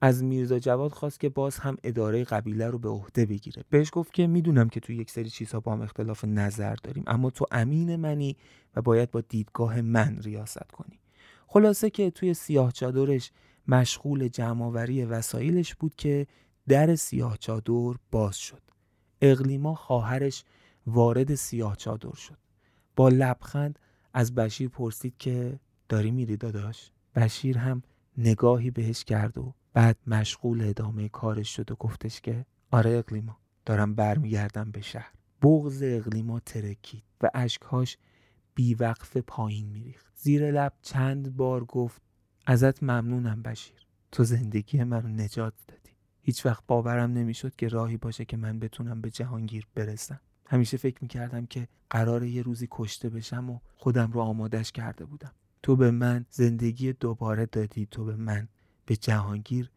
از 0.00 0.24
میرزا 0.24 0.58
جواد 0.58 0.92
خواست 0.92 1.20
که 1.20 1.28
باز 1.28 1.58
هم 1.58 1.76
اداره 1.84 2.24
قبیله 2.24 2.66
رو 2.66 2.78
به 2.78 2.88
عهده 2.88 3.26
بگیره. 3.26 3.64
بهش 3.70 3.90
گفت 3.92 4.12
که 4.12 4.26
می‌دونم 4.26 4.68
که 4.68 4.80
تو 4.80 4.92
یک 4.92 5.10
سری 5.10 5.30
چیزها 5.30 5.60
با 5.60 5.72
هم 5.72 5.82
اختلاف 5.82 6.24
نظر 6.24 6.74
داریم 6.74 7.04
اما 7.06 7.30
تو 7.30 7.46
امین 7.50 7.96
منی 7.96 8.36
و 8.76 8.82
باید 8.82 9.10
با 9.10 9.20
دیدگاه 9.20 9.80
من 9.80 10.18
ریاست 10.22 10.70
کنی. 10.72 11.00
خلاصه 11.46 11.90
که 11.90 12.10
توی 12.10 12.34
سیاه 12.34 12.72
چادرش 12.72 13.30
مشغول 13.68 14.28
جمعآوری 14.28 15.04
وسایلش 15.04 15.74
بود 15.74 15.94
که 15.94 16.26
در 16.68 16.94
سیاه 16.94 17.36
چادر 17.36 17.94
باز 18.10 18.36
شد. 18.36 18.62
اقلیما 19.20 19.74
خواهرش 19.74 20.44
وارد 20.86 21.34
سیاه 21.34 21.76
چادر 21.76 22.14
شد. 22.14 22.38
با 22.96 23.08
لبخند 23.08 23.78
از 24.14 24.34
بشیر 24.34 24.68
پرسید 24.68 25.14
که 25.18 25.60
داری 25.88 26.10
میری 26.10 26.36
داداش؟ 26.36 26.90
بشیر 27.14 27.58
هم 27.58 27.82
نگاهی 28.18 28.70
بهش 28.70 29.04
کرد 29.04 29.38
و 29.38 29.54
بعد 29.78 29.96
مشغول 30.06 30.68
ادامه 30.68 31.08
کارش 31.08 31.56
شد 31.56 31.70
و 31.70 31.74
گفتش 31.74 32.20
که 32.20 32.46
آره 32.70 32.90
اقلیما 32.90 33.38
دارم 33.66 33.94
برمیگردم 33.94 34.70
به 34.70 34.80
شهر. 34.80 35.12
بغز 35.42 35.82
اقلیما 35.84 36.40
ترکید 36.40 37.02
و 37.20 37.30
اشکهاش 37.34 37.98
بیوقف 38.54 39.16
پایین 39.16 39.68
میریخت. 39.68 40.12
زیر 40.16 40.50
لب 40.50 40.72
چند 40.82 41.36
بار 41.36 41.64
گفت 41.64 42.02
ازت 42.46 42.82
ممنونم 42.82 43.42
بشیر. 43.42 43.86
تو 44.12 44.24
زندگی 44.24 44.84
من 44.84 45.02
رو 45.02 45.08
نجات 45.08 45.54
دادی. 45.68 45.92
هیچ 46.22 46.46
وقت 46.46 46.64
باورم 46.66 47.12
نمی‌شد 47.12 47.56
که 47.56 47.68
راهی 47.68 47.96
باشه 47.96 48.24
که 48.24 48.36
من 48.36 48.58
بتونم 48.58 49.00
به 49.00 49.10
جهانگیر 49.10 49.66
برسم. 49.74 50.20
همیشه 50.46 50.76
فکر 50.76 50.98
می‌کردم 51.02 51.46
که 51.46 51.68
قرار 51.90 52.24
یه 52.24 52.42
روزی 52.42 52.68
کشته 52.70 53.08
بشم 53.08 53.50
و 53.50 53.58
خودم 53.76 54.12
رو 54.12 54.20
آمادش 54.20 54.72
کرده 54.72 55.04
بودم. 55.04 55.32
تو 55.62 55.76
به 55.76 55.90
من 55.90 56.26
زندگی 56.30 56.92
دوباره 56.92 57.46
دادی 57.46 57.86
تو 57.86 58.04
به 58.04 58.16
من 58.16 58.48
به 58.88 58.96
جهانگیر 58.96 59.70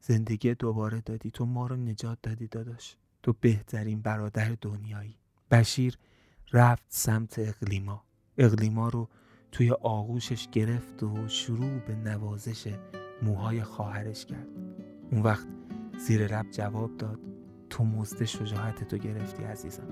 زندگی 0.00 0.54
دوباره 0.54 1.00
دادی. 1.00 1.30
تو 1.30 1.46
ما 1.46 1.66
رو 1.66 1.76
نجات 1.76 2.18
دادی 2.22 2.46
داداش. 2.46 2.96
تو 3.22 3.34
بهترین 3.40 4.02
برادر 4.02 4.56
دنیایی. 4.60 5.16
بشیر 5.50 5.98
رفت 6.52 6.84
سمت 6.88 7.38
اقلیما. 7.38 8.04
اقلیما 8.38 8.88
رو 8.88 9.08
توی 9.52 9.70
آغوشش 9.70 10.48
گرفت 10.52 11.02
و 11.02 11.28
شروع 11.28 11.78
به 11.78 11.94
نوازش 11.94 12.74
موهای 13.22 13.62
خواهرش 13.62 14.26
کرد. 14.26 14.48
اون 15.10 15.22
وقت 15.22 15.46
زیر 15.98 16.36
لب 16.36 16.50
جواب 16.50 16.96
داد. 16.96 17.20
تو 17.70 17.84
مزد 17.84 18.24
شجاعت 18.24 18.88
تو 18.88 18.98
گرفتی 18.98 19.44
عزیزم. 19.44 19.88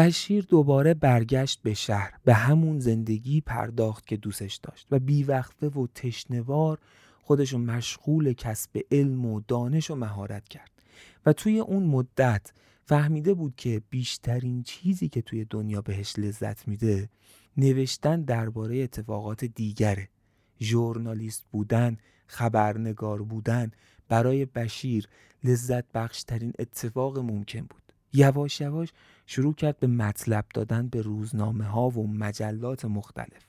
بشیر 0.00 0.44
دوباره 0.44 0.94
برگشت 0.94 1.62
به 1.62 1.74
شهر 1.74 2.12
به 2.24 2.34
همون 2.34 2.78
زندگی 2.78 3.40
پرداخت 3.40 4.06
که 4.06 4.16
دوستش 4.16 4.54
داشت 4.56 4.86
و 4.90 4.98
بیوقفه 4.98 5.68
و 5.68 5.86
تشنوار 5.94 6.78
خودشو 7.22 7.58
مشغول 7.58 8.32
کسب 8.32 8.80
علم 8.90 9.26
و 9.26 9.40
دانش 9.48 9.90
و 9.90 9.94
مهارت 9.94 10.48
کرد 10.48 10.70
و 11.26 11.32
توی 11.32 11.58
اون 11.58 11.82
مدت 11.82 12.52
فهمیده 12.84 13.34
بود 13.34 13.54
که 13.56 13.82
بیشترین 13.90 14.62
چیزی 14.62 15.08
که 15.08 15.22
توی 15.22 15.46
دنیا 15.50 15.82
بهش 15.82 16.18
لذت 16.18 16.68
میده 16.68 17.08
نوشتن 17.56 18.22
درباره 18.22 18.78
اتفاقات 18.78 19.44
دیگره. 19.44 20.08
ژورنالیست 20.60 21.44
بودن 21.52 21.96
خبرنگار 22.26 23.22
بودن 23.22 23.70
برای 24.08 24.44
بشیر 24.44 25.08
لذت 25.44 25.92
بخشترین 25.92 26.52
اتفاق 26.58 27.18
ممکن 27.18 27.60
بود. 27.60 27.80
یواش 28.12 28.60
یواش 28.60 28.92
شروع 29.32 29.54
کرد 29.54 29.78
به 29.78 29.86
مطلب 29.86 30.44
دادن 30.54 30.88
به 30.88 31.02
روزنامه 31.02 31.64
ها 31.64 31.88
و 31.88 32.06
مجلات 32.06 32.84
مختلف. 32.84 33.46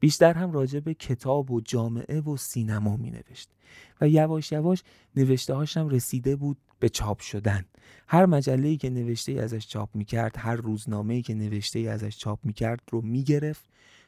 بیشتر 0.00 0.32
هم 0.32 0.52
راجع 0.52 0.80
به 0.80 0.94
کتاب 0.94 1.50
و 1.50 1.60
جامعه 1.60 2.20
و 2.20 2.36
سینما 2.36 2.96
می 2.96 3.10
نوشت 3.10 3.50
و 4.00 4.08
یواش 4.08 4.52
یواش 4.52 4.82
نوشته 5.16 5.54
هاشم 5.54 5.88
رسیده 5.88 6.36
بود 6.36 6.56
به 6.78 6.88
چاپ 6.88 7.20
شدن. 7.20 7.64
هر 8.08 8.26
مجله 8.26 8.76
که 8.76 8.90
نوشته 8.90 9.32
ای 9.32 9.38
ازش 9.38 9.68
چاپ 9.68 9.88
می 9.94 10.04
کرد 10.04 10.34
هر 10.38 10.56
روزنامه 10.56 11.22
که 11.22 11.34
نوشته 11.34 11.78
ای 11.78 11.88
ازش 11.88 12.18
چاپ 12.18 12.38
می 12.42 12.52
کرد 12.52 12.80
رو 12.90 13.00
می 13.00 13.24
گرفت 13.24 13.64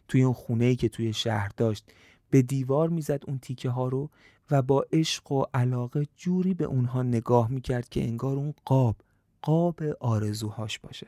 توی 0.09 0.23
اون 0.23 0.33
خونه 0.33 0.65
ای 0.65 0.77
که 0.77 0.89
توی 0.89 1.13
شهر 1.13 1.51
داشت. 1.57 1.85
به 2.31 2.43
دیوار 2.43 2.89
می‌زد 2.89 3.23
اون 3.27 3.39
تیکه 3.39 3.71
ها 3.71 3.89
رو 3.89 4.11
و 4.51 4.63
با 4.63 4.87
عشق 4.93 5.33
و 5.33 5.45
علاقه 5.55 6.07
جوری 6.17 6.55
به 6.55 6.65
اونها 6.65 7.03
نگاه 7.03 7.51
می‌کرد 7.51 7.89
که 7.89 8.05
انگار 8.05 8.37
اون 8.37 8.55
قاب 8.65 8.97
قاب 9.43 9.83
آرزوهاش 10.01 10.79
باشه. 10.79 11.07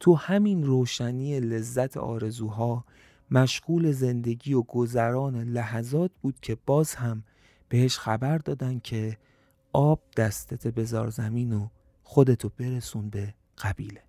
تو 0.00 0.14
همین 0.14 0.64
روشنی 0.64 1.40
لذت 1.40 1.96
آرزوها 1.96 2.84
مشغول 3.30 3.92
زندگی 3.92 4.54
و 4.54 4.62
گذران 4.62 5.36
لحظات 5.36 6.10
بود 6.22 6.40
که 6.40 6.56
باز 6.66 6.94
هم 6.94 7.24
بهش 7.68 7.98
خبر 7.98 8.38
دادن 8.38 8.78
که 8.78 9.18
آب 9.72 10.00
دستت 10.16 10.66
بذار 10.66 11.10
زمین 11.10 11.52
و 11.52 11.68
خودتو 12.02 12.48
برسون 12.48 13.10
به 13.10 13.34
قبیله. 13.58 14.02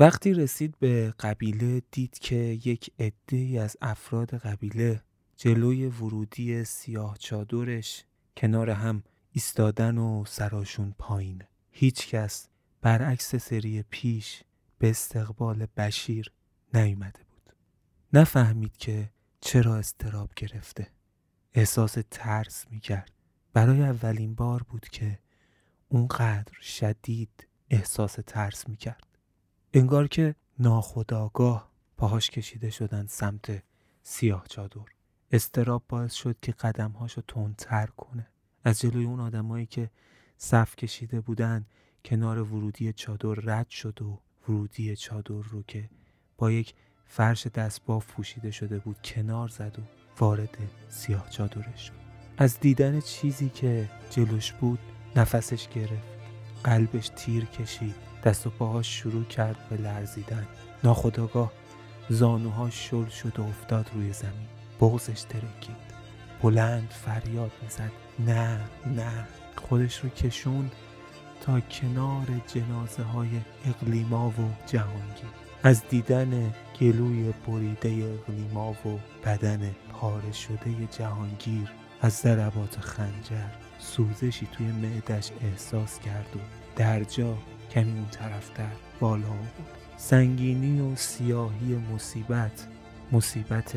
وقتی 0.00 0.34
رسید 0.34 0.78
به 0.78 1.14
قبیله 1.20 1.82
دید 1.90 2.18
که 2.18 2.36
یک 2.36 2.90
عده 2.98 3.60
از 3.60 3.76
افراد 3.80 4.34
قبیله 4.34 5.02
جلوی 5.36 5.86
ورودی 5.86 6.64
سیاه 6.64 7.16
چادرش 7.18 8.04
کنار 8.36 8.70
هم 8.70 9.02
ایستادن 9.32 9.98
و 9.98 10.24
سراشون 10.24 10.94
پایین. 10.98 11.42
هیچ 11.70 12.08
کس 12.08 12.48
برعکس 12.80 13.36
سری 13.36 13.84
پیش 13.90 14.42
به 14.78 14.90
استقبال 14.90 15.66
بشیر 15.76 16.32
نیومده 16.74 17.20
بود. 17.30 17.54
نفهمید 18.12 18.76
که 18.76 19.10
چرا 19.40 19.76
استراب 19.76 20.30
گرفته. 20.36 20.86
احساس 21.52 21.96
ترس 22.10 22.66
می‌کرد. 22.70 23.12
برای 23.52 23.82
اولین 23.82 24.34
بار 24.34 24.62
بود 24.62 24.88
که 24.88 25.18
اونقدر 25.88 26.60
شدید 26.60 27.46
احساس 27.70 28.18
ترس 28.26 28.68
می‌کرد. 28.68 29.09
انگار 29.74 30.08
که 30.08 30.34
ناخداگاه 30.58 31.70
پاهاش 31.96 32.30
کشیده 32.30 32.70
شدن 32.70 33.06
سمت 33.06 33.62
سیاه 34.02 34.44
چادر. 34.48 34.80
استراب 35.32 35.82
باعث 35.88 36.14
شد 36.14 36.36
که 36.42 36.52
قدمهاشو 36.52 37.22
تندتر 37.28 37.86
کنه. 37.86 38.26
از 38.64 38.80
جلوی 38.80 39.04
اون 39.04 39.20
آدمایی 39.20 39.66
که 39.66 39.90
صف 40.36 40.76
کشیده 40.76 41.20
بودن 41.20 41.66
کنار 42.04 42.42
ورودی 42.42 42.92
چادر 42.92 43.28
رد 43.28 43.68
شد 43.68 44.02
و 44.02 44.18
ورودی 44.48 44.96
چادر 44.96 45.42
رو 45.50 45.62
که 45.62 45.90
با 46.38 46.50
یک 46.50 46.74
فرش 47.04 47.46
دستباف 47.46 48.06
پوشیده 48.06 48.50
شده 48.50 48.78
بود 48.78 49.02
کنار 49.04 49.48
زد 49.48 49.78
و 49.78 49.82
وارد 50.18 50.58
سیاه 50.88 51.30
چادرش 51.30 51.86
شد. 51.86 52.00
از 52.38 52.60
دیدن 52.60 53.00
چیزی 53.00 53.48
که 53.48 53.90
جلوش 54.10 54.52
بود 54.52 54.78
نفسش 55.16 55.68
گرفت. 55.68 56.20
قلبش 56.64 57.10
تیر 57.16 57.44
کشید. 57.44 58.09
دست 58.24 58.46
و 58.46 58.50
پاهاش 58.50 58.98
شروع 58.98 59.24
کرد 59.24 59.56
به 59.70 59.76
لرزیدن. 59.76 60.46
ناخداگاه 60.84 61.52
زانوهاش 62.08 62.90
شل 62.90 63.08
شد 63.08 63.38
و 63.38 63.42
افتاد 63.42 63.90
روی 63.94 64.12
زمین. 64.12 64.48
بغزش 64.80 65.22
ترکید. 65.22 65.90
بلند 66.42 66.90
فریاد 66.90 67.50
می‌زد. 67.62 67.92
نه 68.18 68.60
نه. 68.86 69.26
خودش 69.56 70.00
رو 70.00 70.08
کشوند 70.08 70.72
تا 71.40 71.60
کنار 71.60 72.26
جنازه 72.54 73.02
های 73.02 73.28
اقلیما 73.66 74.28
و 74.28 74.66
جهانگیر. 74.66 75.30
از 75.62 75.82
دیدن 75.88 76.54
گلوی 76.80 77.32
بریده 77.46 78.18
اقلیما 78.20 78.70
و 78.70 78.98
بدن 79.24 79.74
پاره 79.92 80.32
شده 80.32 80.88
جهانگیر 80.98 81.72
از 82.00 82.12
ضربات 82.12 82.80
خنجر 82.80 83.48
سوزشی 83.78 84.48
توی 84.52 84.66
معدش 84.66 85.30
احساس 85.42 85.98
کرد 85.98 86.36
و 86.36 86.38
در 86.76 87.04
جا 87.04 87.38
کمی 87.70 87.92
اون 87.92 88.08
طرفتر 88.10 88.72
بالا 89.00 89.28
بود 89.28 89.66
سنگینی 89.96 90.80
و 90.80 90.96
سیاهی 90.96 91.74
مصیبت 91.94 92.66
مصیبت 93.12 93.74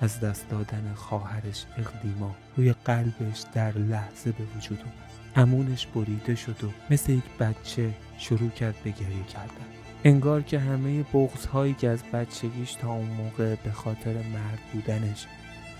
از 0.00 0.20
دست 0.20 0.48
دادن 0.48 0.92
خواهرش 0.94 1.64
اقدیما 1.78 2.34
روی 2.56 2.74
قلبش 2.84 3.44
در 3.54 3.72
لحظه 3.72 4.32
به 4.32 4.44
وجود 4.56 4.78
اومد. 4.78 5.08
امونش 5.36 5.86
بریده 5.86 6.34
شد 6.34 6.64
و 6.64 6.68
مثل 6.90 7.12
یک 7.12 7.24
بچه 7.40 7.94
شروع 8.18 8.50
کرد 8.50 8.74
به 8.84 8.90
گریه 8.90 9.24
کردن. 9.24 9.66
انگار 10.04 10.42
که 10.42 10.58
همه 10.58 11.02
بغض 11.02 11.46
هایی 11.46 11.74
که 11.74 11.88
از 11.88 12.02
بچگیش 12.02 12.74
تا 12.74 12.92
اون 12.92 13.08
موقع 13.08 13.54
به 13.54 13.70
خاطر 13.70 14.12
مرد 14.12 14.58
بودنش 14.72 15.26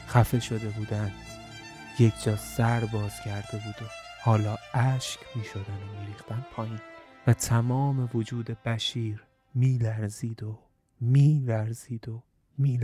خفه 0.09 0.41
شده 0.41 0.69
بودن 0.69 1.13
یک 1.99 2.13
جا 2.25 2.37
سر 2.37 2.81
باز 2.81 3.21
کرده 3.25 3.53
بود 3.53 3.83
و 3.83 3.91
حالا 4.23 4.57
اشک 4.75 5.19
می 5.35 5.45
شدن 5.45 5.61
و 5.61 6.01
می 6.07 6.43
پایین. 6.53 6.81
و 7.29 7.33
تمام 7.33 8.11
وجود 8.15 8.47
بشیر 8.47 9.25
می 9.55 9.79
لرزید 9.79 10.43
و 10.43 10.59
می 11.01 11.43
لرزید 11.47 12.09
و 12.09 12.23
می 12.59 12.79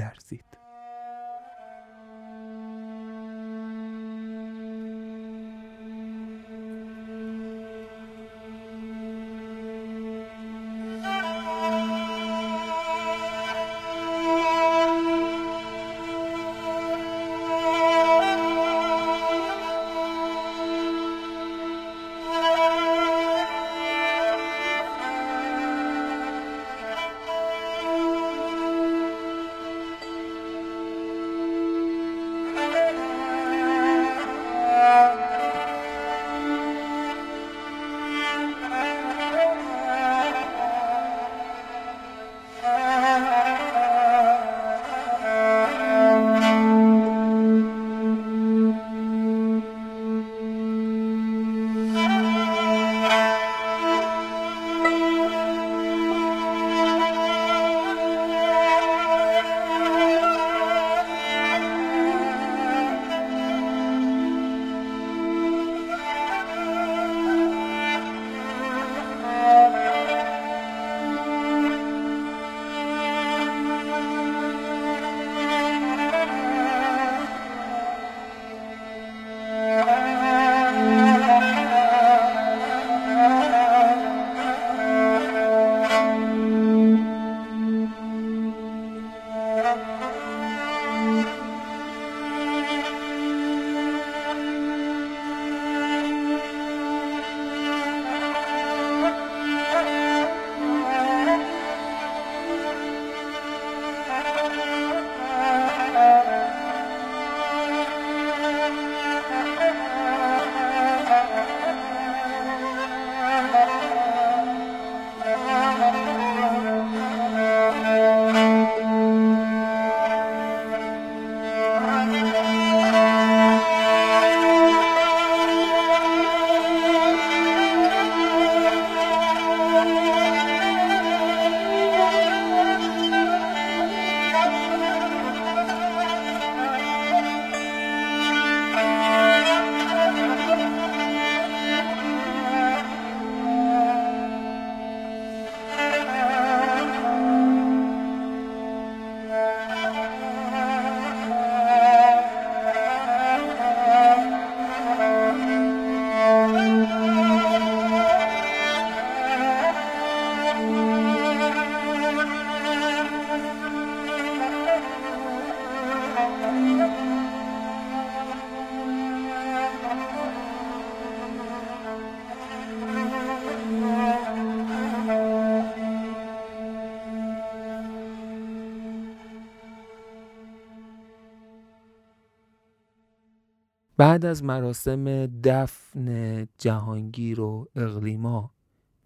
بعد 184.14 184.26
از 184.26 184.44
مراسم 184.44 185.26
دفن 185.26 186.48
جهانگیر 186.58 187.40
و 187.40 187.68
اقلیما 187.76 188.50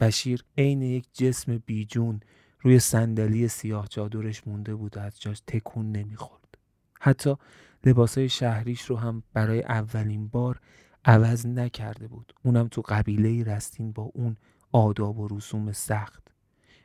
بشیر 0.01 0.45
عین 0.59 0.83
یک 0.83 1.07
جسم 1.13 1.59
بیجون 1.67 2.21
روی 2.61 2.79
صندلی 2.79 3.49
سیاه 3.49 3.89
چادرش 3.89 4.47
مونده 4.47 4.75
بود 4.75 4.97
و 4.97 5.01
از 5.01 5.21
جاش 5.21 5.43
تکون 5.47 5.93
نمی‌خورد. 5.93 6.59
حتی 7.01 7.37
لباسای 7.85 8.29
شهریش 8.29 8.83
رو 8.83 8.97
هم 8.97 9.23
برای 9.33 9.63
اولین 9.63 10.29
بار 10.29 10.61
عوض 11.05 11.47
نکرده 11.47 12.09
بود. 12.09 12.33
اونم 12.45 12.69
تو 12.69 12.83
قبیله 12.89 13.45
رستین 13.45 13.93
با 13.93 14.03
اون 14.03 14.37
آداب 14.73 15.19
و 15.19 15.29
رسوم 15.29 15.73
سخت. 15.73 16.29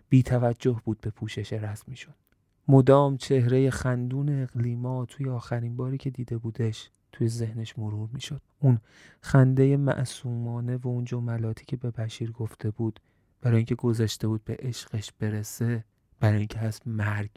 بی 0.10 0.24
توجه 0.24 0.82
بود 0.86 1.02
به 1.02 1.10
پوشش 1.10 1.54
رسمیشون 1.54 2.14
مدام 2.68 3.18
چهره 3.18 3.70
خندون 3.70 4.42
اقلیما 4.44 5.06
توی 5.06 5.30
آخرین 5.30 5.76
باری 5.76 5.98
که 5.98 6.10
دیده 6.10 6.38
بودش 6.38 6.90
توی 7.14 7.28
ذهنش 7.28 7.80
مرور 7.80 8.10
می‌شد. 8.14 8.42
اون 8.60 8.80
خنده 9.22 9.78
معصومانه 9.78 10.78
و 10.78 10.88
اون 10.88 11.06
جملاتی 11.06 11.66
که 11.66 11.78
به 11.78 11.92
بشیر 11.92 12.32
گفته 12.32 12.72
بود 12.72 13.00
برای 13.42 13.58
اینکه 13.58 13.76
گذشته 13.76 14.28
بود 14.28 14.44
به 14.44 14.58
عشقش 14.60 15.12
برسه 15.20 15.84
برای 16.20 16.38
اینکه 16.38 16.60
از 16.60 16.82
مرگ 16.86 17.32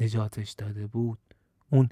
نجاتش 0.00 0.50
داده 0.52 0.86
بود. 0.86 1.18
اون 1.70 1.88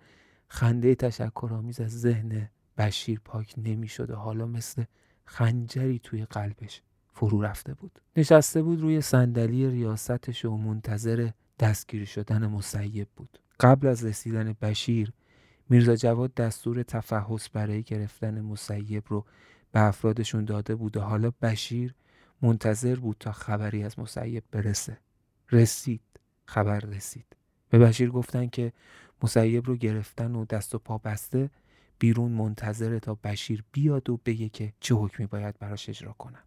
خنده 0.49 0.95
تشکرآمیز 0.95 1.80
از 1.80 2.01
ذهن 2.01 2.49
بشیر 2.78 3.20
پاک 3.24 3.55
نمی‌شد 3.59 4.11
و 4.11 4.16
حالا 4.16 4.47
مثل 4.47 4.84
خنجری 5.24 5.99
توی 5.99 6.24
قلبش 6.24 6.82
فرو 7.12 7.43
رفته 7.43 7.74
بود. 7.74 8.01
نشسته 8.16 8.62
بود 8.62 8.80
روی 8.80 9.01
صندلی 9.01 9.70
ریاستش 9.70 10.45
و 10.45 10.57
منتظر 10.57 11.30
دستگیر 11.59 12.05
شدن 12.05 12.47
مسیب 12.47 13.09
بود. 13.16 13.39
قبل 13.61 13.87
از 13.87 14.05
رسیدن 14.05 14.53
بشیر 14.62 15.12
میرزا 15.69 15.97
جواد 15.97 16.35
دستور 16.35 16.83
تفحص 16.83 17.49
برای 17.53 17.83
گرفتن 17.83 18.41
مسیب 18.41 19.05
رو 19.07 19.25
به 19.73 19.81
افرادشون 19.81 20.45
داده 20.45 20.75
بود 20.75 20.97
و 20.97 21.01
حالا 21.01 21.33
بشیر 21.43 21.95
منتظر 22.43 22.97
بود 22.97 23.17
تا 23.21 23.33
خبری 23.33 23.83
از 23.83 23.99
مسیب 23.99 24.45
برسه. 24.51 24.99
رسید. 25.53 26.01
خبر 26.45 26.79
رسید. 26.79 27.37
به 27.69 27.79
بشیر 27.79 28.11
گفتن 28.11 28.47
که 28.47 28.73
مسیب 29.23 29.67
رو 29.67 29.77
گرفتن 29.77 30.35
و 30.35 30.45
دست 30.45 30.75
و 30.75 30.79
پا 30.79 30.99
بسته 30.99 31.51
بیرون 31.99 32.33
منتظره 32.33 33.01
تا 33.01 33.14
بشیر 33.14 33.64
بیاد 33.73 34.11
و 34.11 34.21
بگه 34.25 34.49
که 34.49 34.73
چه 34.81 34.95
حکمی 34.95 35.27
باید 35.27 35.59
براش 35.59 35.89
اجرا 35.89 36.12
کنن 36.12 36.43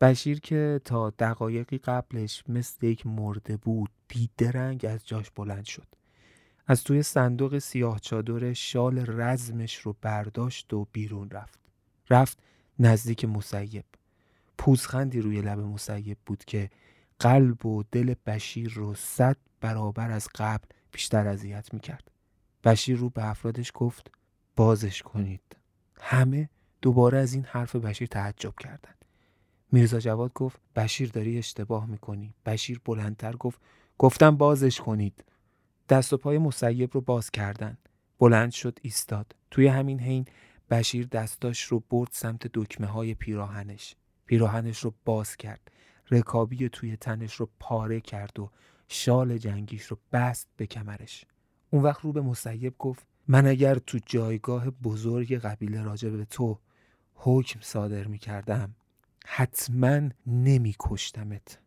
بشیر 0.00 0.40
که 0.40 0.80
تا 0.84 1.10
دقایقی 1.10 1.78
قبلش 1.78 2.44
مثل 2.48 2.86
یک 2.86 3.06
مرده 3.06 3.56
بود 3.56 3.90
بیدرنگ 4.08 4.86
از 4.88 5.06
جاش 5.06 5.30
بلند 5.30 5.64
شد. 5.64 5.86
از 6.66 6.84
توی 6.84 7.02
صندوق 7.02 7.58
سیاه 7.58 8.00
چادر 8.00 8.52
شال 8.52 9.04
رزمش 9.20 9.76
رو 9.76 9.96
برداشت 10.00 10.72
و 10.72 10.86
بیرون 10.92 11.30
رفت. 11.30 11.58
رفت 12.10 12.38
نزدیک 12.78 13.24
مسیب. 13.24 13.84
پوزخندی 14.58 15.20
روی 15.20 15.42
لب 15.42 15.58
مسیب 15.58 16.18
بود 16.26 16.44
که 16.44 16.70
قلب 17.18 17.66
و 17.66 17.82
دل 17.92 18.14
بشیر 18.26 18.72
رو 18.72 18.94
صد 18.94 19.36
برابر 19.60 20.10
از 20.10 20.28
قبل 20.34 20.64
بیشتر 20.92 21.28
اذیت 21.28 21.74
می‌کرد. 21.74 22.10
بشیر 22.64 22.96
رو 22.96 23.10
به 23.10 23.28
افرادش 23.30 23.72
گفت 23.74 24.10
بازش 24.56 25.02
کنید. 25.02 25.56
همه 26.00 26.48
دوباره 26.82 27.18
از 27.18 27.34
این 27.34 27.44
حرف 27.44 27.76
بشیر 27.76 28.08
تعجب 28.08 28.54
کردند. 28.60 29.04
میرزا 29.72 30.00
جواد 30.00 30.32
گفت 30.32 30.60
بشیر 30.76 31.10
داری 31.10 31.38
اشتباه 31.38 31.86
می‌کنی. 31.86 32.34
بشیر 32.46 32.80
بلندتر 32.84 33.32
گفت 33.32 33.60
گفتم 33.98 34.36
بازش 34.36 34.80
کنید. 34.80 35.24
دست 35.92 36.12
و 36.12 36.16
پای 36.16 36.38
مسیب 36.38 36.90
رو 36.92 37.00
باز 37.00 37.30
کردن. 37.30 37.78
بلند 38.18 38.52
شد 38.52 38.78
ایستاد. 38.82 39.34
توی 39.50 39.66
همین 39.66 40.00
حین 40.00 40.24
بشیر 40.70 41.06
دستاش 41.06 41.62
رو 41.62 41.82
برد 41.90 42.08
سمت 42.12 42.46
دکمه 42.54 42.86
های 42.86 43.14
پیراهنش. 43.14 43.94
پیراهنش 44.26 44.78
رو 44.78 44.94
باز 45.04 45.36
کرد. 45.36 45.70
رکابی 46.10 46.68
توی 46.68 46.96
تنش 46.96 47.34
رو 47.34 47.48
پاره 47.60 48.00
کرد 48.00 48.40
و 48.40 48.50
شال 48.88 49.38
جنگیش 49.38 49.82
رو 49.82 49.98
بست 50.12 50.48
به 50.56 50.66
کمرش. 50.66 51.24
اون 51.70 51.82
وقت 51.82 52.00
رو 52.00 52.12
به 52.12 52.20
مسیب 52.20 52.74
گفت 52.78 53.06
من 53.28 53.46
اگر 53.46 53.74
تو 53.74 53.98
جایگاه 54.06 54.70
بزرگ 54.70 55.34
قبیله 55.34 55.82
راجع 55.82 56.08
به 56.08 56.24
تو 56.24 56.58
حکم 57.14 57.60
صادر 57.62 58.06
می 58.06 58.18
کردم 58.18 58.74
حتما 59.26 60.00
نمی 60.26 60.74
کشتمت 60.80 61.58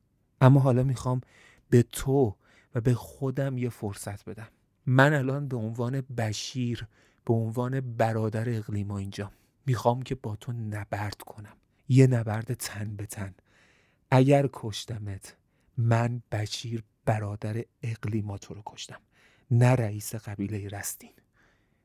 اما 0.41 0.59
حالا 0.59 0.83
می‌خوام 0.83 1.21
به 1.69 1.83
تو 1.83 2.35
و 2.75 2.81
به 2.81 2.93
خودم 2.93 3.57
یه 3.57 3.69
فرصت 3.69 4.25
بدم. 4.25 4.47
من 4.85 5.13
الان 5.13 5.47
به 5.47 5.57
عنوان 5.57 6.01
بشیر 6.01 6.87
به 7.25 7.33
عنوان 7.33 7.95
برادر 7.97 8.49
اقلیما 8.49 8.97
اینجا 8.97 9.31
می‌خوام 9.65 10.01
که 10.01 10.15
با 10.15 10.35
تو 10.35 10.51
نبرد 10.51 11.21
کنم. 11.21 11.57
یه 11.89 12.07
نبرد 12.07 12.53
تن 12.53 12.95
به 12.95 13.05
تن. 13.05 13.35
اگر 14.11 14.49
کشتمت 14.53 15.37
من 15.77 16.21
بشیر 16.31 16.83
برادر 17.05 17.63
اقلیما 17.83 18.37
تو 18.37 18.53
رو 18.53 18.61
کشتم. 18.65 18.99
نه 19.51 19.71
رئیس 19.71 20.15
قبیله 20.15 20.67
رستین. 20.67 21.13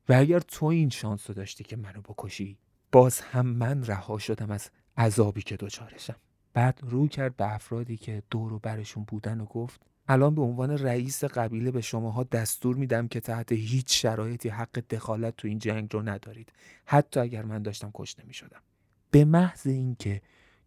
و 0.09 0.12
اگر 0.12 0.41
تو 0.41 0.66
این 0.66 0.91
شانس 0.91 1.30
رو 1.30 1.34
داشتی 1.34 1.64
که 1.64 1.76
منو 1.76 2.01
بکشی 2.01 2.59
باز 2.93 3.20
هم 3.20 3.47
من 3.47 3.86
رها 3.86 4.18
شدم 4.18 4.51
از 4.51 4.70
عذابی 4.97 5.43
که 5.43 5.57
دوچارشم. 5.57 6.16
بعد 6.53 6.80
رو 6.82 7.09
کرد 7.09 7.36
به 7.36 7.55
افرادی 7.55 7.97
که 7.97 8.22
دور 8.30 8.53
و 8.53 8.59
برشون 8.59 9.05
بودن 9.05 9.41
و 9.41 9.45
گفت 9.45 9.89
الان 10.09 10.34
به 10.34 10.42
عنوان 10.42 10.78
رئیس 10.78 11.24
قبیله 11.24 11.70
به 11.70 11.80
شماها 11.80 12.24
دستور 12.24 12.76
میدم 12.76 13.09
که 13.09 13.20
تحت 13.20 13.53
هیچ 13.53 14.03
شرایطی 14.03 14.48
حق 14.48 14.78
دخالت 14.90 15.36
تو 15.36 15.48
این 15.48 15.59
جنگ 15.59 15.88
رو 15.92 16.03
ندارید. 16.03 16.53
حتی 16.86 17.20
اگر 17.20 17.44
من 17.44 17.62
داشتم 17.62 17.90
کشته 17.94 18.22
می 18.26 18.34
شدم 18.34 18.61
به 19.11 19.24
محض 19.24 19.66
اینکه 19.66 20.22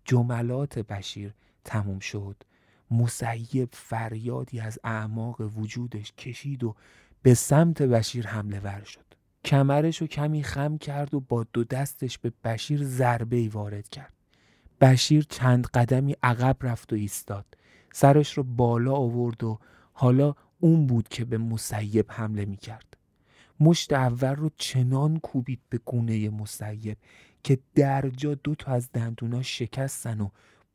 جملات 0.05 0.79
بشیر 0.79 1.33
تموم 1.63 1.99
شد 1.99 2.43
مسیب 2.91 3.69
فریادی 3.71 4.59
از 4.59 4.79
اعماق 4.83 5.41
وجودش 5.41 6.11
کشید 6.11 6.63
و 6.63 6.75
به 7.21 7.33
سمت 7.33 7.81
بشیر 7.81 8.27
حمله 8.27 8.59
ور 8.59 8.83
شد. 8.83 9.05
کمرش 9.45 10.01
رو 10.01 10.07
کمی 10.07 10.43
خم 10.43 10.77
کرد 10.77 11.13
و 11.13 11.19
با 11.19 11.45
دو 11.53 11.63
دستش 11.63 12.17
به 12.17 12.31
بشیر 12.43 12.83
ضربه 12.83 13.35
ای 13.35 13.47
وارد 13.47 13.89
کرد. 13.89 14.13
بشیر 14.81 15.25
چند 15.29 15.67
قدمی 15.67 16.15
عقب 16.23 16.57
رفت 16.61 16.93
و 16.93 16.95
ایستاد. 16.95 17.45
سرش 17.95 18.33
رو 18.33 18.43
بالا 18.43 18.93
آورد 18.93 19.43
و 19.43 19.59
حالا 19.93 20.35
اون 20.59 20.87
بود 20.87 21.07
که 21.07 21.25
به 21.25 21.37
مسیب 21.37 22.05
حمله 22.09 22.45
می 22.45 22.57
کرد 22.57 22.97
مشت 23.59 23.93
اول 23.93 24.35
رو 24.35 24.49
چنان 24.57 25.19
کوبید 25.19 25.59
به 25.69 25.79
گونه 25.85 26.29
مسیب 26.29 26.97
که 27.43 27.59
در 27.75 28.09
جا 28.09 28.35
دو 28.35 28.55
تا 28.55 28.71
از 28.71 28.91
دندونا 28.91 29.41
شکستن 29.41 30.21
و 30.21 30.29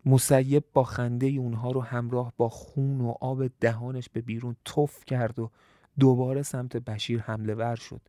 مسیب 0.07 0.64
با 0.75 0.85
خنده 0.85 1.27
اونها 1.27 1.71
رو 1.71 1.81
همراه 1.81 2.33
با 2.37 2.49
خون 2.49 3.01
و 3.01 3.14
آب 3.21 3.47
دهانش 3.61 4.09
به 4.09 4.21
بیرون 4.21 4.57
تف 4.64 5.05
کرد 5.05 5.39
و 5.39 5.51
دوباره 5.99 6.43
سمت 6.43 6.77
بشیر 6.77 7.21
حمله 7.21 7.55
ور 7.55 7.77
شد. 7.77 8.01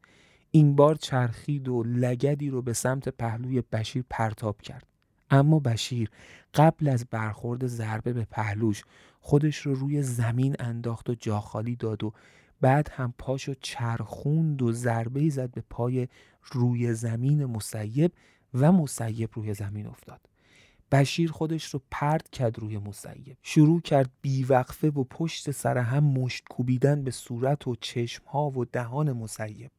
این 0.51 0.75
بار 0.75 0.95
چرخید 0.95 1.67
و 1.67 1.83
لگدی 1.83 2.49
رو 2.49 2.61
به 2.61 2.73
سمت 2.73 3.09
پهلوی 3.09 3.61
بشیر 3.61 4.05
پرتاب 4.09 4.61
کرد. 4.61 4.88
اما 5.29 5.59
بشیر 5.59 6.09
قبل 6.53 6.87
از 6.87 7.05
برخورد 7.11 7.67
ضربه 7.67 8.13
به 8.13 8.25
پهلوش 8.25 8.83
خودش 9.21 9.57
رو 9.57 9.75
روی 9.75 10.01
زمین 10.01 10.55
انداخت 10.59 11.09
و 11.09 11.15
جاخالی 11.15 11.75
داد 11.75 12.03
و 12.03 12.13
بعد 12.61 12.89
هم 12.89 13.13
پاشو 13.17 13.53
چرخوند 13.61 14.61
و 14.61 14.71
ضربه 14.71 15.29
زد 15.29 15.51
به 15.51 15.63
پای 15.69 16.07
روی 16.43 16.93
زمین 16.93 17.45
مسیب 17.45 18.11
و 18.53 18.71
مسیب 18.71 19.29
روی 19.33 19.53
زمین 19.53 19.87
افتاد. 19.87 20.21
بشیر 20.91 21.31
خودش 21.31 21.65
رو 21.65 21.81
پرد 21.91 22.29
کرد 22.29 22.59
روی 22.59 22.77
مسیب 22.77 23.37
شروع 23.43 23.81
کرد 23.81 24.09
بیوقفه 24.21 24.87
و 24.87 25.03
پشت 25.03 25.51
سر 25.51 25.77
هم 25.77 26.03
مشت 26.03 26.43
کوبیدن 26.49 27.03
به 27.03 27.11
صورت 27.11 27.67
و 27.67 27.75
چشمها 27.75 28.49
و 28.49 28.65
دهان 28.65 29.11
مسیب 29.11 29.71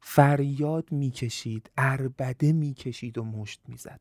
فریاد 0.00 0.92
می‌کشید 0.92 1.70
اربده 1.76 2.52
می‌کشید 2.52 3.18
و 3.18 3.24
مشت 3.24 3.60
می‌زد. 3.68 4.00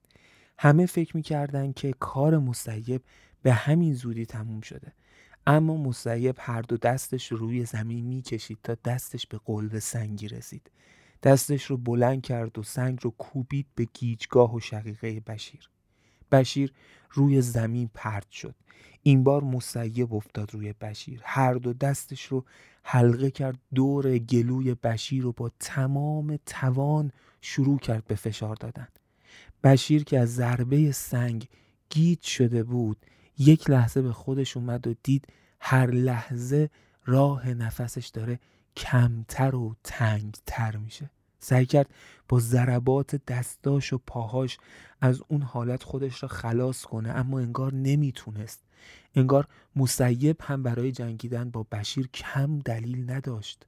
همه 0.57 0.85
فکر 0.85 1.17
می‌کردن 1.17 1.71
که 1.71 1.93
کار 1.99 2.37
مسیب 2.37 3.01
به 3.43 3.53
همین 3.53 3.93
زودی 3.93 4.25
تموم 4.25 4.61
شده. 4.61 4.93
اما 5.47 5.77
مسیب 5.77 6.35
هر 6.39 6.61
دو 6.61 6.77
دستش 6.77 7.31
روی 7.31 7.65
زمین 7.65 8.05
می‌کشید 8.05 8.59
تا 8.63 8.75
دستش 8.85 9.27
به 9.27 9.39
قلب 9.45 9.79
سنگی 9.79 10.27
رسید. 10.27 10.71
دستش 11.23 11.65
رو 11.65 11.77
بلند 11.77 12.21
کرد 12.21 12.59
و 12.59 12.63
سنگ 12.63 12.99
رو 13.01 13.11
کوبید 13.11 13.67
به 13.75 13.87
گیجگاه 13.93 14.55
و 14.55 14.59
شقیقه 14.59 15.19
بشیر. 15.19 15.69
بشیر 16.31 16.73
روی 17.11 17.41
زمین 17.41 17.89
پرد 17.93 18.27
شد. 18.31 18.55
این 19.03 19.23
بار 19.23 19.43
مسیب 19.43 20.13
افتاد 20.13 20.53
روی 20.53 20.73
بشیر. 20.73 21.21
هر 21.23 21.53
دو 21.53 21.73
دستش 21.73 22.25
رو 22.25 22.45
حلقه 22.83 23.31
کرد 23.31 23.59
دور 23.75 24.17
گلوی 24.17 24.73
بشیر 24.73 25.25
و 25.25 25.31
با 25.31 25.51
تمام 25.59 26.39
توان 26.45 27.11
شروع 27.41 27.79
کرد 27.79 28.05
به 28.07 28.15
فشار 28.15 28.55
دادن. 28.55 28.87
بشیر 29.63 30.03
که 30.03 30.19
از 30.19 30.35
ضربه 30.35 30.91
سنگ 30.91 31.47
گیج 31.89 32.21
شده 32.21 32.63
بود 32.63 32.97
یک 33.37 33.69
لحظه 33.69 34.01
به 34.01 34.13
خودش 34.13 34.57
اومد 34.57 34.87
و 34.87 34.93
دید 35.03 35.27
هر 35.59 35.91
لحظه 35.91 36.69
راه 37.05 37.49
نفسش 37.49 38.07
داره 38.07 38.39
کمتر 38.77 39.55
و 39.55 39.75
تنگتر 39.83 40.75
میشه. 40.75 41.09
سعی 41.39 41.65
کرد 41.65 41.89
با 42.29 42.39
ضربات 42.39 43.15
دستاش 43.15 43.93
و 43.93 43.97
پاهاش 44.07 44.57
از 45.01 45.21
اون 45.27 45.41
حالت 45.41 45.83
خودش 45.83 46.23
را 46.23 46.29
خلاص 46.29 46.85
کنه 46.85 47.09
اما 47.09 47.39
انگار 47.39 47.73
نمی‌تونست. 47.73 48.61
انگار 49.15 49.47
مسیب 49.75 50.37
هم 50.41 50.63
برای 50.63 50.91
جنگیدن 50.91 51.49
با 51.49 51.63
بشیر 51.71 52.07
کم 52.07 52.59
دلیل 52.59 53.11
نداشت. 53.11 53.65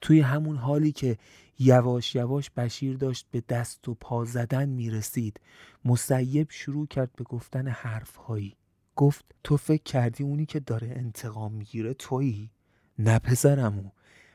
توی 0.00 0.20
همون 0.20 0.56
حالی 0.56 0.92
که 0.92 1.18
یواش 1.58 2.14
یواش 2.14 2.50
بشیر 2.50 2.96
داشت 2.96 3.26
به 3.30 3.42
دست 3.48 3.88
و 3.88 3.94
پا 3.94 4.24
زدن 4.24 4.68
می‌رسید 4.68 5.40
مسیب 5.84 6.46
شروع 6.50 6.86
کرد 6.86 7.10
به 7.16 7.24
گفتن 7.24 7.68
حرفهایی. 7.68 8.56
گفت 8.96 9.24
تو 9.44 9.56
فکر 9.56 9.82
کردی 9.82 10.24
اونی 10.24 10.46
که 10.46 10.60
داره 10.60 10.92
انتقام 10.96 11.52
می‌گیره 11.52 11.94
تویی؟ 11.94 12.50
نه 12.98 13.18
پسرمو 13.18 13.90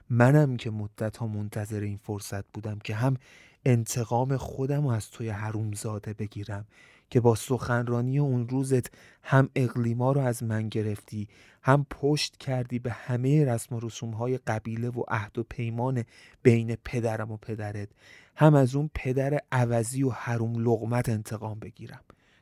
منم 0.10 0.58
که 0.58 0.72
مدت 0.72 1.18
ها 1.18 1.28
منتظر 1.28 1.80
این 1.80 1.98
فرصت 1.98 2.52
بودم 2.52 2.80
که 2.80 2.96
هم 2.96 3.18
انتقام 3.66 4.38
خودم 4.38 4.88
از 4.88 5.12
توی 5.12 5.30
حرومزاده 5.30 6.14
بگیرم. 6.14 6.66
که 7.10 7.20
با 7.20 7.36
سخنرانی 7.36 8.20
اون 8.20 8.50
روزت 8.50 8.92
هم 9.24 9.50
اقلیما 9.56 10.12
رو 10.12 10.22
از 10.22 10.44
من 10.44 10.70
گرفتی 10.70 11.28
هم 11.62 11.86
پشت 11.90 12.38
کردی 12.38 12.80
به 12.80 12.92
همه 12.92 13.46
رسم 13.46 13.76
و 13.76 13.80
رسوم 13.80 14.12
های 14.12 14.38
قبیله 14.38 14.90
و 14.90 15.04
عهد 15.08 15.38
و 15.38 15.44
پیمان 15.44 16.04
بین 16.44 16.76
پدرم 16.76 17.32
و 17.32 17.38
پدرت 17.38 17.90
هم 18.36 18.56
از 18.56 18.76
اون 18.76 18.90
پدر 18.94 19.40
عوضی 19.52 20.04
و 20.04 20.10
حروم 20.10 20.56
لغمت 20.56 21.10
انتقام 21.10 21.60
بگیرم. 21.60 22.02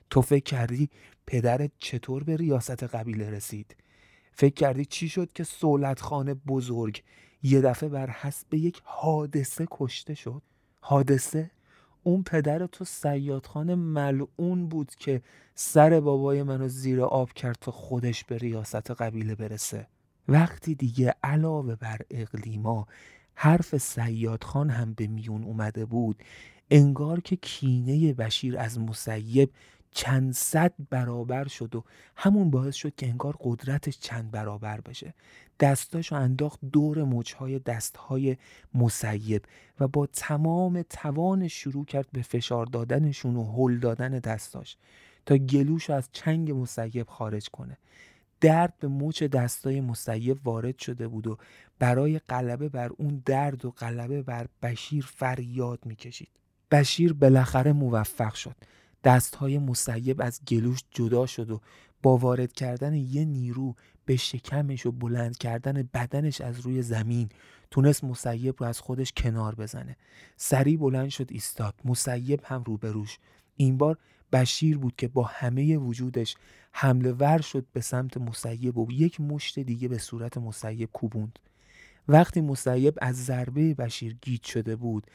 تو 0.09 0.21
فکر 0.21 0.43
کردی 0.43 0.89
پدرت 1.27 1.71
چطور 1.79 2.23
به 2.23 2.37
ریاست 2.37 2.83
قبیله 2.83 3.29
رسید؟ 3.29 3.75
فکر 4.33 4.53
کردی 4.53 4.85
چی 4.85 5.09
شد 5.09 5.33
که 5.33 5.43
سولت 5.43 6.01
خانه 6.01 6.33
بزرگ 6.33 7.03
یه 7.43 7.61
دفعه 7.61 7.89
بر 7.89 8.09
حسب 8.09 8.53
یک 8.53 8.81
حادثه 8.83 9.67
کشته 9.71 10.13
شد؟ 10.13 10.41
حادثه؟ 10.81 11.51
اون 12.03 12.23
پدر 12.23 12.67
تو 12.67 12.85
سیادخان 12.85 13.75
ملعون 13.75 14.67
بود 14.67 14.91
که 14.99 15.21
سر 15.55 15.99
بابای 15.99 16.43
منو 16.43 16.67
زیر 16.67 17.01
آب 17.01 17.33
کرد 17.33 17.57
تا 17.61 17.71
خودش 17.71 18.23
به 18.23 18.37
ریاست 18.37 18.91
قبیله 18.91 19.35
برسه. 19.35 19.87
وقتی 20.27 20.75
دیگه 20.75 21.15
علاوه 21.23 21.75
بر 21.75 21.99
اقلیما 22.11 22.87
حرف 23.35 23.77
سیادخان 23.77 24.69
هم 24.69 24.93
به 24.93 25.07
میون 25.07 25.43
اومده 25.43 25.85
بود 25.85 26.23
انگار 26.71 27.19
که 27.19 27.35
کینه 27.35 28.13
بشیر 28.13 28.57
از 28.57 28.79
مسیب 28.79 29.49
چند 29.93 30.33
صد 30.33 30.73
برابر 30.89 31.47
شد 31.47 31.75
و 31.75 31.83
همون 32.15 32.51
باعث 32.51 32.75
شد 32.75 32.95
که 32.95 33.07
انگار 33.07 33.35
قدرتش 33.39 33.99
چند 33.99 34.31
برابر 34.31 34.81
بشه. 34.81 35.13
دستاشو 35.59 36.15
انداخت 36.15 36.59
دور 36.71 37.03
مچهای 37.03 37.59
دستهای 37.59 38.37
مسیب 38.73 39.41
و 39.79 39.87
با 39.87 40.05
تمام 40.05 40.81
توان 40.81 41.47
شروع 41.47 41.85
کرد 41.85 42.07
به 42.13 42.21
فشار 42.21 42.65
دادنشون 42.65 43.35
و 43.35 43.43
هل 43.53 43.79
دادن 43.79 44.19
دستاش 44.19 44.77
تا 45.25 45.37
گلوش 45.37 45.89
از 45.89 46.09
چنگ 46.11 46.51
مسیب 46.51 47.07
خارج 47.09 47.49
کنه. 47.49 47.77
درد 48.41 48.73
به 48.79 48.87
مچ 48.87 49.23
دستای 49.23 49.81
مسیب 49.81 50.47
وارد 50.47 50.79
شده 50.79 51.07
بود 51.07 51.27
و 51.27 51.37
برای 51.79 52.19
غلبه 52.19 52.69
بر 52.69 52.89
اون 52.97 53.23
درد 53.25 53.65
و 53.65 53.71
غلبه 53.71 54.21
بر 54.21 54.47
بشیر 54.61 55.05
فریاد 55.05 55.79
می‌کشید. 55.85 56.29
بشیر 56.71 57.13
بالاخره 57.13 57.73
موفق 57.73 58.33
شد. 58.33 58.55
دستهای 59.03 59.57
مسیب 59.57 60.21
از 60.21 60.41
گلوش 60.47 60.83
جدا 60.91 61.25
شد 61.25 61.51
و 61.51 61.61
با 62.03 62.17
وارد 62.17 62.53
کردن 62.53 62.93
یه 62.93 63.25
نیرو 63.25 63.75
به 64.05 64.15
شکمش 64.15 64.85
و 64.85 64.91
بلند 64.91 65.37
کردن 65.37 65.89
بدنش 65.93 66.41
از 66.41 66.59
روی 66.59 66.81
زمین 66.81 67.29
تونست 67.71 68.03
مسیب 68.03 68.55
رو 68.59 68.65
از 68.65 68.79
خودش 68.79 69.13
کنار 69.17 69.55
بزنه. 69.55 69.97
سریع 70.37 70.77
بلند 70.77 71.09
شد 71.09 71.27
ایستاد. 71.31 71.73
مسیب 71.85 72.41
هم 72.43 72.63
روبروش. 72.63 73.19
این 73.55 73.77
بار 73.77 73.97
بشیر 74.31 74.77
بود 74.77 74.95
که 74.95 75.07
با 75.07 75.23
همه 75.23 75.77
وجودش 75.77 76.35
حمله 76.71 77.11
ور 77.11 77.41
شد 77.41 77.65
به 77.73 77.81
سمت 77.81 78.17
مسیب 78.17 78.77
و 78.77 78.91
یک 78.91 79.21
مشت 79.21 79.59
دیگه 79.59 79.87
به 79.87 79.97
صورت 79.97 80.37
مسیب 80.37 80.89
کوبوند. 80.93 81.39
وقتی 82.07 82.41
مسیب 82.41 82.97
از 83.01 83.25
ضربه 83.25 83.73
بشیر 83.73 84.17
گیت 84.21 84.43
شده 84.43 84.75
بود 84.75 85.07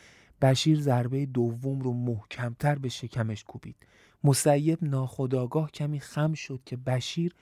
بشیر 0.43 0.81
ضربه 0.81 1.27
دوم 1.27 1.81
رو 1.81 1.93
محکمتر 1.93 2.75
به 2.75 2.89
شکمش 2.89 3.45
کوبید. 3.45 3.77
مسیب 4.25 4.79
ناخداگاه 4.85 5.71
کمی 5.71 6.01
خم 6.01 6.35
شد 6.35 6.61
که 6.67 6.77
بشیر 6.77 7.35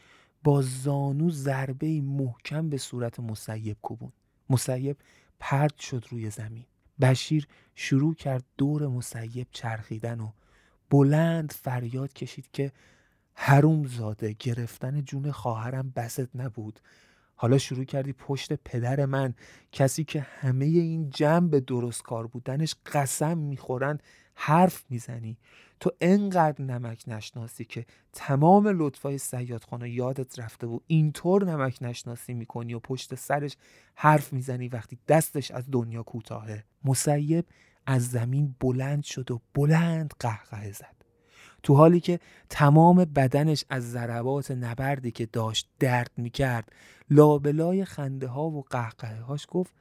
با 0.44 0.62
زانو 0.62 1.30
ضربه 1.30 2.00
محکم 2.00 2.68
به 2.68 2.78
صورت 2.78 3.20
مسیب 3.20 3.76
کوبون. 3.82 4.12
مسیب 4.50 4.96
پرد 5.38 5.78
شد 5.78 6.04
روی 6.10 6.30
زمین. 6.30 6.64
بشیر 7.00 7.46
شروع 7.74 8.14
کرد 8.14 8.44
دور 8.58 8.86
مسیب 8.86 9.46
چرخیدن 9.50 10.20
و 10.20 10.30
بلند 10.90 11.52
فریاد 11.52 12.12
کشید 12.12 12.48
که 12.52 12.72
حروم 13.34 13.86
زاده 13.86 14.36
گرفتن 14.38 15.02
جون 15.02 15.30
خواهرم 15.32 15.92
بست 15.96 16.36
نبود. 16.36 16.80
حالا 17.36 17.58
شروع 17.58 17.84
کردی 17.84 18.12
پشت 18.12 18.52
پدر 18.52 19.06
من. 19.06 19.34
کسی 19.72 20.04
که 20.04 20.20
همه 20.20 20.64
این 20.64 21.10
جمع 21.10 21.48
به 21.48 21.60
درست 21.60 22.02
کار 22.02 22.26
بودنش 22.26 22.74
قسم 22.86 23.38
می‌خورن 23.38 23.98
حرف 24.34 24.84
می‌زنی. 24.90 25.38
تو 25.80 25.90
انقدر 26.00 26.64
نمک 26.64 27.04
نشناسی 27.06 27.64
که 27.64 27.86
تمام 28.12 28.68
لطفای 28.68 29.18
سیادخانه 29.18 29.90
یادت 29.90 30.38
رفته 30.38 30.66
و 30.66 30.78
اینطور 30.86 31.44
نمک 31.44 31.78
نشناسی 31.80 32.34
می‌کنی 32.34 32.74
و 32.74 32.78
پشت 32.78 33.14
سرش 33.14 33.56
حرف 33.94 34.32
می‌زنی 34.32 34.68
وقتی 34.68 34.98
دستش 35.08 35.50
از 35.50 35.64
دنیا 35.70 36.02
کوتاهه. 36.02 36.64
مسیب 36.84 37.44
از 37.86 38.10
زمین 38.10 38.56
بلند 38.60 39.02
شد 39.02 39.30
و 39.30 39.40
بلند 39.54 40.14
قهقه 40.20 40.72
زد. 40.72 40.95
تو 41.66 41.74
حالی 41.74 42.00
که 42.00 42.20
تمام 42.50 43.04
بدنش 43.04 43.64
از 43.70 43.90
ضربات 43.90 44.50
نبردی 44.50 45.10
که 45.10 45.26
داشت 45.26 45.68
درد 45.78 46.10
می‌کرد 46.16 46.72
لابلای 47.10 47.84
خنده 47.84 48.26
ها 48.26 48.50
و 48.50 48.64
قهقه 48.70 49.20
هاش 49.20 49.46
گفت 49.50 49.72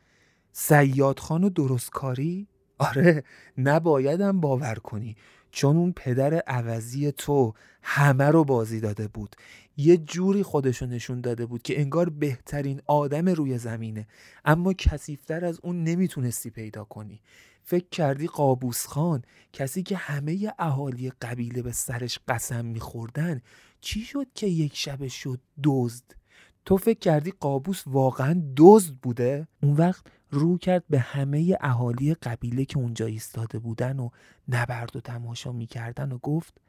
سیاد 0.51 1.19
خان 1.19 1.43
و 1.43 1.49
درستکاری؟ 1.49 2.47
آره 2.77 3.23
نبایدم 3.57 4.41
باور 4.41 4.75
کنی 4.75 5.15
چون 5.51 5.77
اون 5.77 5.93
پدر 5.95 6.33
عوضی 6.33 7.11
تو 7.11 7.53
همه 7.81 8.25
رو 8.25 8.43
بازی 8.43 8.79
داده 8.79 9.07
بود 9.07 9.35
یه 9.77 9.97
جوری 9.97 10.43
خودشو 10.43 10.85
نشون 10.85 11.21
داده 11.21 11.45
بود 11.45 11.61
که 11.61 11.81
انگار 11.81 12.09
بهترین 12.09 12.81
آدم 12.85 13.29
روی 13.29 13.57
زمینه 13.57 14.07
اما 14.45 14.73
کسیفتر 14.73 15.45
از 15.45 15.59
اون 15.63 15.83
نمی‌تونستی 15.83 16.49
پیدا 16.49 16.83
کنی 16.83 17.21
فکر 17.67 17.89
کردی 17.91 18.27
قابوس 18.27 18.87
خان 18.87 19.21
کسی 19.53 19.83
که 19.83 19.97
همه 19.97 20.53
اهالی 20.59 21.09
قبیله 21.21 21.61
به 21.61 21.71
سرش 21.71 22.19
قسم 22.27 22.65
میخوردن 22.65 23.41
چی 23.81 24.01
شد 24.01 24.27
که 24.35 24.47
یک 24.47 24.77
شب 24.77 25.07
شد 25.07 25.39
دزد؟ 25.63 26.03
تو 26.65 26.77
فکر 26.77 26.99
کردی 26.99 27.31
قابوس 27.39 27.83
واقعا 27.85 28.43
دزد 28.57 28.93
بوده؟ 28.93 29.47
اون 29.63 29.73
وقت 29.73 30.05
رو 30.29 30.57
کرد 30.57 30.83
به 30.89 30.99
همه 30.99 31.57
اهالی 31.61 32.13
قبیله 32.13 32.65
که 32.65 32.77
اونجا 32.77 33.05
ایستاده 33.05 33.59
بودن 33.59 33.99
و 33.99 34.09
نبرد 34.49 34.95
و 34.95 34.99
تماشا 34.99 35.51
می‌کردن 35.51 36.11
و 36.11 36.17
گفت 36.17 36.61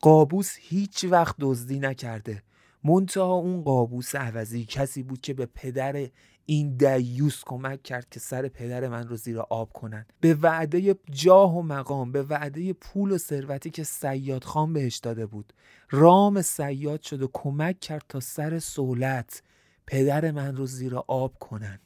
قابوس 0.00 0.56
هیچ 0.58 1.04
وقت 1.04 1.34
دزدی 1.40 1.78
نکرده. 1.78 2.42
منتها 2.84 3.34
اون 3.34 3.62
قابوس 3.62 4.14
عوضی 4.14 4.64
کسی 4.64 5.02
بود 5.02 5.20
که 5.20 5.34
به 5.34 5.46
پدر 5.46 6.08
این 6.50 6.76
دیوس 6.76 7.42
کمک 7.46 7.82
کرد 7.82 8.08
که 8.10 8.20
سر 8.20 8.48
پدر 8.48 8.88
من 8.88 9.08
رو 9.08 9.16
زیر 9.16 9.40
آب 9.40 9.72
کنن. 9.72 10.06
به 10.20 10.34
وعده 10.34 10.94
جاه 11.10 11.56
و 11.56 11.62
مقام 11.62 12.12
به 12.12 12.22
وعده 12.22 12.72
پول 12.72 13.10
و 13.10 13.18
ثروتی 13.18 13.70
که 13.70 13.84
سیاد 13.84 14.44
خان 14.44 14.72
بهش 14.72 14.96
داده 14.96 15.26
بود. 15.26 15.52
رام 15.90 16.42
سیاد 16.42 17.00
شد 17.00 17.22
و 17.22 17.30
کمک 17.32 17.80
کرد 17.80 18.04
تا 18.08 18.20
سر 18.20 18.58
سولت 18.58 19.42
پدر 19.86 20.30
من 20.30 20.56
رو 20.56 20.66
زیر 20.66 20.96
آب 20.96 21.38
کنن. 21.38 21.78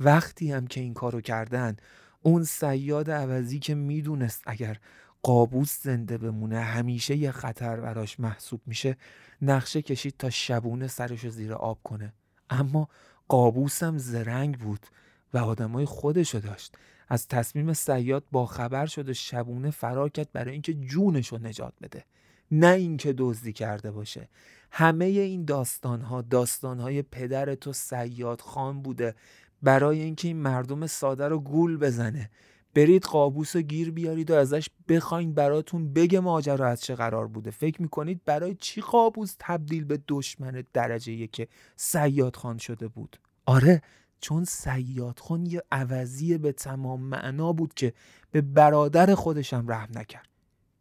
وقتی 0.00 0.52
هم 0.52 0.66
که 0.66 0.80
این 0.80 0.94
کارو 0.94 1.20
کردن 1.20 1.76
اون 2.22 2.44
سیاد 2.44 3.10
عوضی 3.10 3.58
که 3.58 3.74
می‌دونست 3.74 4.42
اگر 4.46 4.76
قابوس 5.22 5.82
زنده 5.82 6.18
بمونه 6.18 6.60
همیشه 6.60 7.16
یه 7.16 7.30
خطر 7.30 7.80
براش 7.80 8.20
محسوب 8.20 8.60
میشه 8.66 8.96
نقشه 9.42 9.82
کشید 9.82 10.14
تا 10.18 10.30
شبونه 10.30 10.86
سرشو 10.86 11.28
زیر 11.28 11.52
آب 11.52 11.78
کنه. 11.84 12.12
اما 12.50 12.88
قابوسم 13.30 13.98
زرنگ 13.98 14.58
بود 14.58 14.86
و 15.34 15.38
آدمای 15.38 15.84
خودشو 15.84 16.38
داشت. 16.38 16.74
از 17.08 17.28
تصمیم 17.28 17.72
سیاد 17.72 18.24
با 18.32 18.46
خبر 18.46 18.86
شد 18.86 19.08
و 19.08 19.14
شبونه 19.14 19.70
فرار 19.70 20.08
کرد 20.08 20.28
برای 20.32 20.52
اینکه 20.52 20.74
جونشو 20.74 21.38
نجات 21.38 21.72
بده. 21.82 22.04
نه 22.50 22.66
اینکه 22.66 23.14
دزدی 23.18 23.52
کرده 23.52 23.90
باشه. 23.90 24.28
همه 24.70 25.04
این 25.04 25.44
داستان 25.44 26.00
ها 26.00 26.22
داستان 26.22 26.80
های 26.80 27.02
پدر 27.02 27.54
تو 27.54 27.72
سیاد 27.72 28.40
خان 28.40 28.82
بوده 28.82 29.14
برای 29.62 30.00
اینکه 30.00 30.28
این 30.28 30.36
مردم 30.36 30.86
ساده 30.86 31.28
رو 31.28 31.40
گول 31.40 31.76
بزنه. 31.76 32.30
برید 32.74 33.04
قابوس 33.04 33.56
رو 33.56 33.62
گیر 33.62 33.90
بیارید 33.90 34.30
و 34.30 34.34
ازش 34.34 34.68
بخواین 34.88 35.34
براتون 35.34 35.92
بگه 35.92 36.20
ماجرا 36.20 36.68
از 36.68 36.80
چه 36.80 36.94
قرار 36.94 37.26
بوده. 37.26 37.50
فکر 37.50 37.82
می‌کنید 37.82 38.24
برای 38.24 38.54
چی 38.54 38.80
قابوس 38.80 39.34
تبدیل 39.38 39.84
به 39.84 40.00
دشمن 40.08 40.64
درجه 40.72 41.26
که 41.26 41.48
سیاد 41.76 42.36
خان 42.36 42.58
شده 42.58 42.88
بود؟ 42.88 43.20
آره 43.46 43.82
چون 44.20 44.44
سیاد 44.44 45.18
خان 45.18 45.46
یه 45.46 45.62
عوضی 45.72 46.38
به 46.38 46.52
تمام 46.52 47.00
معنا 47.02 47.52
بود 47.52 47.74
که 47.74 47.92
به 48.30 48.40
برادر 48.40 49.14
خودشم 49.14 49.64
رحم 49.68 49.98
نکرد. 49.98 50.28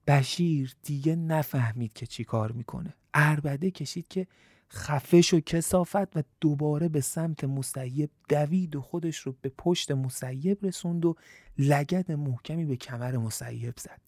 بشیر 0.07 0.75
دیگه 0.83 1.15
نفهمید 1.15 1.93
که 1.93 2.05
چی 2.05 2.23
کار 2.23 2.51
می‌کنه. 2.51 2.93
اربده 3.13 3.71
کشید 3.71 4.07
که 4.07 4.27
خفش 4.71 5.33
و 5.33 5.39
کسافت 5.39 6.17
و 6.17 6.23
دوباره 6.41 6.89
به 6.89 7.01
سمت 7.01 7.43
مسیب 7.43 8.09
دوید 8.29 8.75
و 8.75 8.81
خودش 8.81 9.17
رو 9.17 9.35
به 9.41 9.51
پشت 9.57 9.91
مسیب 9.91 10.65
رسوند 10.65 11.05
و 11.05 11.15
لگد 11.57 12.11
محکمی 12.11 12.65
به 12.65 12.75
کمر 12.75 13.17
مسیب 13.17 13.73
زد. 13.79 14.01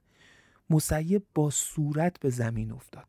مسیب 0.70 1.24
با 1.36 1.50
صورت 1.50 2.20
به 2.20 2.30
زمین 2.30 2.72
افتاد. 2.72 3.06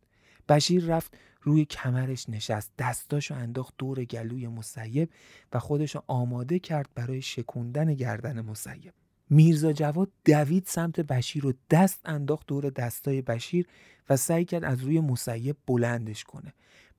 بشیر 0.49 0.85
رفت 0.85 1.17
روی 1.43 1.65
کمرش 1.65 2.29
نشست 2.29 2.73
دستاشو 2.79 3.35
انداخت 3.35 3.75
دور 3.79 4.05
گلوی 4.05 4.49
مسیب 4.49 5.11
و 5.53 5.59
خودشو 5.59 6.03
آماده 6.07 6.59
کرد 6.59 6.89
برای 6.95 7.23
شکوندن 7.23 7.95
گردن 7.95 8.41
مسیب 8.41 8.93
میرزا 9.31 9.73
جواد 9.73 10.11
دوید 10.25 10.67
سمت 10.67 11.01
بشیر 11.01 11.47
و 11.47 11.53
دست 11.71 12.01
انداخت 12.05 12.47
دور 12.47 12.71
دستای 12.71 13.23
بشیر 13.23 13.67
و 14.09 14.17
سعی 14.17 14.45
کرد 14.45 14.65
از 14.65 14.81
روی 14.81 15.01
مسیب 15.01 15.57
بلندش 15.67 16.25
کنه. 16.25 16.53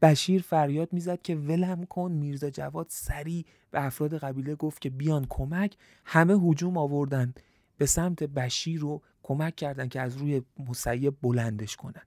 بشیر 0.03 0.41
فریاد 0.41 0.93
می‌زد 0.93 1.21
که 1.21 1.35
ولم 1.35 1.83
کن. 1.83 2.11
میرزا 2.11 2.49
جواد 2.49 2.85
سریع 2.89 3.45
به 3.71 3.85
افراد 3.85 4.17
قبیله 4.17 4.55
گفت 4.55 4.81
که 4.81 4.89
بیان 4.89 5.25
کمک. 5.29 5.75
همه 6.05 6.33
هجوم 6.33 6.77
آوردن. 6.77 7.33
به 7.77 7.85
سمت 7.85 8.23
بشیر 8.23 8.79
رو 8.79 9.01
کمک 9.23 9.55
کردن 9.55 9.87
که 9.87 10.01
از 10.01 10.17
روی 10.17 10.41
مسیب 10.69 11.17
بلندش 11.21 11.75
کنن. 11.75 12.01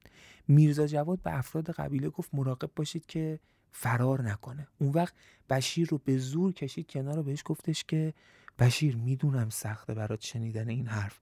میرزا 0.49 0.87
جواد 0.87 1.23
به 1.23 1.39
افراد 1.39 1.71
قبیله 1.71 2.09
گفت 2.09 2.31
مراقب 2.35 2.71
باشید 2.77 3.07
که 3.07 3.41
فرار 3.73 4.23
نکنه. 4.23 4.69
اون 4.81 4.91
وقت 4.91 5.15
بشیر 5.51 5.89
رو 5.89 5.99
به 5.99 6.19
زور 6.19 6.53
کشید. 6.53 6.87
کنار 6.91 7.17
رو 7.17 7.23
بهش 7.23 7.43
گفتش 7.45 7.85
که 7.85 8.15
بشیر 8.59 8.97
می‌دونم 8.97 9.51
سخته 9.51 9.95
برات 9.95 10.21
شنیدن 10.21 10.69
این 10.69 10.87
حرف 10.87 11.21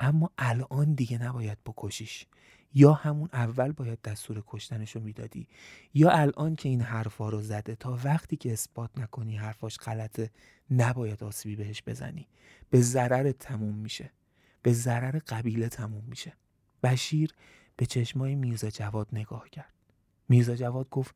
اما 0.00 0.30
الان 0.38 0.94
دیگه 0.94 1.22
نباید 1.22 1.58
بکشیش. 1.66 2.26
یا 2.74 2.92
همون 2.92 3.28
اول 3.32 3.72
باید 3.72 4.02
دستور 4.02 4.42
کشتنشو 4.46 5.00
می‌دادی؟ 5.00 5.48
یا 5.94 6.10
الان 6.10 6.56
که 6.56 6.68
این 6.68 6.80
حرفا 6.80 7.28
رو 7.28 7.42
زده 7.42 7.74
تا 7.74 7.98
وقتی 8.04 8.36
که 8.36 8.52
اثبات 8.52 8.98
نکنی 8.98 9.36
حرفاش 9.36 9.78
غلطه 9.78 10.30
نباید 10.70 11.24
آسیبی 11.24 11.56
بهش 11.56 11.82
بزنی. 11.86 12.28
به 12.70 12.80
ضرر 12.80 13.32
تموم 13.32 13.74
میشه. 13.74 14.10
به 14.62 14.72
ضرر 14.72 15.18
قبیله 15.28 15.68
تموم 15.68 16.04
میشه. 16.04 16.32
بشیر 16.82 17.30
به 17.76 17.86
چشمای 17.86 18.34
میرزا 18.34 18.70
جواد 18.70 19.08
نگاه 19.12 19.50
کرد. 19.50 19.74
میرزا 20.28 20.56
جواد 20.56 20.88
گفت 20.90 21.14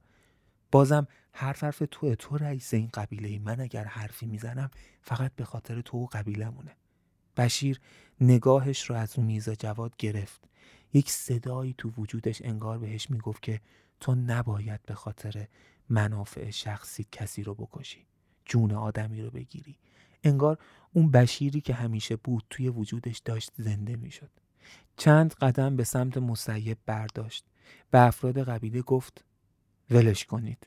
بازم 0.72 1.06
حرف 1.32 1.64
حرف 1.64 1.82
توه 1.90 2.14
تو 2.14 2.36
رئیس 2.36 2.74
این 2.74 2.90
قبیله 2.94 3.28
ای 3.28 3.38
من 3.38 3.60
اگر 3.60 3.84
حرفی 3.84 4.26
می‌زنم 4.26 4.70
فقط 5.02 5.32
به 5.36 5.44
خاطر 5.44 5.80
تو 5.80 5.98
و 5.98 6.06
قبیلمونه 6.06 6.76
بشیر 7.36 7.80
نگاهش 8.20 8.90
رو 8.90 8.96
از 8.96 9.18
اون 9.18 9.26
میرزا 9.26 9.54
جواد 9.54 9.96
گرفت. 9.96 10.48
یک 10.92 11.10
صدایی 11.10 11.74
تو 11.78 11.90
وجودش 11.90 12.42
انگار 12.42 12.78
بهش 12.78 13.10
می‌گفت 13.10 13.42
که 13.42 13.60
تو 14.00 14.14
نباید 14.14 14.82
به 14.86 14.94
خاطر 14.94 15.46
منافع 15.88 16.50
شخصی 16.50 17.06
کسی 17.12 17.42
رو 17.42 17.54
بکشی 17.54 18.06
جون 18.44 18.72
آدمی 18.72 19.22
رو 19.22 19.30
بگیری. 19.30 19.78
انگار 20.24 20.58
اون 20.92 21.10
بشیری 21.10 21.60
که 21.60 21.74
همیشه 21.74 22.16
بود 22.16 22.44
توی 22.50 22.68
وجودش 22.68 23.18
داشت 23.18 23.50
زنده 23.56 23.96
می‌شد. 23.96 24.30
چند 24.96 25.34
قدم 25.34 25.76
به 25.76 25.84
سمت 25.84 26.18
مسیب 26.18 26.78
برداشت. 26.86 27.44
به 27.90 28.00
افراد 28.00 28.38
قبیله 28.38 28.82
گفت 28.82 29.24
ولش 29.90 30.24
کنید. 30.24 30.66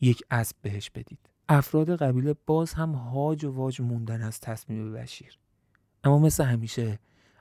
یک 0.00 0.22
اسب 0.30 0.56
بهش 0.62 0.90
بدید. 0.90 1.18
افراد 1.48 1.96
قبیله 1.96 2.34
باز 2.46 2.72
هم 2.72 2.92
هاج 2.92 3.44
و 3.44 3.50
واج 3.50 3.80
موندن 3.80 4.22
از 4.22 4.40
تصمیم 4.40 4.92
بشیر. 4.92 5.38
اما 6.04 6.18
مثل 6.18 6.44
همیشه 6.44 6.98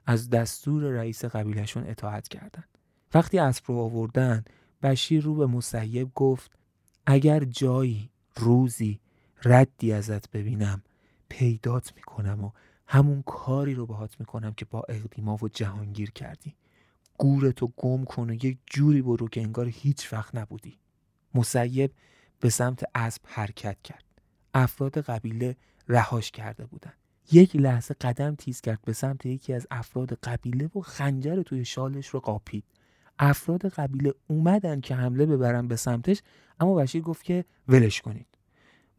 از 0.10 0.30
دستور 0.30 0.84
رئیس 0.84 1.26
قبیلهشون 1.26 1.88
اطاعت 1.88 2.27
کردند. 2.27 2.77
وقتی 3.14 3.40
اسب 3.40 3.64
رو 3.68 3.77
آوردن 3.77 4.45
بشیر 4.84 5.23
رو 5.23 5.36
به 5.36 5.45
مسیب 5.45 6.11
گفت 6.15 6.52
اگر 7.06 7.44
جایی 7.44 8.10
روزی 8.36 8.99
ردی 9.44 9.91
ازت 9.91 10.31
ببینم 10.31 10.81
پیدات 11.30 11.94
می‌کنم 11.95 12.44
و 12.44 12.52
همون 12.88 13.22
کاری 13.22 13.73
رو 13.73 13.86
باهات 13.86 14.19
می‌کنم 14.19 14.53
که 14.53 14.65
با 14.65 14.84
اقدیما 14.90 15.38
و 15.41 15.49
جهانگیر 15.49 16.11
کردی. 16.11 16.56
گورتو 17.18 17.72
گم 17.77 18.06
کن 18.06 18.30
و 18.30 18.34
یک 18.34 18.57
جوری 18.65 19.02
برو 19.02 19.27
که 19.27 19.41
انگار 19.41 19.68
هیچ 19.68 20.14
وقت 20.14 20.36
نبودی. 20.36 20.80
مسیب 21.34 21.91
به 22.40 22.49
سمت 22.49 22.84
اسب 22.95 23.22
حرکت 23.26 23.81
کرد. 23.84 24.06
افراد 24.53 24.98
قبیله 24.98 25.56
رهاش 25.88 26.31
کرده 26.31 26.65
بودند 26.65 26.98
یک 27.31 27.56
لحظه 27.56 27.95
قدم 28.01 28.35
تیز 28.35 28.61
کرد 28.61 28.80
به 28.85 28.93
سمت 28.93 29.26
یکی 29.26 29.53
از 29.53 29.68
افراد 29.72 30.14
قبیله 30.14 30.69
و 30.76 30.81
خنجر 30.81 31.41
توی 31.41 31.65
شالش 31.65 32.07
رو 32.07 32.19
قاپید. 32.19 32.64
افراد 33.19 33.65
قبیله 33.65 34.14
اومدن 34.27 34.81
که 34.81 34.95
حمله 34.95 35.26
ببرن 35.26 35.68
به 35.68 35.76
سمتش 35.76 36.22
اما 36.60 36.76
بشیر 36.76 37.01
گفت 37.01 37.23
که 37.23 37.45
ولش 37.68 38.01
کنید. 38.01 38.27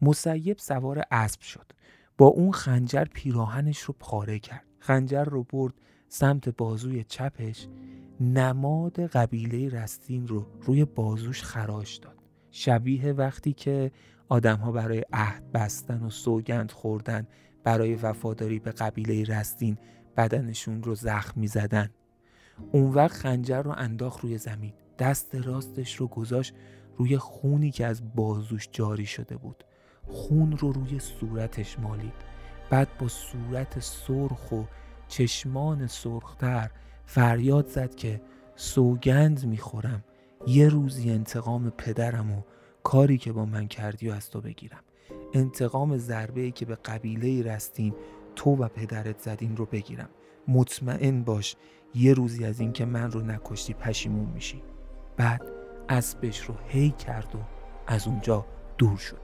مسیب 0.03 0.59
سوار 0.59 1.03
اسب 1.11 1.41
شد. 1.41 1.73
با 2.19 2.27
اون 2.27 2.53
خنجر 2.53 3.05
پیراهنش 3.05 3.79
رو 3.79 3.95
پاره 3.99 4.39
کرد. 4.39 4.65
خنجر 4.79 5.25
رو 5.25 5.43
برد 5.45 5.75
سمت 6.09 6.49
بازوی 6.49 7.05
چپش. 7.05 7.69
نماد 8.21 9.01
قبیله 9.01 9.69
رستین 9.69 10.29
رو 10.29 10.47
روی 10.61 10.85
بازوش 10.85 11.43
خراش 11.43 11.97
داد. 11.97 12.17
شبیه 12.51 13.13
وقتی 13.13 13.53
که 13.53 13.93
آدمها 14.29 14.73
برای 14.73 15.05
عهد 15.13 15.53
بستن 15.53 16.03
و 16.03 16.11
سوگند 16.11 16.73
خوردن 16.73 17.27
برای 17.71 17.95
وفاداری 17.95 18.59
به 18.59 18.71
قبیله 18.71 19.25
رستین 19.25 19.79
بدنشون 20.17 20.83
رو 20.83 20.95
زخم 20.95 21.41
می 21.41 21.47
زدن. 21.47 21.91
اون 22.73 22.91
وقت 22.91 23.13
خنجر 23.17 23.63
رو 23.63 23.71
انداخت 23.71 24.21
روی 24.21 24.39
زمین. 24.39 24.73
دست 24.99 25.35
راستش 25.35 25.97
رو 25.97 26.07
گذاشت 26.07 26.55
روی 26.97 27.19
خونی 27.19 27.71
که 27.71 27.87
از 27.87 28.15
بازوش 28.15 28.69
جاری 28.73 29.07
شده 29.07 29.37
بود. 29.37 29.65
خون 30.07 30.57
رو 30.57 30.73
روی 30.73 30.99
صورتش 30.99 31.79
مالید. 31.79 32.13
بعد 32.71 32.89
با 32.99 33.09
صورت 33.09 33.81
سرخ 33.81 34.53
و 34.53 34.63
چشمان 35.09 35.87
سرختر 35.87 36.71
فریاد 37.07 37.67
زد 37.67 37.95
که 37.95 38.21
سوگند 38.57 39.47
می‌خورم. 39.47 40.05
یه 40.47 40.69
روزی 40.69 41.11
انتقام 41.11 41.71
پدرم 41.71 42.33
و 42.33 42.43
کاری 42.83 43.19
که 43.19 43.33
با 43.33 43.45
من 43.45 43.69
کردی 43.69 44.09
و 44.09 44.13
از 44.13 44.31
تو 44.31 44.41
بگیرم. 44.41 44.83
انتقام 45.35 45.97
ضربه 45.97 46.51
که 46.51 46.65
به 46.65 46.75
قبیله 46.75 47.53
رستین 47.53 47.95
تو 48.37 48.51
و 48.51 48.69
پدرت 48.69 49.19
زدین 49.19 49.57
رو 49.57 49.67
بگیرم. 49.67 50.09
مطمئن 50.49 51.23
باش 51.23 51.57
یه 51.95 52.15
روزی 52.15 52.45
از 52.45 52.61
اینکه 52.61 52.85
من 52.85 53.11
رو 53.11 53.21
نکشتی 53.21 53.75
پشیمون 53.75 54.29
میشی. 54.35 54.63
بعد 55.17 55.43
اسبش 55.89 56.41
رو 56.41 56.55
هی 56.69 56.91
کرد 56.91 57.35
و 57.35 57.39
از 57.87 58.07
اونجا 58.07 58.47
دور 58.79 58.97
شد. 58.97 59.21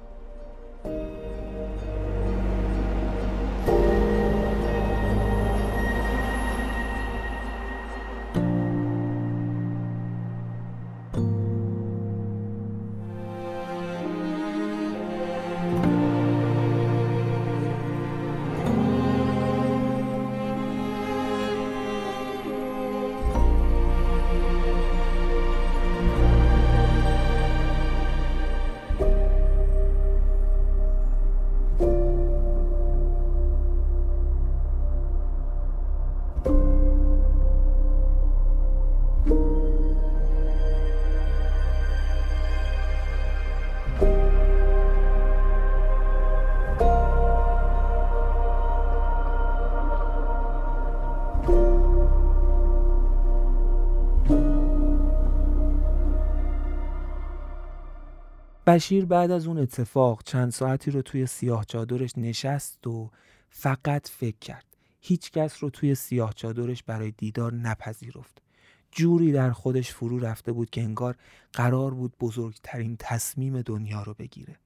بشیر 58.67 59.05
بعد 59.05 59.31
از 59.31 59.47
اون 59.47 59.59
اتفاق 59.59 60.23
چند 60.25 60.53
ساعتی 60.53 60.91
رو 60.91 61.03
توی 61.03 61.27
سیاه 61.27 61.65
چادرش 61.65 62.11
نشست 62.17 62.87
و 62.87 63.11
فقط 63.51 64.09
فکر 64.09 64.39
کرد. 64.41 64.65
هیچ 65.01 65.31
کس 65.31 65.63
رو 65.63 65.71
توی 65.71 65.95
سیاه 65.95 66.33
چادرش 66.35 66.83
برای 66.83 67.11
دیدار 67.11 67.55
نپذیرفت. 67.55 68.43
جوری 68.91 69.33
در 69.33 69.51
خودش 69.51 69.93
فرو 69.93 70.19
رفته 70.19 70.53
بود 70.53 70.71
که 70.71 70.83
انگار 70.83 71.17
قرار 71.53 71.95
بود 71.95 72.15
بزرگترین 72.21 72.97
تصمیم 72.99 73.63
دنیا 73.63 74.03
رو 74.03 74.15
بگیره. 74.15 74.57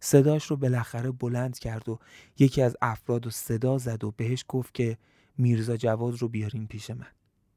صداش 0.00 0.44
رو 0.44 0.56
بالاخره 0.56 1.10
بلند 1.10 1.58
کرد 1.58 1.88
و 1.88 1.98
یکی 2.38 2.62
از 2.62 2.76
افراد 2.82 3.24
رو 3.24 3.30
صدا 3.30 3.78
زد 3.78 4.04
و 4.04 4.10
بهش 4.10 4.44
گفت 4.48 4.74
که 4.74 4.98
میرزا 5.38 5.76
جواد 5.76 6.22
رو 6.22 6.28
بیارین 6.28 6.66
پیش 6.66 6.90
من 6.90 7.06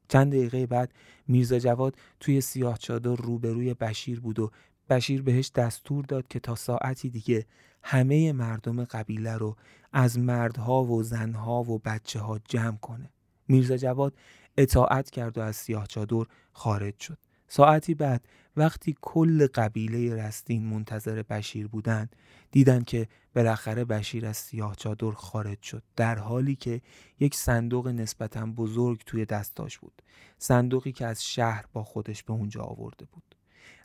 چند 0.08 0.32
دقیقه 0.32 0.66
بعد 0.66 0.92
میرزا 1.28 1.58
جواد 1.58 1.96
توی 2.20 2.40
سیاه 2.40 2.78
چادر 2.78 3.14
روبروی 3.14 3.74
بشیر 3.74 4.20
بود 4.20 4.38
و 4.38 4.50
بشیر 4.90 5.22
بهش 5.22 5.50
دستور 5.54 6.04
داد 6.04 6.28
که 6.28 6.40
تا 6.40 6.54
ساعتی 6.54 7.10
دیگه 7.10 7.46
همه 7.82 8.32
مردم 8.32 8.84
قبیله 8.84 9.36
رو 9.36 9.56
از 9.92 10.18
مردها 10.18 10.84
و 10.84 11.02
زنها 11.02 11.62
و 11.62 11.78
بچه 11.78 12.20
ها 12.20 12.40
جمع 12.44 12.76
کنه. 12.76 13.10
میرزا 13.48 13.76
جواد 13.76 14.14
اطاعت 14.56 15.10
کرد 15.10 15.38
و 15.38 15.40
از 15.40 15.56
سیاه 15.56 15.86
چادر 15.86 16.24
خارج 16.52 17.00
شد. 17.00 17.18
ساعتی 17.48 17.94
بعد 17.94 18.28
وقتی 18.56 18.96
کل 19.00 19.46
قبیله 19.46 20.14
رستین 20.14 20.64
منتظر 20.64 21.22
بشیر 21.22 21.68
بودند 21.68 22.16
دیدن 22.50 22.82
که 22.82 23.08
بالاخره 23.34 23.84
بشیر 23.84 24.26
از 24.26 24.36
سیاه 24.36 24.74
چادر 24.76 25.10
خارج 25.10 25.62
شد 25.62 25.82
در 25.96 26.18
حالی 26.18 26.56
که 26.56 26.80
یک 27.20 27.34
صندوق 27.34 27.88
نسبتا 27.88 28.46
بزرگ 28.46 29.02
توی 29.06 29.24
دستاش 29.24 29.78
بود 29.78 30.02
صندوقی 30.38 30.92
که 30.92 31.06
از 31.06 31.24
شهر 31.24 31.64
با 31.72 31.84
خودش 31.84 32.22
به 32.22 32.32
اونجا 32.32 32.62
آورده 32.62 33.04
بود 33.04 33.35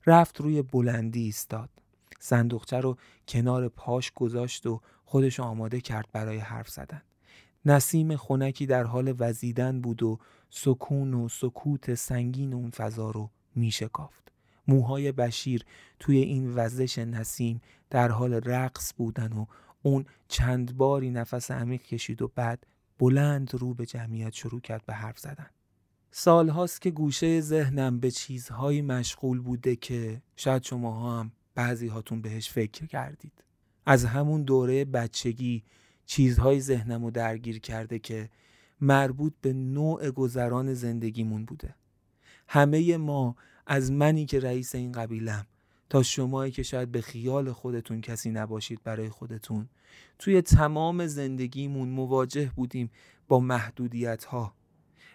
رفت 0.05 0.41
روی 0.41 0.61
بلندی 0.61 1.23
ایستاد. 1.23 1.69
صندوقچه 2.19 2.79
رو 2.79 2.97
کنار 3.27 3.69
پاش 3.69 4.11
گذاشت 4.11 4.65
و 4.65 4.81
خودش 5.05 5.39
آماده 5.39 5.81
کرد 5.81 6.07
برای 6.11 6.37
حرف 6.37 6.69
زدن. 6.69 7.01
نسیم 7.65 8.15
خونکی 8.15 8.65
در 8.65 8.83
حال 8.83 9.15
وزیدن 9.19 9.81
بود 9.81 10.03
و 10.03 10.19
سکون 10.49 11.13
و 11.13 11.29
سکوت 11.29 11.95
سنگین 11.95 12.53
اون 12.53 12.69
فضا 12.69 13.11
رو 13.11 13.29
میشکافت 13.55 14.31
موهای 14.67 15.11
بشیر 15.11 15.65
توی 15.99 16.17
این 16.17 16.55
وزش 16.55 16.97
نسیم 16.97 17.61
در 17.89 18.11
حال 18.11 18.33
رقص 18.33 18.93
بودن 18.97 19.33
و 19.33 19.45
اون 19.83 20.05
چند 20.27 20.77
باری 20.77 21.11
نفس 21.11 21.51
عمیق 21.51 21.81
کشید 21.81 22.21
و 22.21 22.31
بعد 22.35 22.65
بلند 22.99 23.55
رو 23.55 23.73
به 23.73 23.85
جمعیت 23.85 24.33
شروع 24.33 24.61
کرد 24.61 24.85
به 24.85 24.93
حرف 24.93 25.19
زدن. 25.19 25.49
سالهاست 26.11 26.81
که 26.81 26.91
گوشه 26.91 27.41
ذهنم 27.41 27.99
به 27.99 28.11
چیزهایی 28.11 28.81
مشغول 28.81 29.39
بوده 29.39 29.75
که 29.75 30.21
شاید 30.35 30.63
شما 30.63 31.19
هم 31.19 31.31
بعضی 31.55 31.87
هاتون 31.87 32.21
بهش 32.21 32.49
فکر 32.49 32.85
کردید. 32.85 33.43
از 33.85 34.05
همون 34.05 34.43
دوره 34.43 34.85
بچگی 34.85 35.63
چیزهای 36.05 36.59
ذهنم 36.59 37.03
رو 37.03 37.11
درگیر 37.11 37.59
کرده 37.59 37.99
که 37.99 38.29
مربوط 38.81 39.33
به 39.41 39.53
نوع 39.53 40.11
گذران 40.11 40.73
زندگیمون 40.73 41.45
بوده. 41.45 41.75
همه 42.47 42.97
ما 42.97 43.35
از 43.67 43.91
منی 43.91 44.25
که 44.25 44.39
رئیس 44.39 44.75
این 44.75 44.91
قبیلم 44.91 45.45
تا 45.89 46.03
شمایی 46.03 46.51
که 46.51 46.63
شاید 46.63 46.91
به 46.91 47.01
خیال 47.01 47.51
خودتون 47.51 48.01
کسی 48.01 48.31
نباشید 48.31 48.83
برای 48.83 49.09
خودتون 49.09 49.69
توی 50.19 50.41
تمام 50.41 51.07
زندگیمون 51.07 51.89
مواجه 51.89 52.51
بودیم 52.55 52.91
با 53.27 53.39
محدودیت 53.39 54.23
ها 54.23 54.53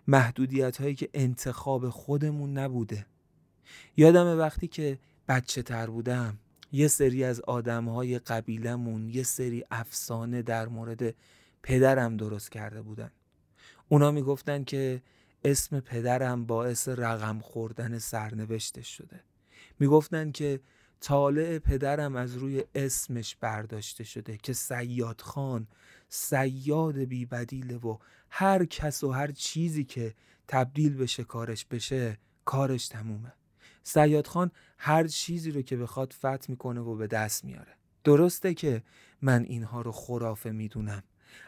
محدودیت 0.06 0.80
هایی 0.80 0.94
که 0.94 1.08
انتخاب 1.14 1.88
خودمون 1.88 2.58
نبوده. 2.58 3.06
یادم 3.96 4.38
وقتی 4.38 4.68
که 4.68 4.98
بچه 5.28 5.62
تر 5.62 5.86
بودم 5.86 6.38
یه 6.72 6.88
سری 6.88 7.24
از 7.24 7.40
آدم 7.40 7.88
های 7.88 8.18
قبیلمون 8.18 9.08
یه 9.08 9.22
سری 9.22 9.64
افسانه 9.70 10.42
در 10.42 10.68
مورد 10.68 11.14
پدرم 11.62 12.16
درست 12.16 12.52
کرده 12.52 12.82
بودن. 12.82 13.10
اونا 13.88 14.10
می‌گفتن 14.10 14.64
که 14.64 15.02
اسم 15.44 15.80
پدرم 15.80 16.46
باعث 16.46 16.88
رقم 16.88 17.38
خوردن 17.38 17.98
سرنوشتش 17.98 18.96
شده. 18.96 19.20
می‌گفتن 19.78 20.32
که 20.32 20.60
طالع 21.00 21.58
پدرم 21.58 22.16
از 22.16 22.36
روی 22.36 22.64
اسمش 22.74 23.36
برداشته 23.40 24.04
شده 24.04 24.36
که 24.36 24.52
سیاد 24.52 25.20
خان 25.20 25.66
سیاد 26.08 26.98
بیبدیله 26.98 27.76
و 27.76 27.98
هر 28.30 28.64
کس 28.64 29.04
و 29.04 29.10
هر 29.10 29.30
چیزی 29.30 29.84
که 29.84 30.14
تبدیل 30.48 30.96
بشه 30.96 31.24
کارش 31.24 31.64
بشه 31.64 32.18
کارش 32.44 32.88
تمومه. 32.88 33.32
سیاد 33.82 34.26
خان 34.26 34.50
هر 34.78 35.06
چیزی 35.06 35.50
رو 35.50 35.62
که 35.62 35.76
بخواد 35.76 36.12
فتح 36.12 36.46
می‌کنه 36.48 36.80
و 36.80 36.96
به 36.96 37.06
دست 37.06 37.44
میاره. 37.44 37.76
درسته 38.04 38.54
که 38.54 38.82
من 39.22 39.44
اینها 39.44 39.80
رو 39.80 39.92
خرافه 39.92 40.50
می‌دونم. 40.50 41.02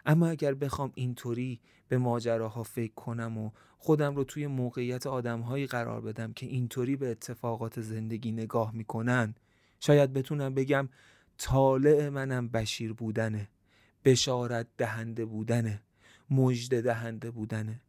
اما 0.07 0.29
اگر 0.29 0.55
بخوام 0.55 0.93
اینطوری 0.95 1.61
به 1.89 1.99
ماجراها 1.99 2.63
فکر 2.63 2.95
کنم 2.95 3.39
و 3.39 3.51
خودم 3.79 4.17
رو 4.17 4.25
توی 4.25 4.47
موقعیت 4.47 5.07
آدمهایی 5.07 5.67
قرار 5.67 6.01
بدم 6.01 6.33
که 6.33 6.47
اینطوری 6.47 6.97
به 6.97 7.11
اتفاقات 7.11 7.81
زندگی 7.81 8.33
نگاه 8.33 8.75
می‌کنن 8.75 9.35
شاید 9.81 10.13
بتونم 10.13 10.55
بگم 10.55 10.89
طالع 11.39 12.09
منم 12.09 12.49
بشیر 12.49 12.93
بودنه 12.93 13.49
بشارت 14.05 14.67
دهنده 14.79 15.25
بودنه. 15.25 15.83
مجد 16.31 16.83
دهنده 16.83 17.31
بودنه. 17.31 17.81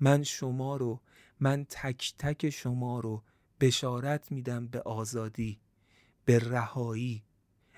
من 0.00 0.22
شما 0.22 0.76
رو 0.76 1.00
من 1.40 1.66
تک 1.70 2.14
تک 2.18 2.50
شما 2.50 3.00
رو 3.00 3.22
بشارت 3.60 4.32
میدم 4.32 4.66
به 4.66 4.80
آزادی 4.80 5.60
به 6.24 6.38
رهایی. 6.38 7.22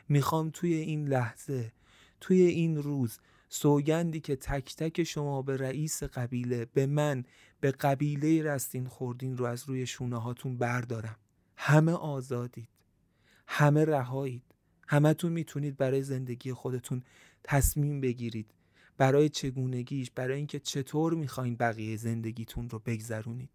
می‌خوام 0.08 0.50
توی 0.50 0.74
این 0.74 1.08
لحظه 1.08 1.72
توی 2.20 2.42
این 2.42 2.82
روز 2.82 3.18
سوگندی 3.48 4.20
که 4.20 4.36
تک 4.36 4.76
تک 4.76 5.02
شما 5.02 5.42
به 5.42 5.56
رئیس 5.56 6.02
قبیله 6.02 6.64
به 6.64 6.86
من 6.86 7.24
به 7.60 7.70
قبیله 7.70 8.42
رستین 8.42 8.86
خوردین 8.86 9.36
رو 9.36 9.44
از 9.44 9.68
روی 9.68 9.86
شونه 9.86 10.20
هاتون 10.20 10.58
بردارم. 10.58 11.16
همه 11.56 11.92
آزادید. 11.92 12.68
همه 13.46 13.84
رهایید. 13.84 14.42
همتون 14.88 15.32
می‌تونید 15.32 15.76
برای 15.76 16.02
زندگی 16.02 16.52
خودتون 16.52 17.02
تصمیم 17.44 18.00
بگیرید. 18.00 18.54
برای 19.00 19.28
چگونگیش 19.28 20.10
برای 20.10 20.36
اینکه 20.36 20.58
چطور 20.58 21.14
می‌خواین 21.14 21.56
بقیه 21.56 21.96
زندگیتون 21.96 22.70
رو 22.70 22.78
بگذرونید. 22.78 23.50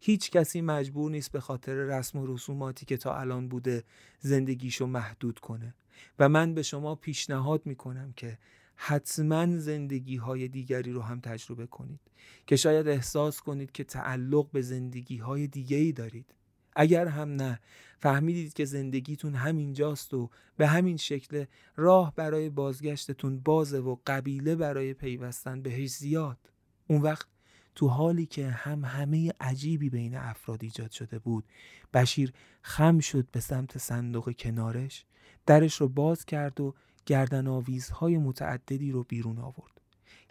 هیچ 0.00 0.30
کسی 0.30 0.60
مجبور 0.60 1.10
نیست 1.10 1.32
به 1.32 1.40
خاطر 1.40 1.74
رسم 1.74 2.18
و 2.18 2.26
رسوماتی 2.26 2.86
که 2.86 2.96
تا 2.96 3.16
الان 3.16 3.48
بوده 3.48 3.84
زندگیشو 4.20 4.86
محدود 4.86 5.38
کنه. 5.38 5.74
و 6.18 6.28
من 6.28 6.54
به 6.54 6.62
شما 6.62 6.94
پیشنهاد 6.94 7.66
می‌کنم 7.66 8.12
که 8.16 8.38
حتما 8.76 9.58
زندگی 9.58 10.16
های 10.16 10.48
دیگری 10.48 10.92
رو 10.92 11.02
هم 11.02 11.20
تجربه 11.20 11.66
کنید. 11.66 12.00
که 12.46 12.56
شاید 12.56 12.88
احساس 12.88 13.40
کنید 13.40 13.72
که 13.72 13.84
تعلق 13.84 14.50
به 14.50 14.62
زندگی 14.62 15.16
های 15.16 15.46
دیگری 15.46 15.92
دارید. 15.92 16.34
اگر 16.76 17.06
هم 17.06 17.28
نه. 17.28 17.60
فهمیدید 17.98 18.52
که 18.52 18.64
زندگیتون 18.64 19.34
همینجاست 19.34 20.14
و 20.14 20.30
به 20.56 20.66
همین 20.66 20.96
شکل 20.96 21.44
راه 21.76 22.12
برای 22.16 22.50
بازگشتتون 22.50 23.40
بازه 23.40 23.78
و 23.78 23.96
قبیله 24.06 24.56
برای 24.56 24.94
پیوستن 24.94 25.62
بهش 25.62 25.90
زیاد. 25.90 26.38
اون 26.86 27.02
وقت 27.02 27.26
تو 27.74 27.88
حالی 27.88 28.26
که 28.26 28.48
هم 28.48 28.84
همه 28.84 29.32
عجیبی 29.40 29.90
بین 29.90 30.16
افراد 30.16 30.62
ایجاد 30.62 30.90
شده 30.90 31.18
بود 31.18 31.44
بشیر 31.94 32.32
خم 32.62 32.98
شد 32.98 33.26
به 33.32 33.40
سمت 33.40 33.78
صندوق 33.78 34.32
کنارش 34.32 35.04
درش 35.46 35.74
رو 35.74 35.88
باز 35.88 36.24
کرد 36.24 36.60
و 36.60 36.74
گردن 37.06 37.46
آویزهای 37.46 38.18
متعددی 38.18 38.92
رو 38.92 39.04
بیرون 39.04 39.38
آورد. 39.38 39.80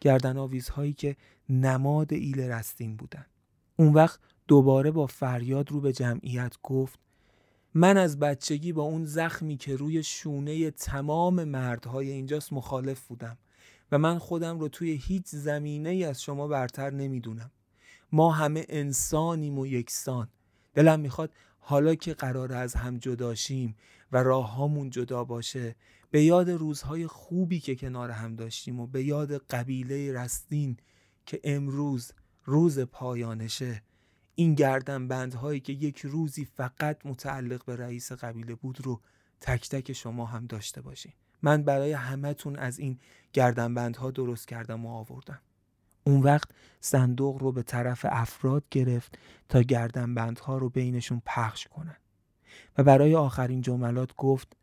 گردن 0.01 0.37
آویزهایی 0.37 0.93
که 0.93 1.15
نماد 1.49 2.13
ایل 2.13 2.39
رستین 2.39 2.95
بودن. 2.95 3.25
اون 3.75 3.93
وقت 3.93 4.19
دوباره 4.47 4.91
با 4.91 5.05
فریاد 5.05 5.71
رو 5.71 5.81
به 5.81 5.93
جمعیت 5.93 6.55
گفت 6.63 6.99
من 7.73 7.97
از 7.97 8.19
بچگی 8.19 8.73
با 8.73 8.83
اون 8.83 9.05
زخمی 9.05 9.57
که 9.57 9.75
روی 9.75 10.03
شونه 10.03 10.71
تمام 10.71 11.43
مردهای 11.43 12.11
اینجاست 12.11 12.53
مخالف 12.53 13.07
بودم 13.07 13.37
و 13.91 13.97
من 13.97 14.17
خودم 14.17 14.59
رو 14.59 14.67
توی 14.67 14.91
هیچ 14.91 15.25
زمینه 15.27 15.89
ای 15.89 16.03
از 16.03 16.21
شما 16.21 16.47
برتر 16.47 16.89
نمی‌دونم. 16.89 17.51
ما 18.11 18.31
همه 18.31 18.65
انسانیم 18.69 19.59
و 19.59 19.67
یکسان. 19.67 20.27
دلم 20.73 20.99
می‌خواد 20.99 21.31
حالا 21.59 21.95
که 21.95 22.13
قرار 22.13 22.53
از 22.53 22.75
هم 22.75 22.97
جداشیم 22.97 23.75
و 24.11 24.23
راههامون 24.23 24.89
جدا 24.89 25.23
باشه 25.23 25.75
به 26.11 26.23
یاد 26.23 26.49
روزهای 26.49 27.07
خوبی 27.07 27.59
که 27.59 27.75
کنار 27.75 28.11
هم 28.11 28.35
داشتیم 28.35 28.79
و 28.79 28.87
به 28.87 29.03
یاد 29.03 29.37
قبیله 29.37 30.13
رستین 30.13 30.77
که 31.25 31.39
امروز 31.43 32.11
روز 32.43 32.79
پایانشه 32.79 33.81
این 34.35 34.55
گردن 34.55 35.07
بندهایی 35.07 35.59
که 35.59 35.73
یک 35.73 35.99
روزی 35.99 36.45
فقط 36.45 37.05
متعلق 37.05 37.65
به 37.65 37.75
رئیس 37.75 38.11
قبیله 38.11 38.55
بود 38.55 38.85
رو 38.85 39.01
تک 39.41 39.69
تک 39.69 39.93
شما 39.93 40.25
هم 40.25 40.45
داشته 40.45 40.81
باشین. 40.81 41.13
من 41.41 41.63
برای 41.63 41.91
همهتون 41.91 42.55
از 42.55 42.79
این 42.79 42.99
گردنبندها 43.33 44.11
درست 44.11 44.47
کردم 44.47 44.85
و 44.85 44.89
آوردم. 44.89 45.41
اون 46.03 46.21
وقت 46.21 46.49
صندوق 46.79 47.41
رو 47.41 47.51
به 47.51 47.63
طرف 47.63 48.05
افراد 48.09 48.63
گرفت 48.71 49.17
تا 49.49 49.61
گردنبندها 49.61 50.57
رو 50.57 50.69
بینشون 50.69 51.21
پخش 51.25 51.67
کنن. 51.67 51.97
و 52.77 52.83
برای 52.83 53.15
آخرین 53.15 53.61
جملات 53.61 54.15
گفت 54.15 54.55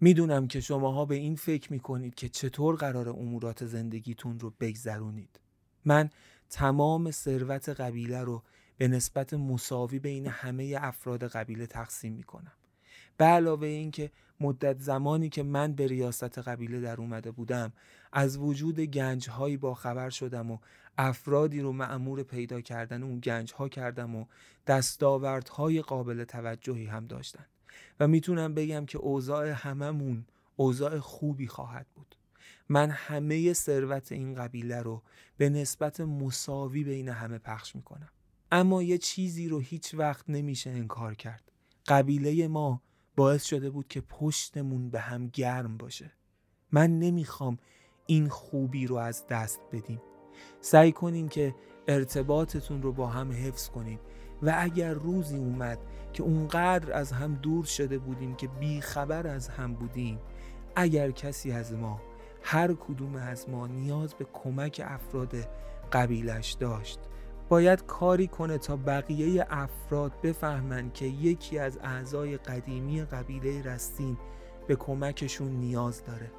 می‌دونم 0.00 0.46
که 0.46 0.60
شماها 0.60 1.04
به 1.04 1.14
این 1.14 1.36
فکر 1.36 1.72
می‌کنید 1.72 2.14
که 2.14 2.28
چطور 2.28 2.76
قرار 2.76 3.08
امورات 3.08 3.66
زندگیتون 3.66 4.40
رو 4.40 4.54
بگذرونید. 4.60 5.40
من 5.84 6.10
تمام 6.50 7.10
ثروت 7.10 7.68
قبیله 7.68 8.20
رو 8.22 8.42
به 8.80 8.88
نسبت 8.88 9.34
مساوی 9.34 9.98
بین 9.98 10.26
همه 10.26 10.76
افراد 10.80 11.24
قبیله 11.24 11.66
تقسیم 11.66 12.12
می‌کنم. 12.12 12.52
به 13.16 13.24
علاوه 13.24 13.66
اینکه 13.66 14.10
مدت 14.40 14.78
زمانی 14.78 15.28
که 15.28 15.42
من 15.42 15.72
به 15.72 15.86
ریاست 15.86 16.38
قبیله 16.38 16.80
در 16.80 16.96
اومده 16.96 17.30
بودم 17.30 17.72
از 18.12 18.38
وجود 18.38 18.80
گنج 18.80 19.28
هایی 19.28 19.56
با 19.56 19.74
خبر 19.74 20.10
شدم 20.10 20.50
و 20.50 20.58
افرادی 20.98 21.60
رو 21.60 21.72
معمور 21.72 22.22
پیدا 22.22 22.60
کردن 22.60 23.02
اون 23.02 23.18
گنج 23.18 23.52
ها 23.52 23.68
کردم 23.68 24.16
و 24.16 24.26
دستاوردهای 24.66 25.82
قابل 25.82 26.24
توجهی 26.24 26.86
هم 26.86 27.06
داشتن. 27.06 27.46
و 28.00 28.08
می‌تونم 28.08 28.54
بگم 28.54 28.86
که 28.86 28.98
اوضاع 28.98 29.48
هممون 29.48 30.24
اوضاع 30.56 30.98
خوبی 30.98 31.46
خواهد 31.46 31.86
بود. 31.94 32.16
من 32.68 32.90
همه 32.90 33.52
ثروت 33.52 34.12
این 34.12 34.34
قبیله 34.34 34.82
رو 34.82 35.02
به 35.36 35.48
نسبت 35.48 36.00
مساوی 36.00 36.84
بین 36.84 37.08
همه 37.08 37.38
پخش 37.38 37.76
می‌کنم. 37.76 38.08
اما 38.52 38.82
یه 38.82 38.98
چیزی 38.98 39.48
رو 39.48 39.58
هیچ 39.58 39.94
وقت 39.94 40.30
نمیشه 40.30 40.70
انکار 40.70 41.14
کرد. 41.14 41.52
قبیله 41.86 42.48
ما 42.48 42.82
باعث 43.16 43.44
شده 43.44 43.70
بود 43.70 43.88
که 43.88 44.00
پشتمون 44.00 44.90
به 44.90 45.00
هم 45.00 45.26
گرم 45.26 45.76
باشه. 45.76 46.12
من 46.72 46.98
نمی‌خوام 46.98 47.58
این 48.06 48.28
خوبی 48.28 48.86
رو 48.86 48.96
از 48.96 49.26
دست 49.26 49.60
بدیم. 49.72 50.02
سعی 50.60 50.92
کنین 50.92 51.28
که 51.28 51.54
ارتباطتون 51.88 52.82
رو 52.82 52.92
با 52.92 53.06
هم 53.06 53.32
حفظ 53.32 53.68
کنید 53.68 54.00
و 54.42 54.54
اگر 54.58 54.94
روزی 54.94 55.36
اومد 55.36 55.78
که 56.12 56.22
اونقدر 56.22 56.92
از 56.92 57.12
هم 57.12 57.34
دور 57.34 57.64
شده 57.64 57.98
بودیم 57.98 58.34
که 58.34 58.48
بی 58.48 58.80
خبر 58.80 59.26
از 59.26 59.48
هم 59.48 59.74
بودیم 59.74 60.18
اگر 60.76 61.10
کسی 61.10 61.52
از 61.52 61.72
ما 61.72 62.00
هر 62.42 62.74
کدوم 62.74 63.14
از 63.14 63.48
ما 63.48 63.66
نیاز 63.66 64.14
به 64.14 64.26
کمک 64.32 64.82
افراد 64.84 65.34
قبیلش 65.92 66.52
داشت 66.52 66.98
باید 67.50 67.86
کاری 67.86 68.26
کنه 68.26 68.58
تا 68.58 68.76
بقیه 68.76 69.46
افراد 69.50 70.12
بفهمن 70.22 70.90
که 70.94 71.04
یکی 71.04 71.58
از 71.58 71.78
اعضای 71.82 72.36
قدیمی 72.36 73.02
قبیله 73.02 73.62
رستین 73.62 74.16
به 74.66 74.76
کمکشون 74.76 75.48
نیاز 75.48 76.04
داره. 76.04 76.30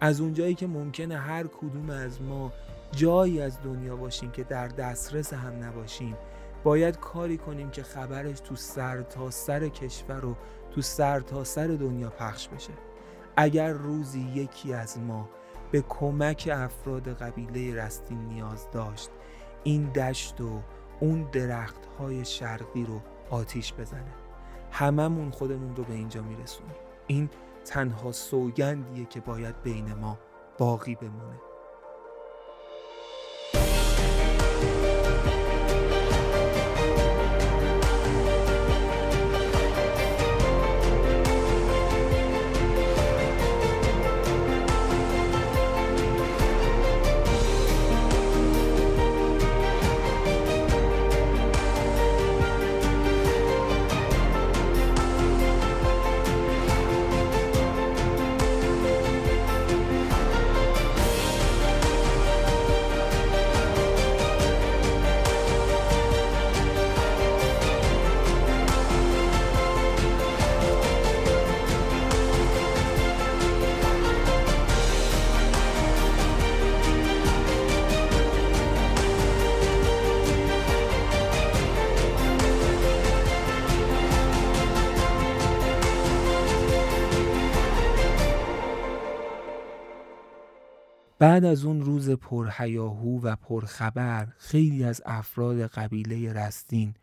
از 0.00 0.20
اونجایی 0.20 0.54
که 0.54 0.66
ممکنه 0.66 1.16
هر 1.18 1.46
کدوم 1.46 1.90
از 1.90 2.22
ما 2.22 2.52
جایی 2.92 3.40
از 3.40 3.62
دنیا 3.62 3.96
باشیم 3.96 4.30
که 4.30 4.44
در 4.44 4.68
دسترس 4.68 5.32
هم 5.32 5.64
نباشیم 5.64 6.16
باید 6.64 6.98
کاری 6.98 7.38
کنیم 7.38 7.70
که 7.70 7.82
خبرش 7.82 8.40
تو 8.40 8.56
سر 8.56 9.02
تا 9.02 9.30
سر 9.30 9.68
کشور 9.68 10.24
و 10.24 10.36
تو 10.70 10.82
سر 10.82 11.20
تا 11.20 11.44
سر 11.44 11.66
دنیا 11.66 12.10
پخش 12.10 12.48
بشه. 12.48 12.72
اگر 13.36 13.72
روزی 13.72 14.20
یکی 14.34 14.74
از 14.74 14.98
ما 14.98 15.28
به 15.72 15.84
کمک 15.88 16.48
افراد 16.52 17.08
قبیله 17.08 17.84
رستین 17.84 18.18
نیاز 18.18 18.70
داشت 18.72 19.10
این 19.64 19.84
دشت 19.84 20.40
و 20.40 20.62
اون 21.00 21.28
درخت 21.32 21.86
های 21.98 22.24
شرقی 22.24 22.84
رو 22.84 23.00
آتیش 23.30 23.72
بزنه. 23.72 24.14
هممون 24.70 25.30
خودمون 25.30 25.76
رو 25.76 25.84
به 25.84 25.92
اینجا 25.94 26.22
میرسونیم. 26.22 26.74
این 27.06 27.30
تنها 27.64 28.12
سوگندیه 28.12 29.04
که 29.04 29.20
باید 29.20 29.62
بین 29.62 29.94
ما 29.94 30.18
باقی 30.58 30.94
بمونه. 30.94 31.40
بعد 91.34 91.44
از 91.44 91.64
اون 91.64 91.82
روز 91.82 92.10
پرهیاهو 92.10 93.20
و 93.20 93.36
پرخبر 93.36 94.28
خیلی 94.38 94.84
از 94.84 95.02
افراد 95.06 95.66
قبیله 95.66 96.32
رستین 96.32 96.94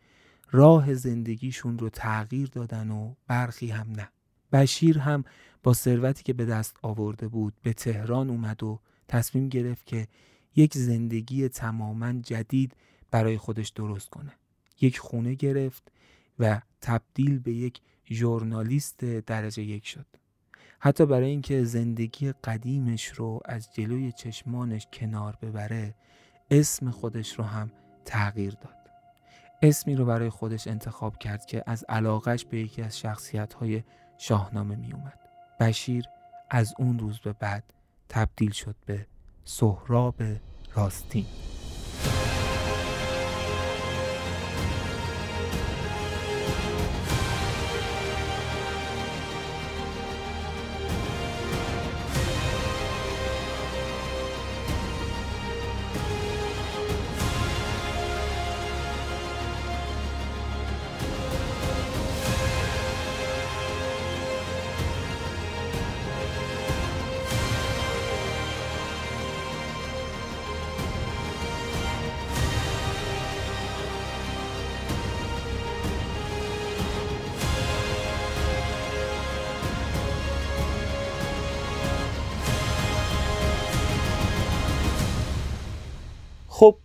راه 0.50 0.94
زندگیشون 0.94 1.78
رو 1.78 1.88
تغییر 1.88 2.48
دادن 2.48 2.90
و 2.90 3.14
برخی 3.26 3.70
هم 3.70 3.90
نه. 3.90 4.08
بشیر 4.52 4.98
هم 4.98 5.24
با 5.62 5.72
ثروتی 5.72 6.22
که 6.22 6.32
به 6.32 6.44
دست 6.44 6.76
آورده 6.82 7.28
بود 7.28 7.54
به 7.62 7.72
تهران 7.72 8.30
اومد 8.30 8.62
و 8.62 8.80
تصمیم 9.08 9.48
گرفت 9.48 9.86
که 9.86 10.08
یک 10.56 10.74
زندگی 10.74 11.48
تماما 11.48 12.12
جدید 12.12 12.76
برای 13.10 13.38
خودش 13.38 13.68
درست 13.68 14.10
کنه. 14.10 14.32
یک 14.80 14.98
خونه 14.98 15.34
گرفت 15.34 15.92
و 16.38 16.60
تبدیل 16.80 17.38
به 17.38 17.52
یک 17.52 17.80
ژورنالیست 18.10 19.04
درجه 19.04 19.62
یک 19.62 19.86
شد. 19.86 20.06
حتی 20.84 21.06
برای 21.06 21.30
اینکه 21.30 21.64
زندگی 21.64 22.32
قدیمش 22.32 23.06
رو 23.06 23.40
از 23.44 23.68
جلوی 23.72 24.12
چشمانش 24.12 24.86
کنار 24.92 25.38
ببره 25.42 25.94
اسم 26.50 26.90
خودش 26.90 27.38
رو 27.38 27.44
هم 27.44 27.70
تغییر 28.04 28.50
داد. 28.50 28.76
اسمی 29.62 29.94
رو 29.96 30.04
برای 30.04 30.30
خودش 30.30 30.66
انتخاب 30.66 31.18
کرد 31.18 31.46
که 31.46 31.62
از 31.66 31.84
علاقش 31.88 32.44
به 32.44 32.58
یکی 32.58 32.82
از 32.82 32.98
شخصیت 32.98 33.54
های 33.54 33.82
شاهنامه 34.18 34.76
می 34.76 34.92
اومد 34.92 35.18
بشیر 35.60 36.04
از 36.50 36.74
اون 36.78 36.98
روز 36.98 37.20
به 37.20 37.32
بعد 37.32 37.64
تبدیل 38.08 38.50
شد 38.50 38.76
به 38.86 39.06
سهراب 39.44 40.22
راستین. 40.74 41.26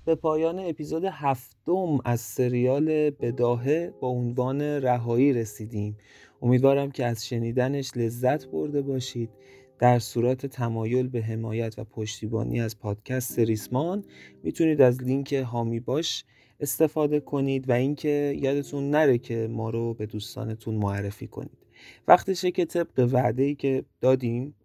به 0.08 0.16
پایان 0.16 0.60
اپیزود 0.60 1.06
هفتم 1.06 1.98
از 2.06 2.22
سریال 2.22 3.10
بداهه 3.10 3.94
با 4.02 4.08
عنوان 4.08 4.62
رهایی 4.62 5.34
رسیدیم. 5.34 5.98
امیدوارم 6.42 6.92
که 6.92 7.06
از 7.06 7.28
شنیدنش 7.28 7.92
لذت 7.96 8.48
برده 8.48 8.82
باشید. 8.82 9.30
در 9.80 10.00
صورت 10.00 10.46
تمایل 10.46 11.08
به 11.08 11.22
حمایت 11.22 11.80
و 11.80 11.84
پشتیبانی 11.84 12.62
از 12.62 12.80
پادکست 12.80 13.34
سریسمان 13.34 14.04
می‌تونید 14.44 14.82
از 14.82 15.04
لینک 15.04 15.34
هامی 15.34 15.80
باش 15.80 16.26
استفاده 16.60 17.20
کنید 17.20 17.70
و 17.70 17.72
اینکه 17.72 18.38
یادتون 18.42 18.90
نره 18.90 19.18
که 19.18 19.48
ما 19.52 19.70
رو 19.70 19.94
به 19.94 20.06
دوستانتون 20.06 20.76
معرفی 20.76 21.28
کنید. 21.28 21.58
وقتشه 22.08 22.52
که 22.52 22.66
طبق 22.66 23.10
وعده 23.12 23.44
ای 23.44 23.56
که 23.56 23.84
دادیم 24.02 24.56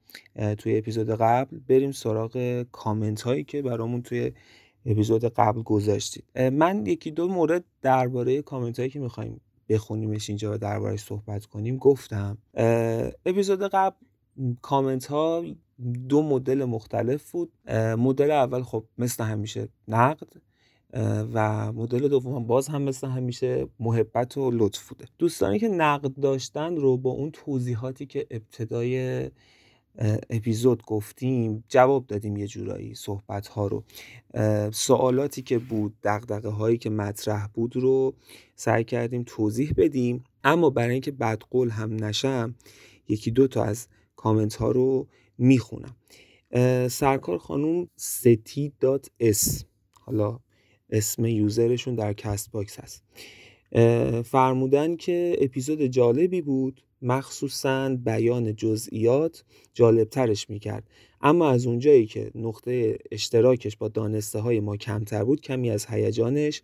توی 0.58 0.78
اپیزود 0.78 1.10
قبل 1.10 1.58
بریم 1.68 1.92
سراغ 1.92 2.62
کامنت 2.72 3.22
هایی 3.22 3.44
که 3.44 3.62
برامون 3.62 4.02
توی 4.02 4.32
اپیزود 4.86 5.24
قبل 5.24 5.62
گذاشتید. 5.62 6.24
من 6.52 6.86
یکی 6.86 7.10
دو 7.10 7.28
مورد 7.28 7.64
درباره 7.82 8.42
کامنت 8.42 8.78
هایی 8.78 8.90
که 8.90 9.00
می‌خوایم 9.00 9.40
بخونیمش 9.68 10.30
اینجا 10.30 10.54
و 10.54 10.58
درباره 10.58 10.96
صحبت 10.96 11.46
کنیم 11.46 11.76
گفتم. 11.76 12.38
اپیزود 13.26 13.62
قبل 13.62 13.96
کامنت 14.62 15.06
ها 15.06 15.44
دو 16.08 16.22
مدل 16.22 16.64
مختلف 16.64 17.30
بود. 17.30 17.52
مدل 17.98 18.30
اول 18.30 18.62
خب 18.62 18.84
مثل 18.98 19.24
همیشه 19.24 19.68
نقد 19.88 20.28
و 21.34 21.72
مدل 21.72 22.08
دوم 22.08 22.46
باز 22.46 22.68
هم 22.68 22.82
مثل 22.82 23.06
همیشه 23.06 23.68
محبت 23.80 24.36
و 24.36 24.50
لطف 24.50 24.88
بوده. 24.88 25.04
دوستانی 25.18 25.58
که 25.58 25.68
نقد 25.68 26.20
داشتن 26.20 26.76
رو 26.76 26.96
با 26.96 27.10
اون 27.10 27.30
توضیحاتی 27.30 28.06
که 28.06 28.26
ابتدای 28.30 29.30
اپیزود 30.30 30.82
گفتیم 30.86 31.64
جواب 31.68 32.06
دادیم 32.06 32.36
یه 32.36 32.46
جورایی 32.46 32.94
صحبت 32.94 33.46
ها 33.48 33.66
رو 33.66 33.84
سوالاتی 34.70 35.42
که 35.42 35.58
بود 35.58 35.94
دغدغه 36.02 36.48
هایی 36.48 36.78
که 36.78 36.90
مطرح 36.90 37.46
بود 37.46 37.76
رو 37.76 38.14
سعی 38.54 38.84
کردیم 38.84 39.22
توضیح 39.26 39.74
بدیم. 39.76 40.24
اما 40.44 40.70
برای 40.70 40.92
اینکه 40.92 41.10
بدقول 41.10 41.70
هم 41.70 42.04
نشم 42.04 42.54
یکی 43.08 43.30
دو 43.30 43.48
تا 43.48 43.64
از 43.64 43.88
کامنت 44.16 44.54
ها 44.54 44.70
رو 44.70 45.08
می‌خونم. 45.38 45.96
سرکار 46.88 47.38
خانوم 47.38 47.88
ستی 47.96 48.72
dot 48.80 49.10
s. 49.20 49.64
حالا 50.00 50.40
اسم 50.90 51.24
user 51.24 51.59
شون 51.59 51.94
در 51.94 52.12
کست‌باکس 52.12 52.78
هست. 52.80 53.04
فرمودن 54.22 54.96
که 54.96 55.36
اپیزود 55.40 55.82
جالبی 55.82 56.40
بود. 56.40 56.84
مخصوصا 57.02 57.96
بیان 58.04 58.56
جزئیات 58.56 59.44
جالبترش 59.74 60.50
می‌کرد. 60.50 60.84
اما 61.20 61.50
از 61.50 61.66
اونجایی 61.66 62.06
که 62.06 62.30
نقطه 62.34 62.98
اشتراکش 63.10 63.76
با 63.76 63.88
دانسته 63.88 64.38
های 64.38 64.60
ما 64.60 64.76
کمتر 64.76 65.24
بود 65.24 65.40
کمی 65.40 65.70
از 65.70 65.86
هیجانش 65.86 66.62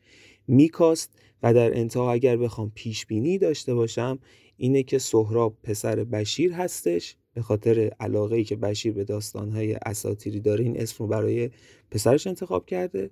میکاست 0.49 1.11
و 1.43 1.55
در 1.55 1.79
انتها 1.79 2.13
اگر 2.13 2.37
بخوام 2.37 2.73
پیش 2.75 3.07
بینی 3.07 3.39
داشته 3.39 3.75
باشم 3.75 4.19
اینه 4.57 4.83
که 4.83 4.99
سهراب 4.99 5.57
پسر 5.63 6.05
بشیر 6.05 6.53
هستش. 6.53 7.17
به 7.35 7.43
خاطر 7.43 7.91
علاقه 8.01 8.37
ای 8.37 8.45
که 8.45 8.57
بشیر 8.57 8.93
به 8.93 9.05
داستانهای 9.05 9.75
اساتیری 9.75 10.41
داره 10.41 10.65
این 10.65 10.81
اسم 10.81 10.97
رو 10.99 11.07
برای 11.07 11.51
پسرش 11.91 12.27
انتخاب 12.27 12.67
کرده 12.67 13.11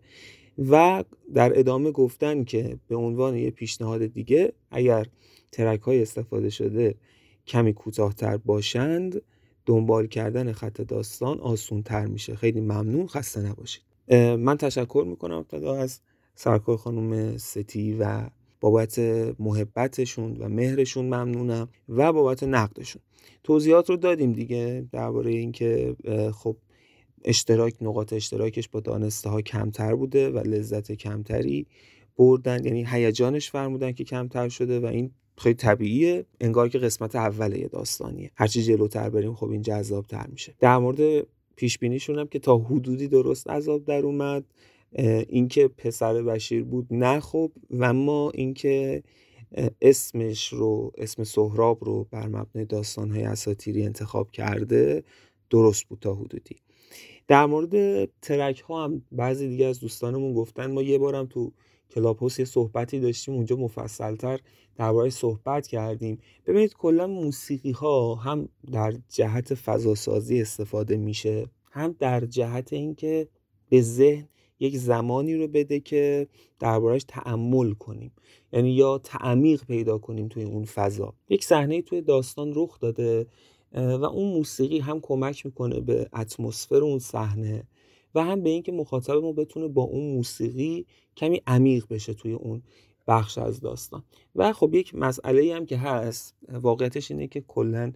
و 0.58 1.04
در 1.34 1.58
ادامه 1.58 1.90
گفتن 1.90 2.44
که 2.44 2.78
به 2.88 2.96
عنوان 2.96 3.36
یه 3.36 3.50
پیشنهاد 3.50 4.06
دیگه 4.06 4.52
اگر 4.70 5.06
ترک 5.52 5.80
های 5.80 6.02
استفاده 6.02 6.50
شده 6.50 6.94
کمی 7.46 7.72
کوتاهتر 7.72 8.36
باشند 8.36 9.22
دنبال 9.66 10.06
کردن 10.06 10.52
خط 10.52 10.80
داستان 10.80 11.40
آسون 11.40 11.82
تر 11.82 12.06
میشه. 12.06 12.36
خیلی 12.36 12.60
ممنون 12.60 13.06
خسته 13.06 13.40
نباشید. 13.40 13.82
من 14.38 14.56
تشکر 14.56 15.04
می‌کنم 15.08 15.34
ابتدا 15.34 15.76
از 15.76 16.00
سرکار 16.34 16.76
خانم 16.76 17.36
ستی 17.36 17.96
و 18.00 18.28
بابت 18.60 18.98
محبتشون 19.38 20.36
و 20.36 20.48
مهرشون 20.48 21.04
ممنونم 21.04 21.68
و 21.88 22.12
بابت 22.12 22.42
نقدشون. 22.42 23.02
توضیحات 23.44 23.90
رو 23.90 23.96
دادیم 23.96 24.32
دیگه 24.32 24.88
درباره 24.92 25.30
اینکه 25.30 25.96
خب 26.34 26.56
اشتراک 27.24 27.74
نقاط 27.80 28.12
اشتراکش 28.12 28.68
با 28.68 28.80
دانسته 28.80 29.30
ها 29.30 29.42
کمتر 29.42 29.94
بوده 29.94 30.30
و 30.30 30.38
لذت 30.38 30.92
کمتری. 30.92 31.66
بردن 32.16 32.64
یعنی 32.64 32.86
هیجانش 32.88 33.50
فرمودن 33.50 33.92
که 33.92 34.04
کمتر 34.04 34.48
شده 34.48 34.80
و 34.80 34.86
این 34.86 35.10
خیلی 35.38 35.54
طبیعیه. 35.54 36.26
انگار 36.40 36.68
که 36.68 36.78
قسمت 36.78 37.16
اول 37.16 37.56
یه 37.56 37.68
داستانیه. 37.68 38.30
هرچی 38.34 38.62
جلوتر 38.62 39.10
بریم 39.10 39.34
خب 39.34 39.50
این 39.50 39.62
جذابتر 39.62 40.26
میشه. 40.26 40.54
در 40.60 40.78
مورد 40.78 41.26
پیش 41.56 41.78
بینیشون 41.78 42.18
هم 42.18 42.26
که 42.26 42.38
تا 42.38 42.58
حدودی 42.58 43.08
درست 43.08 43.50
عذاب 43.50 43.84
در 43.84 44.02
اومد 44.02 44.44
اینکه 45.28 45.68
پسر 45.68 46.22
بشیر 46.22 46.64
بود 46.64 46.86
نه 46.90 47.20
خب 47.20 47.52
و 47.70 47.84
اما 47.84 48.30
اینکه 48.30 49.02
اسمش 49.82 50.52
رو 50.52 50.92
اسم 50.98 51.24
سهراب 51.24 51.84
رو 51.84 52.06
بر 52.10 52.26
مبنای 52.26 52.64
داستانهای 52.64 53.22
اساتیری 53.22 53.82
انتخاب 53.82 54.30
کرده 54.30 55.04
درست 55.50 55.84
بود 55.84 55.98
تا 55.98 56.14
حدودی. 56.14 56.56
در 57.28 57.46
مورد 57.46 58.04
ترک 58.22 58.60
ها 58.60 58.84
هم 58.84 59.02
بعضی 59.12 59.48
دیگه 59.48 59.66
از 59.66 59.80
دوستانمون 59.80 60.34
گفتن 60.34 60.72
ما 60.72 60.82
یه 60.82 60.98
بارم 60.98 61.26
تو 61.26 61.52
کلاپوس 61.90 62.38
یه 62.38 62.44
صحبتی 62.44 63.00
داشتیم 63.00 63.34
اونجا 63.34 63.56
مفصلتر 63.56 64.40
درباره 64.76 65.10
صحبت 65.10 65.66
کردیم. 65.66 66.18
ببینید 66.46 66.74
کلا 66.74 67.06
موسیقی 67.06 67.70
ها 67.70 68.14
هم 68.14 68.48
در 68.72 68.94
جهت 69.08 69.54
فضاسازی 69.54 70.40
استفاده 70.40 70.96
میشه 70.96 71.46
هم 71.70 71.96
در 71.98 72.24
جهت 72.24 72.72
اینکه 72.72 73.28
به 73.68 73.80
ذهن 73.80 74.28
یک 74.60 74.76
زمانی 74.76 75.36
رو 75.36 75.48
بده 75.48 75.80
که 75.80 76.28
دربارهش 76.58 77.04
تعمل 77.08 77.72
کنیم. 77.72 78.12
یعنی 78.52 78.70
یا 78.70 78.98
تعمیق 78.98 79.64
پیدا 79.64 79.98
کنیم 79.98 80.28
توی 80.28 80.44
اون 80.44 80.64
فضا. 80.64 81.14
یک 81.28 81.44
صحنه 81.44 81.82
توی 81.82 82.00
داستان 82.02 82.52
رخ 82.54 82.80
داده 82.80 83.26
و 83.72 84.04
اون 84.04 84.32
موسیقی 84.32 84.78
هم 84.78 85.00
کمک 85.00 85.46
می‌کنه 85.46 85.80
به 85.80 86.08
اتمسفر 86.12 86.76
اون 86.76 86.98
صحنه. 86.98 87.64
و 88.14 88.24
هم 88.24 88.42
به 88.42 88.50
اینکه 88.50 88.72
مخاطب 88.72 89.14
ما 89.14 89.32
بتونه 89.32 89.68
با 89.68 89.82
اون 89.82 90.14
موسیقی 90.14 90.86
کمی 91.16 91.42
عمیق 91.46 91.86
بشه 91.90 92.14
توی 92.14 92.32
اون 92.32 92.62
بخش 93.08 93.38
از 93.38 93.60
داستان. 93.60 94.04
و 94.34 94.52
خب 94.52 94.74
یک 94.74 94.94
مسئله 94.94 95.54
هم 95.54 95.66
که 95.66 95.76
هست 95.76 96.34
واقعیتش 96.48 97.10
اینه 97.10 97.26
که 97.26 97.40
کلا 97.40 97.92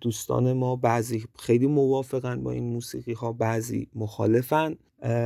دوستان 0.00 0.52
ما 0.52 0.76
بعضی 0.76 1.24
خیلی 1.38 1.66
موافقن 1.66 2.42
با 2.42 2.50
این 2.50 2.64
موسیقی 2.64 3.12
ها 3.12 3.32
بعضی 3.32 3.88
مخالفن. 3.94 4.76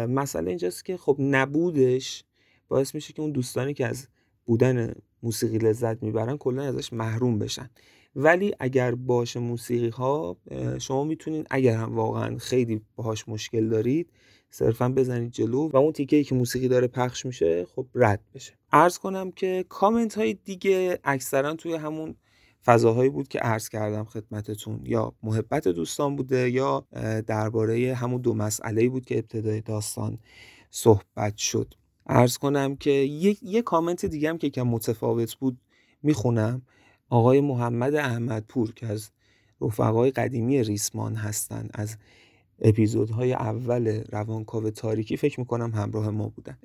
مسئله 0.09 0.49
اینجاست 0.49 0.85
که 0.85 0.97
خب 0.97 1.17
نبودش 1.19 2.25
باعث 2.69 2.95
میشه 2.95 3.13
که 3.13 3.23
اون 3.23 3.33
دوستانی 3.33 3.75
که 3.75 3.87
از 3.87 4.09
بودن 4.47 4.95
موسیقی 5.23 5.59
لذت 5.59 6.03
می‌برن 6.03 6.37
کلا 6.37 6.63
ازش 6.63 6.93
محروم 6.93 7.39
بشن. 7.39 7.71
ولی 8.17 8.53
اگر 8.61 8.95
باشه 8.95 9.41
موسیقی 9.41 9.89
ها 9.89 10.37
شما 10.79 11.05
می‌تونین 11.05 11.47
اگر 11.51 11.77
هم 11.77 11.97
واقعا 11.97 12.39
خیلی 12.39 12.81
باهاش 12.97 13.29
مشکل 13.29 13.69
دارید 13.69 14.11
صرفا 14.51 14.89
بزنید 14.89 15.33
جلو 15.33 15.69
و 15.69 15.77
اون 15.77 15.93
تیکه 15.93 16.25
که 16.25 16.35
موسیقی 16.35 16.69
داره 16.69 16.87
پخش 16.87 17.27
میشه 17.27 17.67
خب 17.75 17.87
رد 17.95 18.21
بشه. 18.35 18.53
ارز 18.73 18.99
کنم 18.99 19.31
که 19.31 19.65
کامنت 19.69 20.19
های 20.19 20.35
دیگه 20.35 20.99
اکثرا 21.05 21.55
توی 21.55 21.75
همون 21.75 22.15
فضاهایی 22.65 23.11
بود 23.11 23.29
که 23.29 23.39
عرض 23.39 23.69
کردم 23.69 24.05
خدمتتون. 24.05 24.81
یا 24.85 25.13
محبت 25.23 25.69
دوستان 25.69 26.17
بوده 26.17 26.51
یا 26.51 26.87
درباره 27.27 27.95
همون 27.95 28.21
دو 28.21 28.35
مسئله 28.35 28.89
بود 28.89 29.05
که 29.05 29.19
ابتدای 29.19 29.61
داستان 29.61 30.19
صحبت 30.71 31.37
شد. 31.37 31.75
عرض 32.07 32.39
کنم 32.39 32.77
که 32.77 32.91
یک 32.91 33.39
یه 33.43 33.63
کامنت 33.63 34.07
دیگه 34.07 34.29
هم 34.29 34.39
که 34.39 34.51
کم 34.51 34.63
متفاوت 34.63 35.35
بود 35.35 35.59
می‌خونم. 36.03 36.63
آقای 37.11 37.41
محمد 37.41 37.95
احمدپور 37.95 38.73
که 38.75 38.87
از 38.87 39.11
رفقای 39.61 40.11
قدیمی 40.11 40.63
ریسمان 40.63 41.15
هستند 41.15 41.71
از 41.75 41.97
اپیزودهای 42.63 43.33
اول 43.33 44.03
روانکاو 44.13 44.71
تاریکی 44.71 45.17
فکر 45.17 45.41
می‌کنم 45.41 45.71
همراه 45.75 46.11
ما 46.11 46.29
بودن. 46.29 46.57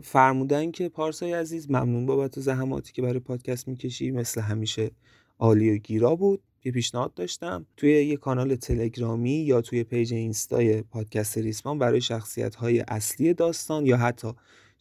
فرمودن 0.00 0.70
که 0.70 0.88
پارسای 0.88 1.32
عزیز 1.32 1.70
ممنون 1.70 2.06
بابت 2.06 2.40
زحماتی 2.40 2.92
که 2.92 3.02
برای 3.02 3.18
پادکست 3.18 3.68
می‌کشی. 3.68 4.10
مثل 4.10 4.40
همیشه 4.40 4.90
عالی 5.38 5.70
و 5.70 5.76
گیرا 5.76 6.16
بود. 6.16 6.42
یه 6.64 6.72
پیشنهاد 6.72 7.14
داشتم. 7.14 7.66
توی 7.76 8.04
یه 8.04 8.16
کانال 8.16 8.56
تلگرامی 8.56 9.34
یا 9.34 9.60
توی 9.60 9.84
page 9.84 10.14
اینستای 10.14 10.82
پادکست 10.82 11.38
ریسمان 11.38 11.78
برای 11.78 12.00
شخصیت 12.00 12.54
های 12.54 12.84
اصلی 12.88 13.34
داستان 13.34 13.86
یا 13.86 13.96
حتی 13.96 14.32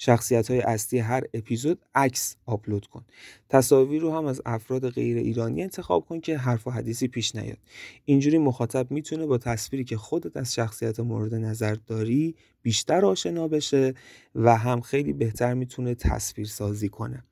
شخصیت 0.03 0.51
های 0.51 0.61
اصلی 0.61 0.99
هر 0.99 1.23
اپیزود 1.33 1.85
عکس 1.95 2.35
آپلود 2.45 2.87
کن. 2.87 3.05
تصاویر 3.49 4.01
رو 4.01 4.11
هم 4.11 4.25
از 4.25 4.41
افراد 4.45 4.89
غیر 4.89 5.17
ایرانی 5.17 5.61
انتخاب 5.61 6.05
کن 6.05 6.19
که 6.19 6.37
حرف 6.37 6.67
و 6.67 6.71
حدیثی 6.71 7.07
پیش 7.07 7.35
نیاد. 7.35 7.57
اینجوری 8.05 8.37
مخاطب 8.37 8.91
می‌تونه 8.91 9.25
با 9.25 9.37
تصویری 9.37 9.85
که 9.85 9.97
خودت 9.97 10.37
از 10.37 10.53
شخصیت 10.53 10.99
مورد 10.99 11.35
نظر 11.35 11.75
داری 11.87 12.35
بیشتر 12.61 13.05
آشنا 13.05 13.47
بشه 13.47 13.93
و 14.35 14.57
هم 14.57 14.81
خیلی 14.81 15.13
بهتر 15.13 15.53
می‌تونه 15.53 15.95
تصویر 15.95 16.47
سازی 16.47 16.89
کنه. 16.89 17.23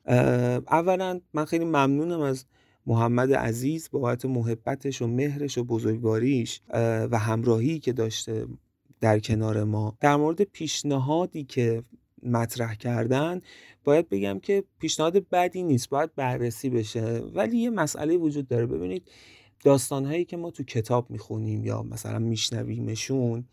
اولا 0.67 1.19
من 1.33 1.45
خیلی 1.45 1.65
ممنونم 1.65 2.21
از 2.21 2.45
محمد 2.85 3.33
عزیز 3.33 3.89
بابت 3.91 4.25
محبتش 4.25 5.01
و 5.01 5.07
مهرش 5.07 5.57
و 5.57 5.63
بزرگواریش 5.63 6.61
و 7.11 7.19
همراهی 7.19 7.79
که 7.79 7.93
داشته 7.93 8.45
در 9.01 9.19
کنار 9.19 9.63
ما. 9.63 9.97
در 9.99 10.15
مورد 10.15 10.41
پیشنهادی 10.41 11.43
که 11.43 11.83
مطرح 12.23 12.75
کردن 12.75 13.41
باید 13.83 14.09
بگم 14.09 14.39
که 14.39 14.63
پیشنهاد 14.79 15.29
بدی 15.29 15.63
نیست 15.63 15.89
باید 15.89 16.15
بررسی 16.15 16.69
بشه. 16.69 17.19
ولی 17.33 17.57
یه 17.57 17.69
مسئله 17.69 18.17
وجود 18.17 18.47
داره. 18.47 18.65
ببینید 18.65 19.11
داستانهایی 19.63 20.25
که 20.25 20.37
ما 20.37 20.51
تو 20.51 20.63
کتاب 20.63 21.09
می‌خونیم 21.11 21.65
یا 21.65 21.83
مثلا 21.83 22.19
میشنویمشون 22.19 23.45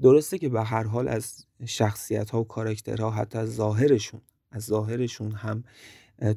درسته 0.00 0.38
که 0.38 0.48
به 0.48 0.62
هر 0.62 0.82
حال 0.82 1.08
از 1.08 1.46
شخصیت 1.66 2.30
ها 2.30 2.40
و 2.40 2.44
کاراکترها 2.44 3.10
حتی 3.10 3.38
از 3.38 3.54
ظاهرشون 3.54 4.20
از 4.50 4.64
ظاهرشون 4.64 5.32
هم 5.32 5.64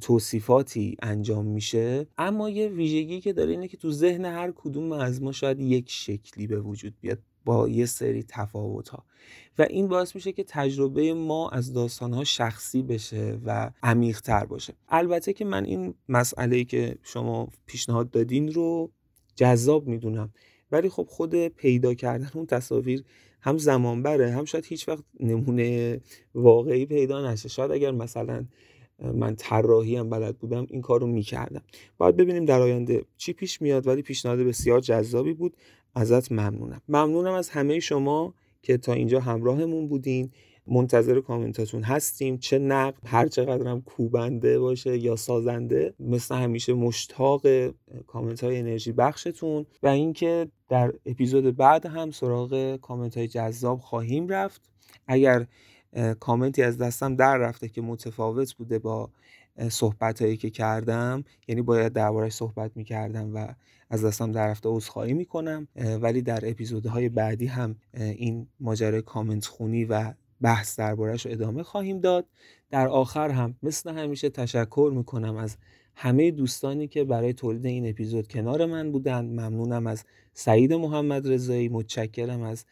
توصیفاتی 0.01 0.97
انجام 1.01 1.45
میشه. 1.45 2.07
اما 2.17 2.49
یه 2.49 2.67
ویژگی 2.67 3.21
که 3.21 3.33
داره 3.33 3.51
اینه 3.51 3.67
که 3.67 3.77
تو 3.77 3.91
ذهن 3.91 4.25
هر 4.25 4.51
کدوم 4.55 4.91
از 4.91 5.21
ما 5.21 5.31
شاید 5.31 5.59
یک 5.59 5.91
شکلی 5.91 6.47
به 6.47 6.59
وجود 6.59 6.93
بیاد. 7.01 7.19
با 7.45 7.69
یه 7.69 7.85
سری 7.85 8.23
تفاوت 8.23 8.89
ها 8.89 9.05
و 9.57 9.61
این 9.69 9.87
باعث 9.87 10.15
میشه 10.15 10.31
که 10.31 10.43
تجربه 10.47 11.13
ما 11.13 11.49
از 11.49 11.73
داستان 11.73 12.13
ها 12.13 12.23
شخصی 12.23 12.81
بشه 12.81 13.39
و 13.45 13.71
عمیق 13.83 14.21
تر 14.21 14.45
باشه. 14.45 14.73
البته 14.89 15.33
که 15.33 15.45
من 15.45 15.65
این 15.65 15.93
مسئله 16.09 16.63
که 16.63 16.97
شما 17.03 17.49
پیشنهاد 17.65 18.09
دادین 18.09 18.53
رو 18.53 18.91
جذاب 19.35 19.87
می‌دونم. 19.87 20.33
ولی 20.71 20.89
خب 20.89 21.07
خود 21.09 21.47
پیدا 21.47 21.93
کردن 21.93 22.31
اون 22.33 22.45
تصاویر 22.45 23.03
هم 23.41 23.57
زمان 23.57 24.03
بره 24.03 24.31
هم 24.31 24.45
شاید 24.45 24.65
هیچ 24.65 24.89
وقت 24.89 25.03
نمونه 25.19 26.01
واقعی 26.35 26.85
پیدا 26.85 27.31
نشه. 27.31 27.49
شاید 27.49 27.71
اگر 27.71 27.91
مثلا 27.91 28.45
من 28.99 29.35
طراحی 29.35 29.95
هم 29.95 30.09
بلد 30.09 30.37
بودم 30.37 30.67
این 30.69 30.81
کار 30.81 31.01
رو 31.01 31.07
می‌کردم. 31.07 31.61
باید 31.97 32.15
ببینیم 32.15 32.45
در 32.45 32.61
آینده 32.61 33.05
چی 33.17 33.33
پیش 33.33 33.61
میاد 33.61 33.87
ولی 33.87 34.01
پیشنهاد 34.01 34.39
بسیار 34.39 34.79
جذابی 34.79 35.33
بود. 35.33 35.57
ازت 35.95 36.31
ممنونم. 36.31 36.81
ممنونم 36.89 37.33
از 37.33 37.49
همه 37.49 37.79
شما 37.79 38.33
که 38.61 38.77
تا 38.77 38.93
اینجا 38.93 39.19
همراهمون 39.19 39.87
بودین. 39.87 40.31
منتظر 40.67 41.21
کامنتاتون 41.21 41.83
هستیم. 41.83 42.37
چه 42.37 42.59
نقد 42.59 42.99
هر 43.05 43.27
چقدر 43.27 43.67
هم 43.67 43.81
کوبنده 43.81 44.59
باشه 44.59 44.97
یا 44.97 45.15
سازنده 45.15 45.93
مثل 45.99 46.35
همیشه 46.35 46.73
مشتاق 46.73 47.41
کامنت 48.07 48.43
های 48.43 48.59
انرژی 48.59 48.91
بخشتون. 48.91 49.65
و 49.83 49.87
اینکه 49.87 50.47
در 50.69 50.93
اپیزود 51.05 51.55
بعد 51.55 51.85
هم 51.85 52.11
سراغ 52.11 52.75
کامنت 52.75 53.17
های 53.17 53.27
جذاب 53.27 53.79
خواهیم 53.79 54.27
رفت. 54.27 54.61
اگر 55.07 55.45
کامنتی 56.19 56.63
از 56.63 56.77
دستم 56.77 57.15
در 57.15 57.37
رفته 57.37 57.69
که 57.69 57.81
متفاوت 57.81 58.53
بوده 58.53 58.79
با 58.79 59.09
صحبت 59.69 60.21
هایی 60.21 60.37
که 60.37 60.49
کردم 60.49 61.23
یعنی 61.47 61.61
باید 61.61 61.93
دربارش 61.93 62.33
صحبت 62.33 62.71
می‌کردم 62.75 63.35
و 63.35 63.47
از 63.89 64.05
دستم 64.05 64.31
در 64.31 64.47
رفته 64.47 64.69
عذرخواهی 64.69 65.13
می‌کنم 65.13 65.67
ولی 65.75 66.21
در 66.21 66.49
اپیزودهای 66.49 67.09
بعدی 67.09 67.45
هم 67.45 67.75
این 67.93 68.47
ماجرای 68.59 69.01
کامنت 69.01 69.45
خونی 69.45 69.85
و 69.85 70.13
بحث 70.41 70.79
دربارهش 70.79 71.27
ادامه 71.27 71.63
خواهیم 71.63 71.99
داد. 71.99 72.25
در 72.69 72.87
آخر 72.87 73.29
هم 73.29 73.55
مثل 73.63 73.93
همیشه 73.93 74.29
تشکر 74.29 74.91
می‌کنم 74.95 75.35
از 75.35 75.57
همه 75.95 76.31
دوستانی 76.31 76.87
که 76.87 77.03
برای 77.03 77.33
تولید 77.33 77.65
این 77.65 77.89
اپیزود 77.89 78.27
کنار 78.27 78.65
من 78.65 78.91
بودند. 78.91 79.29
ممنونم 79.39 79.87
از 79.87 80.03
سعید 80.33 80.73
محمد 80.73 81.27
رضایی 81.27 81.69
متشکرم 81.69 82.41
از 82.41 82.65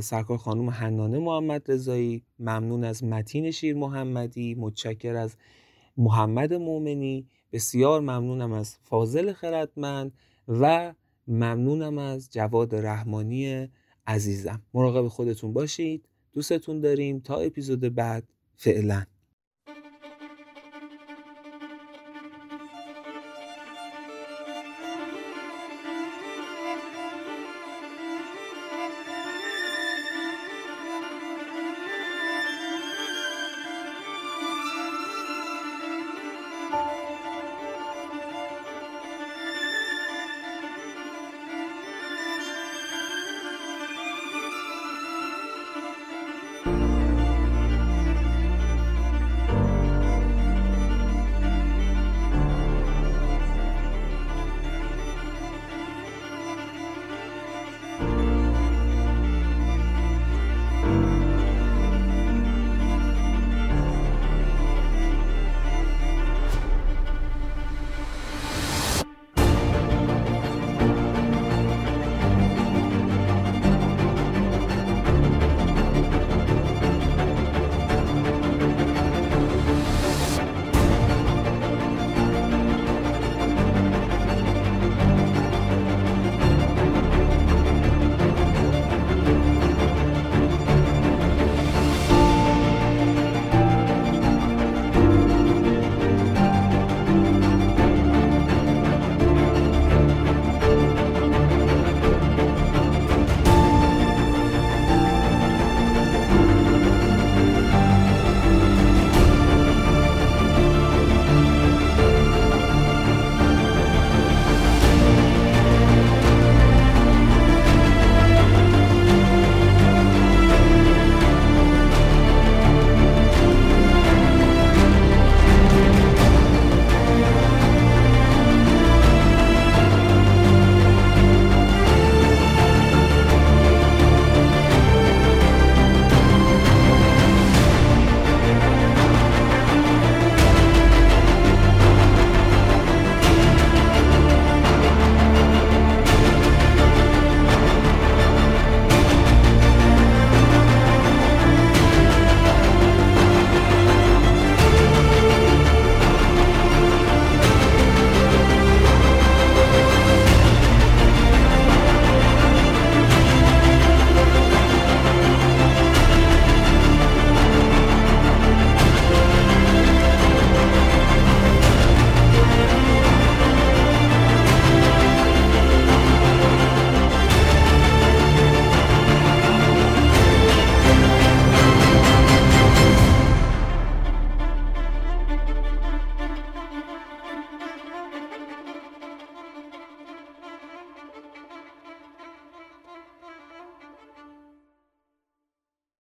سرکار 0.00 0.38
خانم 0.38 0.70
حنانه 0.70 1.18
محمد 1.18 1.70
رضایی. 1.70 2.22
ممنون 2.38 2.84
از 2.84 3.04
متین 3.04 3.50
شیر 3.50 3.76
محمدی 3.76 4.54
متشکر 4.54 5.16
از 5.16 5.36
محمد 5.96 6.54
مؤمنی 6.54 7.26
بسیار 7.52 8.00
ممنونم 8.00 8.52
از 8.52 8.76
فاضل 8.82 9.32
خردمند. 9.32 10.12
و 10.50 10.94
ممنونم 11.26 11.98
از 11.98 12.30
جواد 12.32 12.74
رحمانی 12.74 13.68
عزیزم. 14.06 14.62
مراقب 14.74 15.08
خودتون 15.08 15.52
باشید. 15.52 16.08
دوستتون 16.32 16.80
داریم. 16.80 17.20
تا 17.20 17.36
اپیزود 17.36 17.80
بعد. 17.80 18.24
فعلا. 18.56 19.04